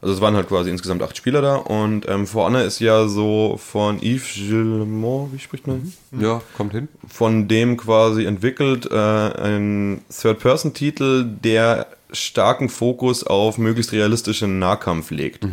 [0.01, 3.07] Also es waren halt quasi insgesamt acht Spieler da und ähm, For Honor ist ja
[3.07, 5.93] so von Yves Gillemont, wie spricht man?
[6.19, 6.87] Ja, kommt hin.
[7.07, 15.45] von dem quasi entwickelt, äh, ein Third-Person-Titel, der starken Fokus auf möglichst realistischen Nahkampf legt.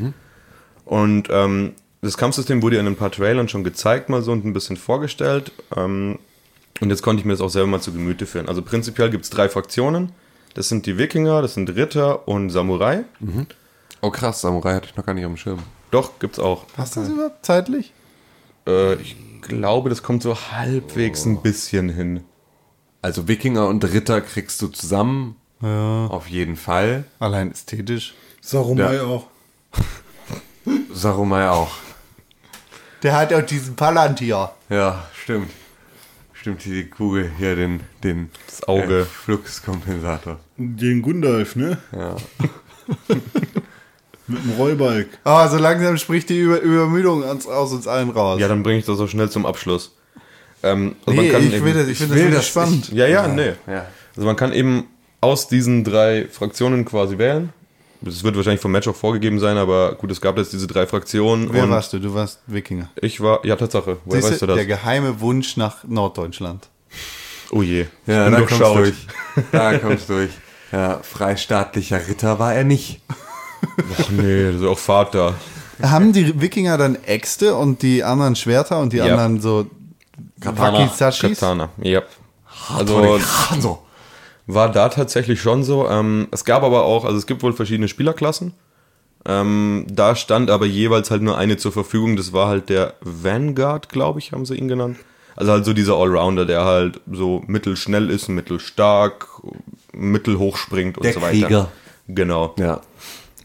[0.84, 1.72] Und ähm,
[2.02, 4.76] das Kampfsystem wurde ja in ein paar Trailern schon gezeigt, mal so und ein bisschen
[4.76, 5.52] vorgestellt.
[5.74, 6.18] Ähm,
[6.80, 8.48] und jetzt konnte ich mir das auch selber mal zu Gemüte führen.
[8.48, 10.12] Also prinzipiell gibt es drei Fraktionen.
[10.54, 13.04] Das sind die Wikinger, das sind Ritter und Samurai.
[14.02, 15.58] Oh krass, Samurai hatte ich noch gar nicht auf dem Schirm.
[15.90, 16.64] Doch, gibt's auch.
[16.76, 17.92] Hast du das überhaupt zeitlich?
[18.66, 22.24] Äh, ich glaube, das kommt so halbwegs ein bisschen hin.
[23.02, 25.36] Also Wikinger und Ritter kriegst du zusammen.
[25.62, 26.06] Ja.
[26.06, 27.04] Auf jeden Fall.
[27.18, 28.14] Allein ästhetisch.
[28.40, 29.02] Sarumai Ja.
[29.04, 29.26] auch.
[30.92, 31.72] Sarumai auch.
[33.02, 34.50] Der hat auch diesen Palantir.
[34.68, 35.50] Ja, stimmt.
[36.32, 39.00] Stimmt, die Kugel hier, den, den Das Auge.
[39.00, 40.38] äh, Fluxkompensator.
[40.56, 41.78] Den Gundalf, ne?
[41.92, 42.16] Ja.
[44.28, 45.06] Mit dem Rollbalg.
[45.24, 48.40] Ah, so langsam spricht die Über Übermüdung uns, aus uns allen raus.
[48.40, 49.94] Ja, dann bringe ich das so schnell zum Abschluss.
[50.62, 52.92] Ähm, also nee, man kann ich eben- will das, ich find will das, das- spannend.
[52.92, 53.52] Ja, ja, nee.
[53.68, 53.86] Ja.
[54.16, 54.88] Also man kann eben
[55.26, 57.52] aus diesen drei Fraktionen quasi wählen.
[58.00, 60.86] Das wird wahrscheinlich vom Match auch vorgegeben sein, aber gut, es gab jetzt diese drei
[60.86, 61.48] Fraktionen.
[61.52, 61.98] Wer und warst du?
[61.98, 62.88] Du warst Wikinger.
[63.00, 63.98] Ich war, ja, Tatsache.
[64.04, 64.56] Woher weißt du das?
[64.56, 66.68] der geheime Wunsch nach Norddeutschland.
[67.50, 67.86] Oh je.
[68.06, 68.94] Ja, da kommst du durch.
[69.52, 70.30] Da kommst du durch.
[70.72, 73.00] Ja, freistaatlicher Ritter war er nicht.
[73.98, 75.34] Ach nee, das ist auch Vater.
[75.82, 79.04] Haben die Wikinger dann Äxte und die anderen Schwerter und die Ja.
[79.06, 79.66] anderen so
[80.40, 80.80] Katana.
[80.80, 81.38] Wakisashis?
[81.40, 81.68] Katana.
[81.82, 82.02] Ja.
[82.74, 83.18] Also
[83.60, 83.82] so.
[84.46, 85.88] War da tatsächlich schon so.
[85.88, 88.54] Ähm, es gab aber auch, also es gibt wohl verschiedene Spielerklassen.
[89.24, 92.16] Ähm, da stand aber jeweils halt nur eine zur Verfügung.
[92.16, 94.98] Das war halt der Vanguard, glaube ich, haben sie ihn genannt.
[95.34, 99.26] Also halt so dieser Allrounder, der halt so mittelschnell ist, mittelstark,
[99.92, 101.46] mittelhoch springt und Der so weiter.
[101.46, 101.72] Krieger.
[102.08, 102.54] Genau.
[102.58, 102.80] Ja.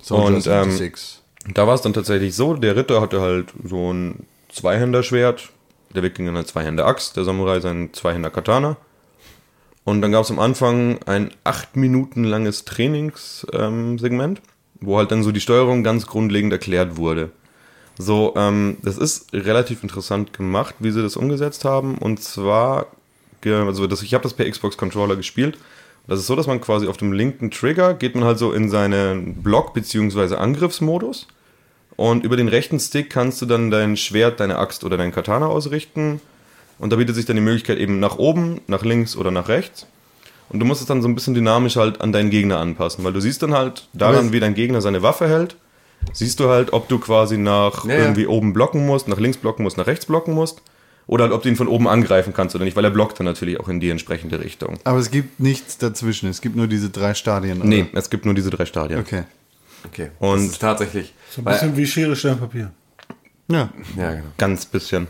[0.10, 1.20] Und, ähm, 76.
[1.54, 5.50] Da war es dann tatsächlich so, der Ritter hatte halt so ein Zweihänderschwert,
[5.96, 8.78] der Wikinger eine Zweihänder-Axt, der Samurai sein Zweihänder-Katana.
[9.84, 14.42] Und dann gab es am Anfang ein acht Minuten langes Trainingssegment,
[14.80, 17.32] wo halt dann so die Steuerung ganz grundlegend erklärt wurde.
[17.98, 21.98] So, ähm, das ist relativ interessant gemacht, wie sie das umgesetzt haben.
[21.98, 22.88] Und zwar,
[23.44, 25.58] also das, ich habe das per Xbox Controller gespielt.
[26.08, 28.70] Das ist so, dass man quasi auf dem linken Trigger geht man halt so in
[28.70, 30.36] seinen Block- bzw.
[30.36, 31.28] Angriffsmodus.
[31.96, 35.48] Und über den rechten Stick kannst du dann dein Schwert, deine Axt oder dein Katana
[35.48, 36.22] ausrichten.
[36.82, 39.86] Und da bietet sich dann die Möglichkeit eben nach oben, nach links oder nach rechts.
[40.50, 43.14] Und du musst es dann so ein bisschen dynamisch halt an deinen Gegner anpassen, weil
[43.14, 45.56] du siehst dann halt daran, wie dein Gegner seine Waffe hält.
[46.12, 48.00] Siehst du halt, ob du quasi nach Ja, ja.
[48.02, 50.62] irgendwie oben blocken musst, nach links blocken musst, nach rechts blocken musst.
[51.08, 53.26] Oder halt, ob du ihn von oben angreifen kannst oder nicht, weil er blockt dann
[53.26, 54.80] natürlich auch in die entsprechende Richtung.
[54.84, 56.30] Aber es gibt nichts dazwischen.
[56.30, 57.60] Es gibt nur diese drei Stadien.
[57.60, 57.68] oder?
[57.68, 59.00] Nee, es gibt nur diese drei Stadien.
[59.00, 59.24] Okay.
[59.86, 60.10] Okay.
[60.20, 61.14] Und- das ist tatsächlich.
[61.30, 62.72] So ein weil, bisschen wie Schere, Stein, Papier.
[63.48, 63.70] Ja.
[63.98, 64.26] ja, genau.
[64.38, 65.08] Ganz bisschen.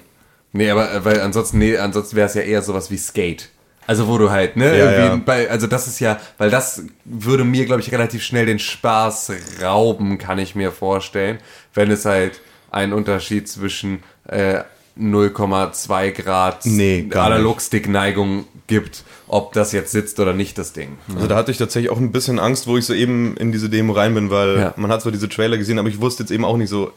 [0.53, 3.49] Nee, aber äh, weil ansonsten, nee, ansonsten wäre es ja eher sowas wie Skate.
[3.87, 5.15] Also wo du halt, ne, Ja, ja.
[5.15, 9.31] Bei, also das ist ja, weil das würde mir, glaube ich, relativ schnell den Spaß
[9.61, 11.39] rauben, kann ich mir vorstellen,
[11.73, 14.61] wenn es halt einen Unterschied zwischen äh,
[14.99, 17.07] 0,2 Grad Nee.
[17.13, 20.97] Analogstick-Neigung gibt, ob das jetzt sitzt oder nicht, das Ding.
[21.15, 23.69] Also da hatte ich tatsächlich auch ein bisschen Angst, wo ich so eben in diese
[23.69, 24.73] Demo rein bin, weil Ja.
[24.77, 26.91] man hat zwar diese Trailer gesehen, aber ich wusste jetzt eben auch nicht so,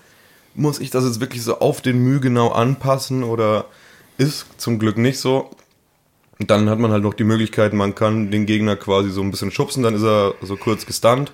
[0.55, 3.67] muss ich das jetzt wirklich so auf den Mühe genau anpassen oder
[4.19, 5.51] ist zum Glück nicht so.
[6.39, 9.31] Und dann hat man halt noch die Möglichkeit, man kann den Gegner quasi so ein
[9.31, 11.33] bisschen schubsen, dann ist er so kurz gestunt.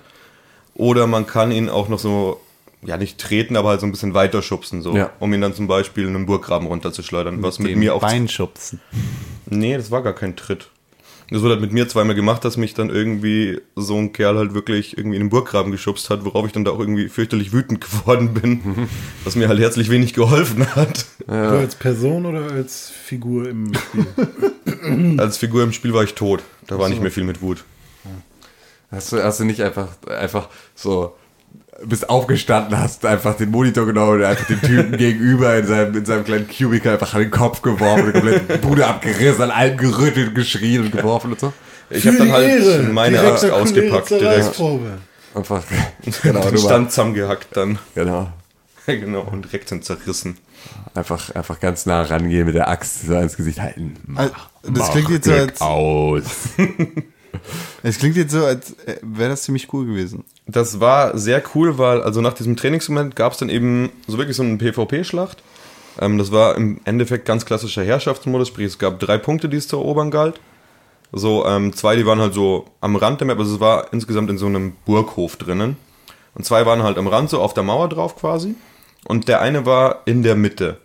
[0.75, 2.39] Oder man kann ihn auch noch so,
[2.83, 5.11] ja nicht treten, aber halt so ein bisschen weiter schubsen, so, Ja.
[5.19, 8.79] um ihn dann zum Beispiel in einen Burggraben runterzuschleudern, was mit mir auch Beinschubsen.
[9.47, 10.69] Nee, das war gar kein Tritt.
[11.31, 14.53] Das wurde halt mit mir zweimal gemacht, dass mich dann irgendwie so ein Kerl halt
[14.53, 17.79] wirklich irgendwie in den Burggraben geschubst hat, worauf ich dann da auch irgendwie fürchterlich wütend
[17.89, 18.89] geworden bin,
[19.23, 21.05] was mir halt herzlich wenig geholfen hat.
[21.25, 24.07] Du als Person oder als Figur im Spiel?
[25.17, 26.41] Als Figur im Spiel war ich tot.
[26.67, 27.63] Da war nicht mehr viel mit Wut.
[28.89, 31.15] Hast du, hast du nicht einfach, einfach so,
[31.83, 36.05] bist aufgestanden, hast einfach den Monitor genommen und einfach den Typen gegenüber in seinem, in
[36.05, 40.35] seinem kleinen Cubicle einfach an den Kopf geworfen, die komplette Bude abgerissen, an allem gerüttelt,
[40.35, 41.53] geschrien und geworfen und so.
[41.89, 44.61] Ich habe dann halt meine Direkter Axt ausgepackt direkt.
[45.33, 45.63] Einfach,
[46.23, 47.79] genau, Den Stand zusammengehackt dann.
[47.95, 48.31] genau.
[48.85, 50.37] genau, und direkt dann zerrissen.
[50.93, 53.95] Einfach, einfach ganz nah rangehen mit der Axt, so ans Gesicht halten.
[54.15, 54.33] Also,
[54.63, 56.23] das klingt jetzt so, als, aus.
[57.83, 60.23] es klingt jetzt so, als äh, wäre das ziemlich cool gewesen.
[60.51, 64.35] Das war sehr cool, weil also nach diesem Trainingsmoment gab es dann eben so wirklich
[64.35, 65.41] so eine PvP-Schlacht.
[65.99, 69.69] Ähm, das war im Endeffekt ganz klassischer Herrschaftsmodus, sprich es gab drei Punkte, die es
[69.69, 70.41] zu erobern galt.
[71.13, 74.29] So, ähm, zwei, die waren halt so am Rand der Map, also es war insgesamt
[74.29, 75.77] in so einem Burghof drinnen.
[76.35, 78.55] Und zwei waren halt am Rand, so auf der Mauer drauf quasi.
[79.05, 80.77] Und der eine war in der Mitte.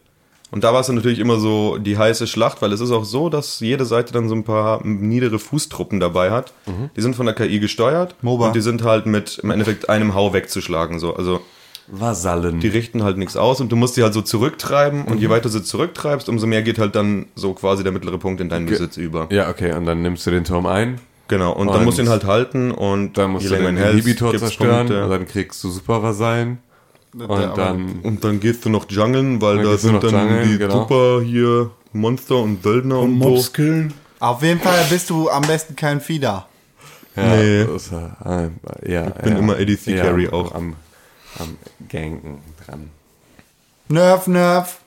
[0.56, 3.04] Und da war es dann natürlich immer so die heiße Schlacht, weil es ist auch
[3.04, 6.54] so, dass jede Seite dann so ein paar niedere Fußtruppen dabei hat.
[6.96, 8.46] Die sind von der KI gesteuert MOBA.
[8.46, 10.98] und die sind halt mit im Endeffekt einem Hau wegzuschlagen.
[10.98, 11.14] So.
[11.14, 11.42] Also
[11.88, 12.60] Vasallen.
[12.60, 15.42] die richten halt nichts aus und du musst die halt so zurücktreiben und je weiter
[15.42, 18.64] du sie zurücktreibst, umso mehr geht halt dann so quasi der mittlere Punkt in deinen
[18.64, 19.28] Besitz über.
[19.30, 22.02] ja, okay, und dann nimmst du den Turm ein, Genau, und, dann Und musst du
[22.02, 25.04] ihn halt halten und dann musst je du länger den ihn hältst, Inhibitor zerstören, Punkte.
[25.04, 26.58] und dann kriegst du Supervasallen.
[27.18, 30.58] Und aber- dann Und dann gehst du noch jungeln, weil da sind dann jungeln, die
[30.58, 30.80] genau.
[30.80, 33.28] super hier Monster und Söldner und, Und so.
[33.30, 33.94] Mobs killen.
[34.18, 36.46] Auf jeden Fall bist du am besten kein Fieder.
[37.16, 37.64] Ja, Nee.
[37.64, 40.54] das, äh, ja, bin ja, immer ADC ja, Carry auch.
[40.54, 40.74] Am,
[41.38, 41.56] am
[41.88, 42.90] Ganken dran.
[43.88, 44.78] Nerv, Nerv.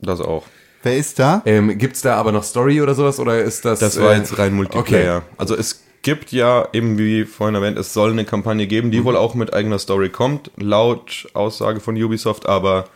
[0.00, 0.44] Das auch.
[0.82, 1.42] Wer ist da?
[1.46, 3.78] Ähm, gibt's da aber noch Story oder sowas oder ist das?
[3.78, 5.18] Das war äh, jetzt rein Multiplayer.
[5.18, 5.26] Okay.
[5.38, 9.16] Also es gibt ja, eben wie vorhin erwähnt, es soll eine Kampagne geben, die wohl
[9.16, 12.86] auch mit eigener Story kommt, laut Aussage von Ubisoft, aber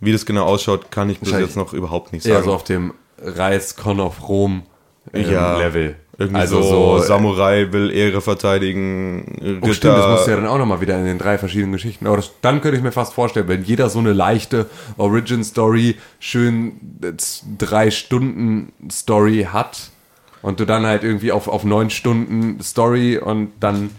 [0.00, 2.44] wie das genau ausschaut, kann ich bis jetzt noch überhaupt nicht sagen.
[2.44, 4.62] so auf dem Reiscon of Rom
[5.12, 5.96] ähm, Ja, Level.
[6.18, 9.58] Irgendwie also so, so, Samurai will Ehre verteidigen, Ritter.
[9.62, 12.06] Oh, stimmt, das musst du ja dann auch nochmal wieder in den drei verschiedenen Geschichten.
[12.06, 14.66] Aber das, dann könnte ich mir fast vorstellen, wenn jeder so eine leichte
[14.98, 17.12] Origin-Story, schön äh,
[17.58, 19.91] drei Stunden Story hat
[20.42, 23.90] und du dann halt irgendwie auf, auf neun Stunden Story und dann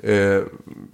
[0.00, 0.42] äh,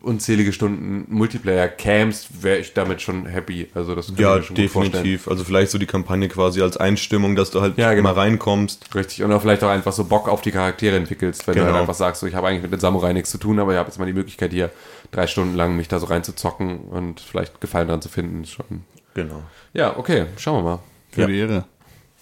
[0.00, 3.68] unzählige Stunden Multiplayer camst, wäre ich damit schon happy.
[3.74, 5.02] Also das könnte ja, ich mir schon gut vorstellen.
[5.04, 5.28] definitiv.
[5.28, 8.14] Also vielleicht so die Kampagne quasi als Einstimmung, dass du halt Ja, genau.
[8.14, 8.94] mal reinkommst.
[8.94, 11.72] Richtig, und auch vielleicht auch einfach so Bock auf die Charaktere entwickelst, wenn du Genau.
[11.72, 13.78] halt einfach sagst, so, ich habe eigentlich mit den Samurai nichts zu tun, aber ich
[13.78, 14.70] habe jetzt mal die Möglichkeit hier
[15.10, 18.46] drei Stunden lang mich da so reinzuzocken und vielleicht Gefallen dran zu finden.
[18.46, 18.84] Schon.
[19.12, 19.42] Genau.
[19.74, 20.78] Ja, okay, schauen wir mal.
[21.12, 21.26] Für Ja.
[21.26, 21.64] die Ehre.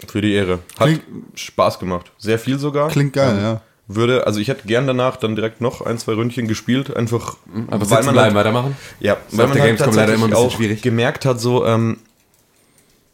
[0.09, 0.61] Für die Ehre.
[0.79, 1.03] Hat Klingt-
[1.35, 2.11] Spaß gemacht.
[2.19, 2.89] Sehr viel sogar.
[2.89, 3.61] Klingt geil, ja.
[3.89, 7.37] Würde, also ich hätte gern danach dann direkt noch ein, zwei Ründchen gespielt, einfach
[7.69, 8.77] Aber sitzen bleiben, weitermachen?
[9.01, 10.83] Ja, Ist auf der Gamescom leider immer ein bisschen auch schwierig.
[10.83, 11.99] gemerkt hat, so ähm,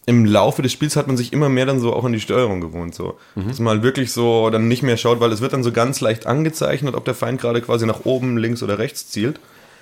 [0.06, 2.60] im Laufe des Spiels hat man sich immer mehr dann so auch an die Steuerung
[2.60, 3.18] gewohnt, so.
[3.34, 3.48] Mhm.
[3.48, 6.00] Dass man halt wirklich so dann nicht mehr schaut, weil es wird dann so ganz
[6.00, 9.40] leicht angezeichnet, ob der Feind gerade quasi nach oben, links oder rechts zielt.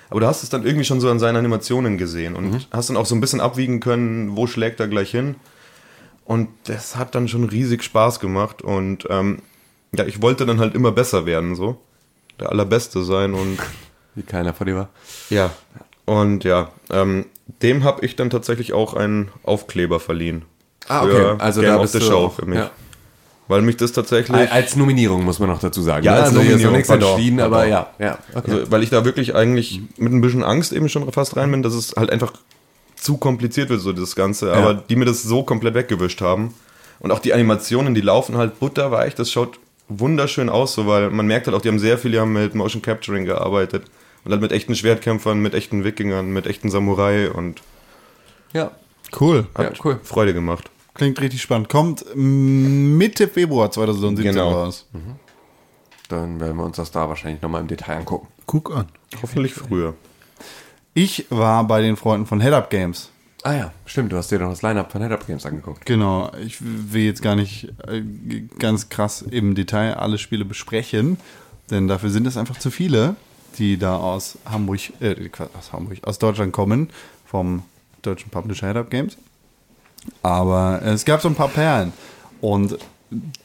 [0.09, 2.59] Aber du hast es dann irgendwie schon so an seinen Animationen gesehen und Mhm.
[2.71, 5.35] hast dann auch so ein bisschen abwiegen können, wo schlägt er gleich hin.
[6.27, 9.39] Und das hat dann schon riesig Spaß gemacht und ähm,
[9.95, 11.79] ja, ich wollte dann halt immer besser werden, so.
[12.39, 13.57] Der Allerbeste sein und
[14.15, 14.89] Wie keiner vor dir war.
[15.29, 15.51] ja,
[16.05, 17.25] und ja, ähm,
[17.61, 20.43] dem habe ich dann tatsächlich auch einen Aufkleber verliehen.
[20.89, 21.35] Ah, okay.
[21.39, 22.59] Also Game da of bist the du Show auch, für mich.
[22.59, 22.71] ja.
[23.49, 26.03] Weil mich das tatsächlich, Al- Als Nominierung muss man noch dazu sagen.
[26.03, 26.17] Ja, ne?
[26.17, 27.71] als also Nominierung, nichts pardon, entschieden, aber pardon.
[27.71, 28.17] ja, ja.
[28.35, 28.51] Okay.
[28.51, 31.63] also, weil ich da wirklich eigentlich mit ein bisschen Angst eben schon fast rein bin,
[31.63, 32.33] dass es halt einfach
[32.97, 34.53] zu kompliziert wird, so das Ganze.
[34.53, 36.53] Aber die mir das so komplett weggewischt haben.
[36.99, 41.27] Und auch die Animationen, die laufen halt butterweich, das schaut wunderschön aus, so, weil man
[41.27, 43.83] merkt halt auch, die haben sehr viel die haben mit Motion Capturing gearbeitet.
[44.25, 47.61] Und halt mit echten Schwertkämpfern, mit echten Wikingern, mit echten Samurai und
[48.51, 48.71] ja.
[49.17, 49.47] Cool.
[49.57, 49.99] ja, cool.
[50.03, 50.69] Freude gemacht.
[50.95, 51.69] Klingt richtig spannend.
[51.69, 54.51] Kommt mm, Mitte Februar 2017 Genau.
[54.51, 54.85] raus.
[56.09, 58.27] Dann werden wir uns das da wahrscheinlich nochmal im Detail angucken.
[58.45, 58.87] Guck an.
[59.21, 59.93] Hoffentlich früher.
[60.99, 63.11] Ich war bei den Freunden von Head Up Games.
[63.43, 65.85] Ah ja, stimmt, du hast dir noch das Line-Up von Head-Up Games angeguckt.
[65.85, 68.01] Genau, ich will jetzt gar nicht äh,
[68.57, 71.17] ganz krass im Detail alle Spiele besprechen,
[71.69, 73.15] denn dafür sind es einfach zu viele,
[73.59, 76.89] die da aus Hamburg, äh, aus Hamburg, aus Deutschland kommen,
[77.27, 77.61] vom
[78.01, 79.17] deutschen Publisher Head Up Games.
[80.23, 81.93] Aber es gab so ein paar Perlen
[82.41, 82.75] und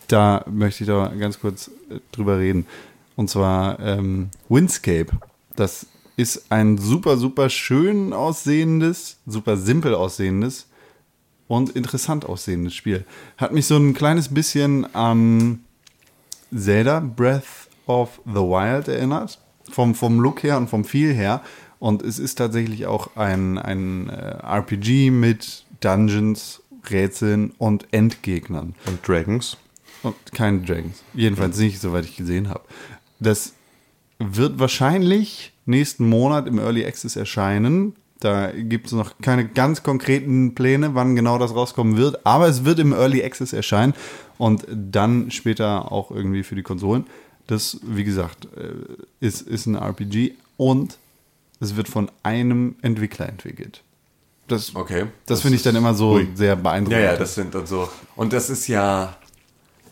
[0.09, 2.66] da möchte ich da ganz kurz äh, drüber reden.
[3.15, 5.09] Und zwar ähm, Windscape.
[5.55, 10.66] Das ist ein super, super schön aussehendes, super simpel aussehendes
[11.48, 13.05] und interessant aussehendes Spiel.
[13.36, 15.60] Hat mich so ein kleines bisschen an
[16.55, 19.39] Zelda Breath of the Wild erinnert.
[19.70, 21.43] Vom, vom Look her und vom Feel her.
[21.78, 28.74] Und es ist tatsächlich auch ein, ein äh, RPG mit Dungeons, Rätseln und Endgegnern.
[28.86, 29.56] Und Dragons.
[30.02, 31.02] Und keine Dragons.
[31.14, 32.62] Jedenfalls nicht, soweit ich gesehen habe.
[33.18, 33.55] Das
[34.18, 37.94] wird wahrscheinlich nächsten Monat im Early Access erscheinen.
[38.20, 42.24] Da gibt es noch keine ganz konkreten Pläne, wann genau das rauskommen wird.
[42.24, 43.94] Aber es wird im Early Access erscheinen
[44.39, 47.06] und dann später auch irgendwie für die Konsolen.
[47.48, 48.74] Das, wie gesagt, äh,
[49.24, 50.98] ist, ist ein RPG und
[51.59, 53.82] es wird von einem Entwickler entwickelt.
[54.48, 55.06] Das, Okay.
[55.26, 56.28] das, finde ich dann immer so Ui.
[56.34, 57.01] sehr beeindruckend.
[57.02, 57.89] Ja, ja, das sind und so.
[58.16, 59.16] Und das ist ja,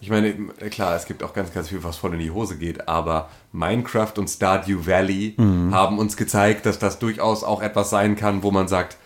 [0.01, 0.33] ich meine,
[0.71, 4.13] klar, es gibt auch ganz, ganz viel, was voll in die Hose geht, aber Minecraft
[4.17, 5.35] und Stardew Valley
[5.71, 8.97] haben uns gezeigt, dass das durchaus auch etwas sein kann, wo man sagt,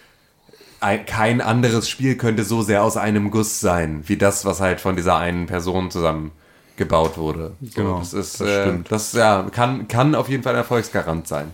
[0.81, 4.81] ein, kein anderes Spiel könnte so sehr aus einem Guss sein, wie das, was halt
[4.81, 6.31] von dieser einen Person zusammen
[6.77, 7.53] gebaut wurde.
[7.63, 8.93] So, Genau, das ist, das äh, stimmt.
[8.93, 11.51] das ja, kann, kann auf jeden Fall ein Erfolgsgarant sein.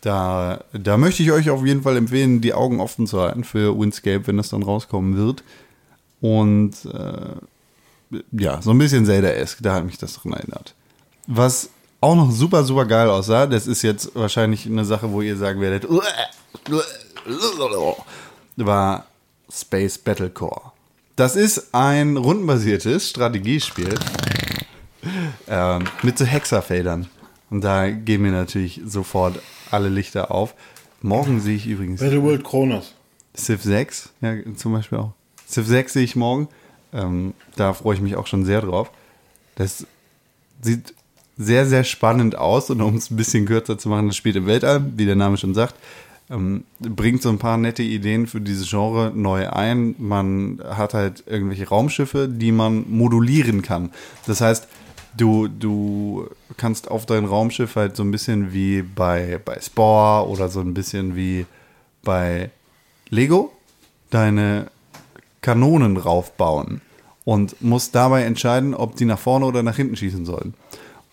[0.00, 3.78] Da, da möchte ich euch auf jeden Fall empfehlen, die Augen offen zu halten für
[3.78, 5.44] Windscape, wenn das dann rauskommen wird.
[6.20, 7.36] Und äh,
[8.32, 10.74] ja, so ein bisschen Zelda-esque, da hat mich das dran erinnert.
[11.26, 11.70] Was
[12.00, 15.60] auch noch super, super geil aussah, das ist jetzt wahrscheinlich eine Sache, wo ihr sagen
[15.60, 15.86] werdet,
[18.56, 19.06] war
[19.50, 20.72] Space Battle Core.
[21.16, 23.94] Das ist ein rundenbasiertes Strategiespiel
[25.48, 27.08] ähm, mit so Hexerfeldern.
[27.50, 29.38] Und da gehen mir natürlich sofort
[29.70, 30.54] alle Lichter auf.
[31.02, 32.94] Morgen sehe ich übrigens Battle World Kronos.
[33.36, 35.12] Civ 6, ja, zum Beispiel auch.
[35.48, 36.48] Civ 6 sehe ich morgen.
[36.94, 38.90] Ähm, da freue ich mich auch schon sehr drauf.
[39.56, 39.86] Das
[40.62, 40.94] sieht
[41.36, 44.46] sehr, sehr spannend aus und um es ein bisschen kürzer zu machen, das spielt im
[44.46, 45.74] Weltall, wie der Name schon sagt.
[46.30, 49.94] Ähm, bringt so ein paar nette Ideen für dieses Genre neu ein.
[49.98, 53.90] Man hat halt irgendwelche Raumschiffe, die man modulieren kann.
[54.26, 54.68] Das heißt,
[55.16, 60.48] du, du kannst auf dein Raumschiff halt so ein bisschen wie bei, bei Spore oder
[60.48, 61.46] so ein bisschen wie
[62.02, 62.50] bei
[63.10, 63.52] Lego
[64.10, 64.68] deine
[65.44, 66.80] Kanonen raufbauen
[67.24, 70.54] und musst dabei entscheiden, ob die nach vorne oder nach hinten schießen sollen.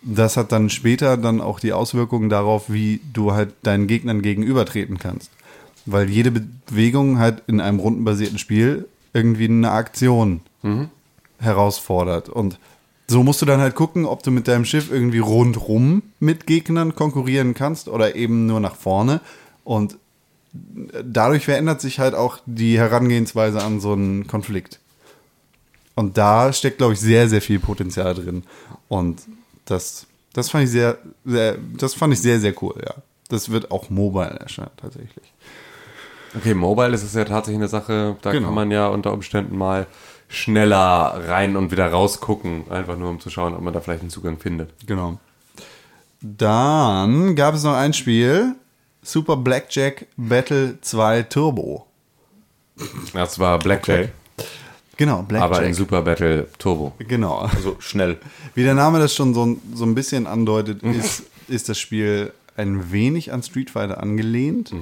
[0.02, 4.98] Das hat dann später dann auch die Auswirkungen darauf, wie du halt deinen Gegnern gegenübertreten
[4.98, 5.32] kannst.
[5.86, 10.40] Weil jede Bewegung halt in einem rundenbasierten Spiel irgendwie eine Aktion
[11.38, 12.30] herausfordert.
[12.30, 12.58] Und
[13.08, 16.96] so musst du dann halt gucken, ob du mit deinem Schiff irgendwie rundrum mit Gegnern
[16.96, 19.20] konkurrieren kannst oder eben nur nach vorne.
[19.66, 19.98] Und
[20.54, 24.80] dadurch verändert sich halt auch die Herangehensweise an so einen Konflikt.
[25.96, 28.44] Und da steckt, glaube ich, sehr, sehr viel Potenzial drin.
[28.88, 29.22] Und
[29.66, 32.96] das, das fand ich sehr, sehr, das fand ich sehr, sehr cool, ja.
[33.30, 35.34] Das wird auch mobile erscheinen, tatsächlich.
[36.36, 38.48] Okay, Mobile ist es ja tatsächlich eine Sache, da Genau.
[38.48, 39.86] kann man ja unter Umständen mal
[40.30, 44.10] schneller rein und wieder rausgucken, einfach nur um zu schauen, ob man da vielleicht einen
[44.10, 44.70] Zugang findet.
[44.88, 45.20] Genau.
[46.22, 48.56] Dann gab es noch ein Spiel,
[49.04, 51.86] Super Blackjack Battle 2 Turbo.
[53.14, 54.10] Das war Blackjack,
[54.98, 55.52] Genau, Blackjack.
[55.52, 56.94] aber in Super Battle Turbo.
[57.00, 57.38] genau.
[57.40, 58.18] Also schnell.
[58.56, 62.92] Wie der Name das schon so, so ein bisschen andeutet, ist, ist das Spiel ein
[62.92, 64.74] wenig an Street Fighter angelehnt.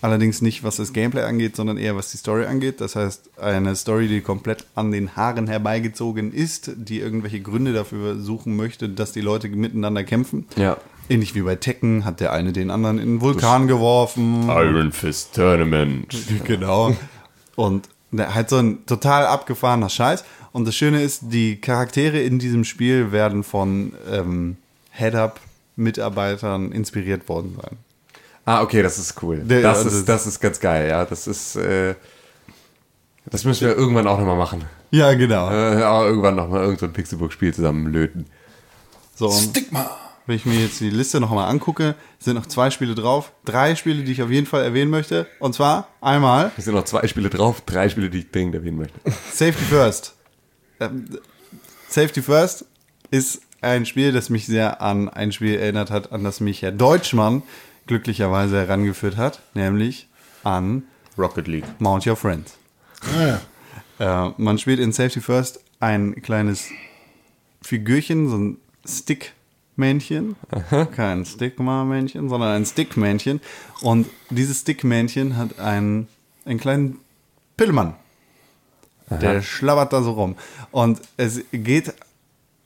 [0.00, 2.80] Allerdings nicht, was das Gameplay angeht, sondern eher, was die Story angeht.
[2.82, 8.18] Das heißt, eine Story, die komplett an den Haaren herbeigezogen ist, die irgendwelche Gründe dafür
[8.18, 10.46] suchen möchte, dass die Leute miteinander kämpfen.
[10.56, 10.76] Ja.
[11.08, 14.48] Ähnlich wie bei Tekken hat der eine den anderen in den Vulkan geworfen.
[14.48, 16.14] Iron Fist Tournament.
[16.44, 16.96] Genau.
[17.56, 20.24] Und der- halt so ein total abgefahrener Scheiß.
[20.52, 24.56] Und das Schöne ist, die Charaktere in diesem Spiel werden von ähm,
[24.92, 27.76] Head-Up-Mitarbeitern inspiriert worden sein.
[28.46, 29.38] Ah, okay, das ist cool.
[29.38, 31.04] Der- das, ist, das ist ganz geil, ja.
[31.04, 31.94] Das ist, äh,
[33.26, 34.64] das müssen wir irgendwann auch nochmal machen.
[34.90, 35.50] Ja, genau.
[35.50, 38.26] Äh, aber irgendwann nochmal irgendein so ein Pixelburg-Spiel zusammen löten.
[39.16, 39.90] So, Stigma.
[40.26, 43.32] Wenn ich mir jetzt die Liste nochmal angucke, sind noch zwei Spiele drauf.
[43.44, 45.26] Drei Spiele, die ich auf jeden Fall erwähnen möchte.
[45.38, 48.78] Und zwar einmal Es sind noch zwei Spiele drauf, drei Spiele, die ich dringend erwähnen
[48.78, 48.98] möchte.
[49.32, 50.14] Safety First.
[50.80, 51.06] Ähm,
[51.88, 52.64] Safety First
[53.10, 56.72] ist ein Spiel, das mich sehr an ein Spiel erinnert hat, an das mich Herr
[56.72, 57.42] Deutschmann
[57.86, 60.08] glücklicherweise herangeführt hat, nämlich
[60.42, 60.84] an
[61.18, 61.64] Rocket League.
[61.78, 62.50] Mount Your Friend.
[63.14, 63.40] Ah,
[63.98, 64.28] ja.
[64.28, 66.68] Äh, man spielt in Safety First ein kleines
[67.62, 68.56] Figürchen, so ein
[69.74, 70.36] Stickmännchen.
[70.94, 73.40] Kein Stigma-Männchen, sondern ein Stickmännchen.
[73.82, 76.06] Und dieses Stickmännchen hat einen,
[76.44, 77.00] einen kleinen
[77.56, 77.94] Pillemann.
[79.10, 80.36] Der schlabbert da so rum.
[80.70, 81.92] Und es geht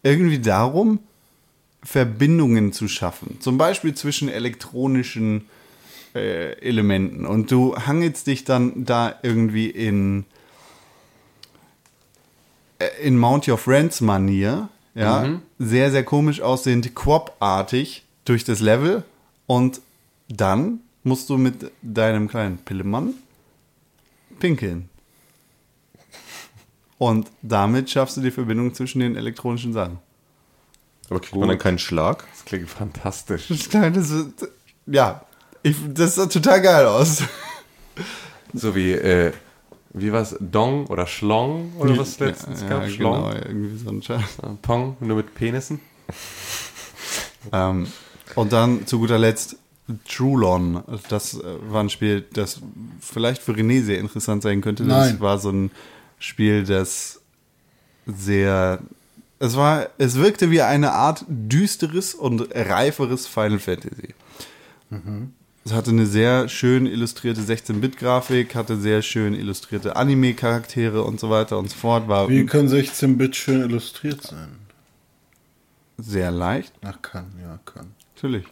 [0.03, 1.01] irgendwie darum,
[1.83, 3.41] Verbindungen zu schaffen.
[3.41, 5.49] Zum Beispiel zwischen elektronischen
[6.15, 7.25] äh, Elementen.
[7.25, 10.27] Und du hangelst dich dann da irgendwie in,
[12.79, 14.01] äh, in Mount Your Friends
[14.95, 19.05] Ja, sehr, sehr komisch aussehend, Quop-artig durch das Level
[19.47, 19.81] und
[20.29, 23.15] dann musst du mit deinem kleinen Pillemann
[24.41, 24.89] pinkeln.
[26.99, 29.99] Und damit schaffst du die Verbindung zwischen den elektronischen Sachen.
[31.09, 32.27] Aber kriegt man dann keinen Schlag?
[32.33, 33.47] Das klingt fantastisch.
[33.49, 34.27] Das kleine, so-
[34.87, 35.23] ja,
[35.63, 37.23] ich, das sah total geil aus.
[38.53, 39.33] So wie, äh,
[39.95, 40.37] wie war's?
[40.41, 42.83] Dong oder Schlong oder was letztens ja, gab?
[42.83, 43.31] ja, Schlong?
[43.31, 44.39] genau, irgendwie so ein Scheiß.
[44.43, 45.81] Äh, Pong, nur mit Penissen?
[47.53, 47.87] Ähm,
[48.35, 49.57] und dann zu guter Letzt
[50.07, 50.83] Trulon.
[51.09, 52.61] Das äh, war ein Spiel, das
[53.01, 54.85] vielleicht für René sehr interessant sein könnte.
[54.85, 55.21] Das Nein.
[55.21, 55.71] war so ein
[56.19, 57.21] Spiel, das
[58.07, 58.81] sehr.
[59.39, 64.15] Es war, es wirkte wie eine Art düsteres und reiferes Final Fantasy.
[65.69, 71.59] Es hatte eine sehr schön illustrierte 16-Bit-Grafik, hatte sehr schön illustrierte Anime-Charaktere und so weiter
[71.59, 72.09] und so fort.
[72.09, 74.49] War Wie können 16-Bit schön illustriert sein?
[75.99, 77.89] sehr leicht, Ach, kann, ja, kann.
[78.15, 78.47] natürlich.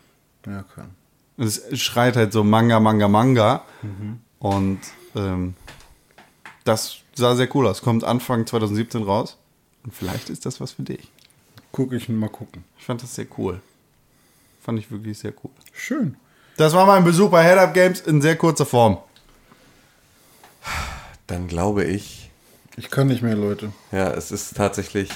[0.44, 0.90] Ja, kann.
[1.38, 3.64] Es schreit halt so Manga, Manga, Manga.
[4.38, 4.80] Und
[5.14, 5.55] ähm,
[6.64, 7.80] das sah sehr cool aus.
[7.80, 9.38] Kommt Anfang 2017 raus.
[9.84, 11.10] Und vielleicht ist das was für dich.
[11.72, 12.62] Guck ich mal gucken.
[12.78, 13.62] Ich fand das sehr cool.
[14.60, 15.51] Fand ich wirklich sehr cool.
[15.72, 16.16] Schön.
[16.57, 18.99] Das war mein Besuch bei Head Up Games in sehr kurzer Form.
[21.27, 22.31] Dann glaube ich,
[22.77, 23.73] Ich kann nicht mehr, Leute.
[23.93, 25.11] ja, es ist tatsächlich.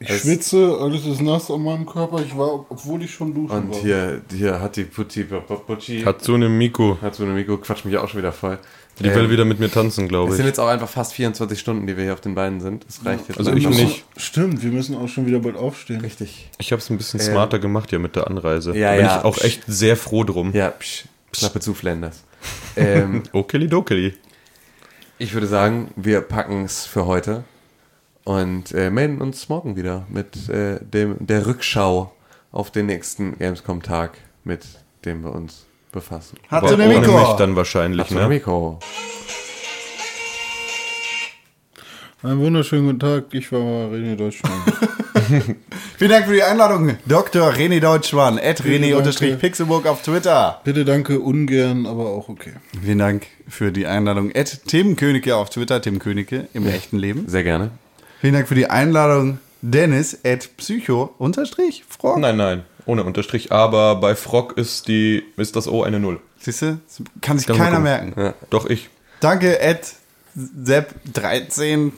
[0.00, 2.20] Ich Es- schwitze, alles ist nass an meinem Körper.
[2.20, 3.80] Ich war, obwohl ich schon duschen Und war.
[3.80, 6.96] hier, hier hat die Putti, Putti, Hatsune Miku.
[7.00, 8.58] hat so eine Mikro, quatscht mich auch schon wieder voll.
[9.00, 10.50] Die will wieder mit mir tanzen, glaube Es sind ich.
[10.50, 12.86] jetzt auch einfach fast 24 Stunden, die wir hier auf den Beinen sind.
[12.86, 13.38] Das reicht jetzt.
[13.38, 14.04] Also ich nicht.
[14.16, 16.00] Stimmt, wir müssen auch schon wieder bald aufstehen.
[16.00, 16.48] Richtig.
[16.58, 18.76] Ich habe es ein bisschen smarter gemacht hier mit der Anreise.
[18.76, 19.18] Ja, da bin ja.
[19.18, 20.52] ich auch echt sehr froh drum.
[20.52, 22.22] Ja, psch, Klappe zu, Flanders.
[22.76, 24.14] ähm, Okeli-dokeli.
[25.18, 27.44] ich würde sagen, wir packen es für heute
[28.24, 32.12] und äh, melden uns morgen wieder mit äh, dem, der Rückschau
[32.52, 34.64] auf den nächsten Gamescom-Tag, mit
[35.04, 36.38] dem wir uns befassen.
[36.50, 37.18] Hatsune ohne Miku.
[37.18, 38.28] mich dann wahrscheinlich, Hatsune ne?
[38.28, 38.76] Miku.
[42.22, 43.24] Einen wunderschönen guten Tag.
[43.32, 44.52] Ich war René Deutschmann.
[45.98, 47.50] Vielen Dank für die Einladung, Dr.
[47.50, 48.64] René Deutschmann, at.
[48.64, 50.60] René-Pixelburg auf Twitter.
[50.64, 52.54] Bitte danke, ungern, aber auch okay.
[52.82, 57.28] Vielen Dank für die Einladung, at Tim Königke auf Twitter, Tim Königke im echten Leben.
[57.28, 57.70] Sehr gerne.
[58.20, 62.18] Vielen Dank für die Einladung, Dennis, at Psycho-Frog.
[62.18, 63.52] Nein, nein, ohne Unterstrich.
[63.52, 66.20] Aber bei Frog ist, die, ist das O eine Null.
[66.38, 66.78] Siehst du?
[67.20, 68.12] Kann sich keiner merken.
[68.20, 68.88] Ja, doch ich.
[69.20, 69.94] Danke, at
[70.36, 71.92] Sepp13.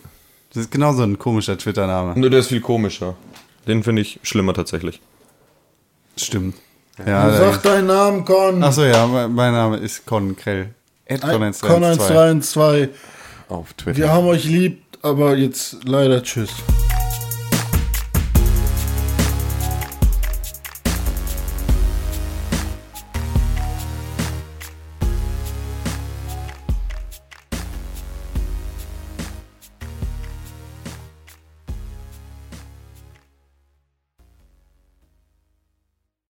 [0.54, 2.18] Das ist genauso ein komischer Twitter-Name.
[2.18, 3.14] Nur der ist viel komischer.
[3.66, 5.00] Den finde ich schlimmer tatsächlich.
[6.16, 6.56] Stimmt.
[7.04, 8.62] Ja, da- Sag deinen Namen, Con.
[8.62, 10.70] Achso, ja, mein mein Name ist Con Krell.
[11.08, 11.64] At Con Con132.
[11.64, 12.88] 132.
[13.48, 13.98] Auf Twitter.
[13.98, 16.50] Wir haben euch lieb, aber jetzt leider tschüss.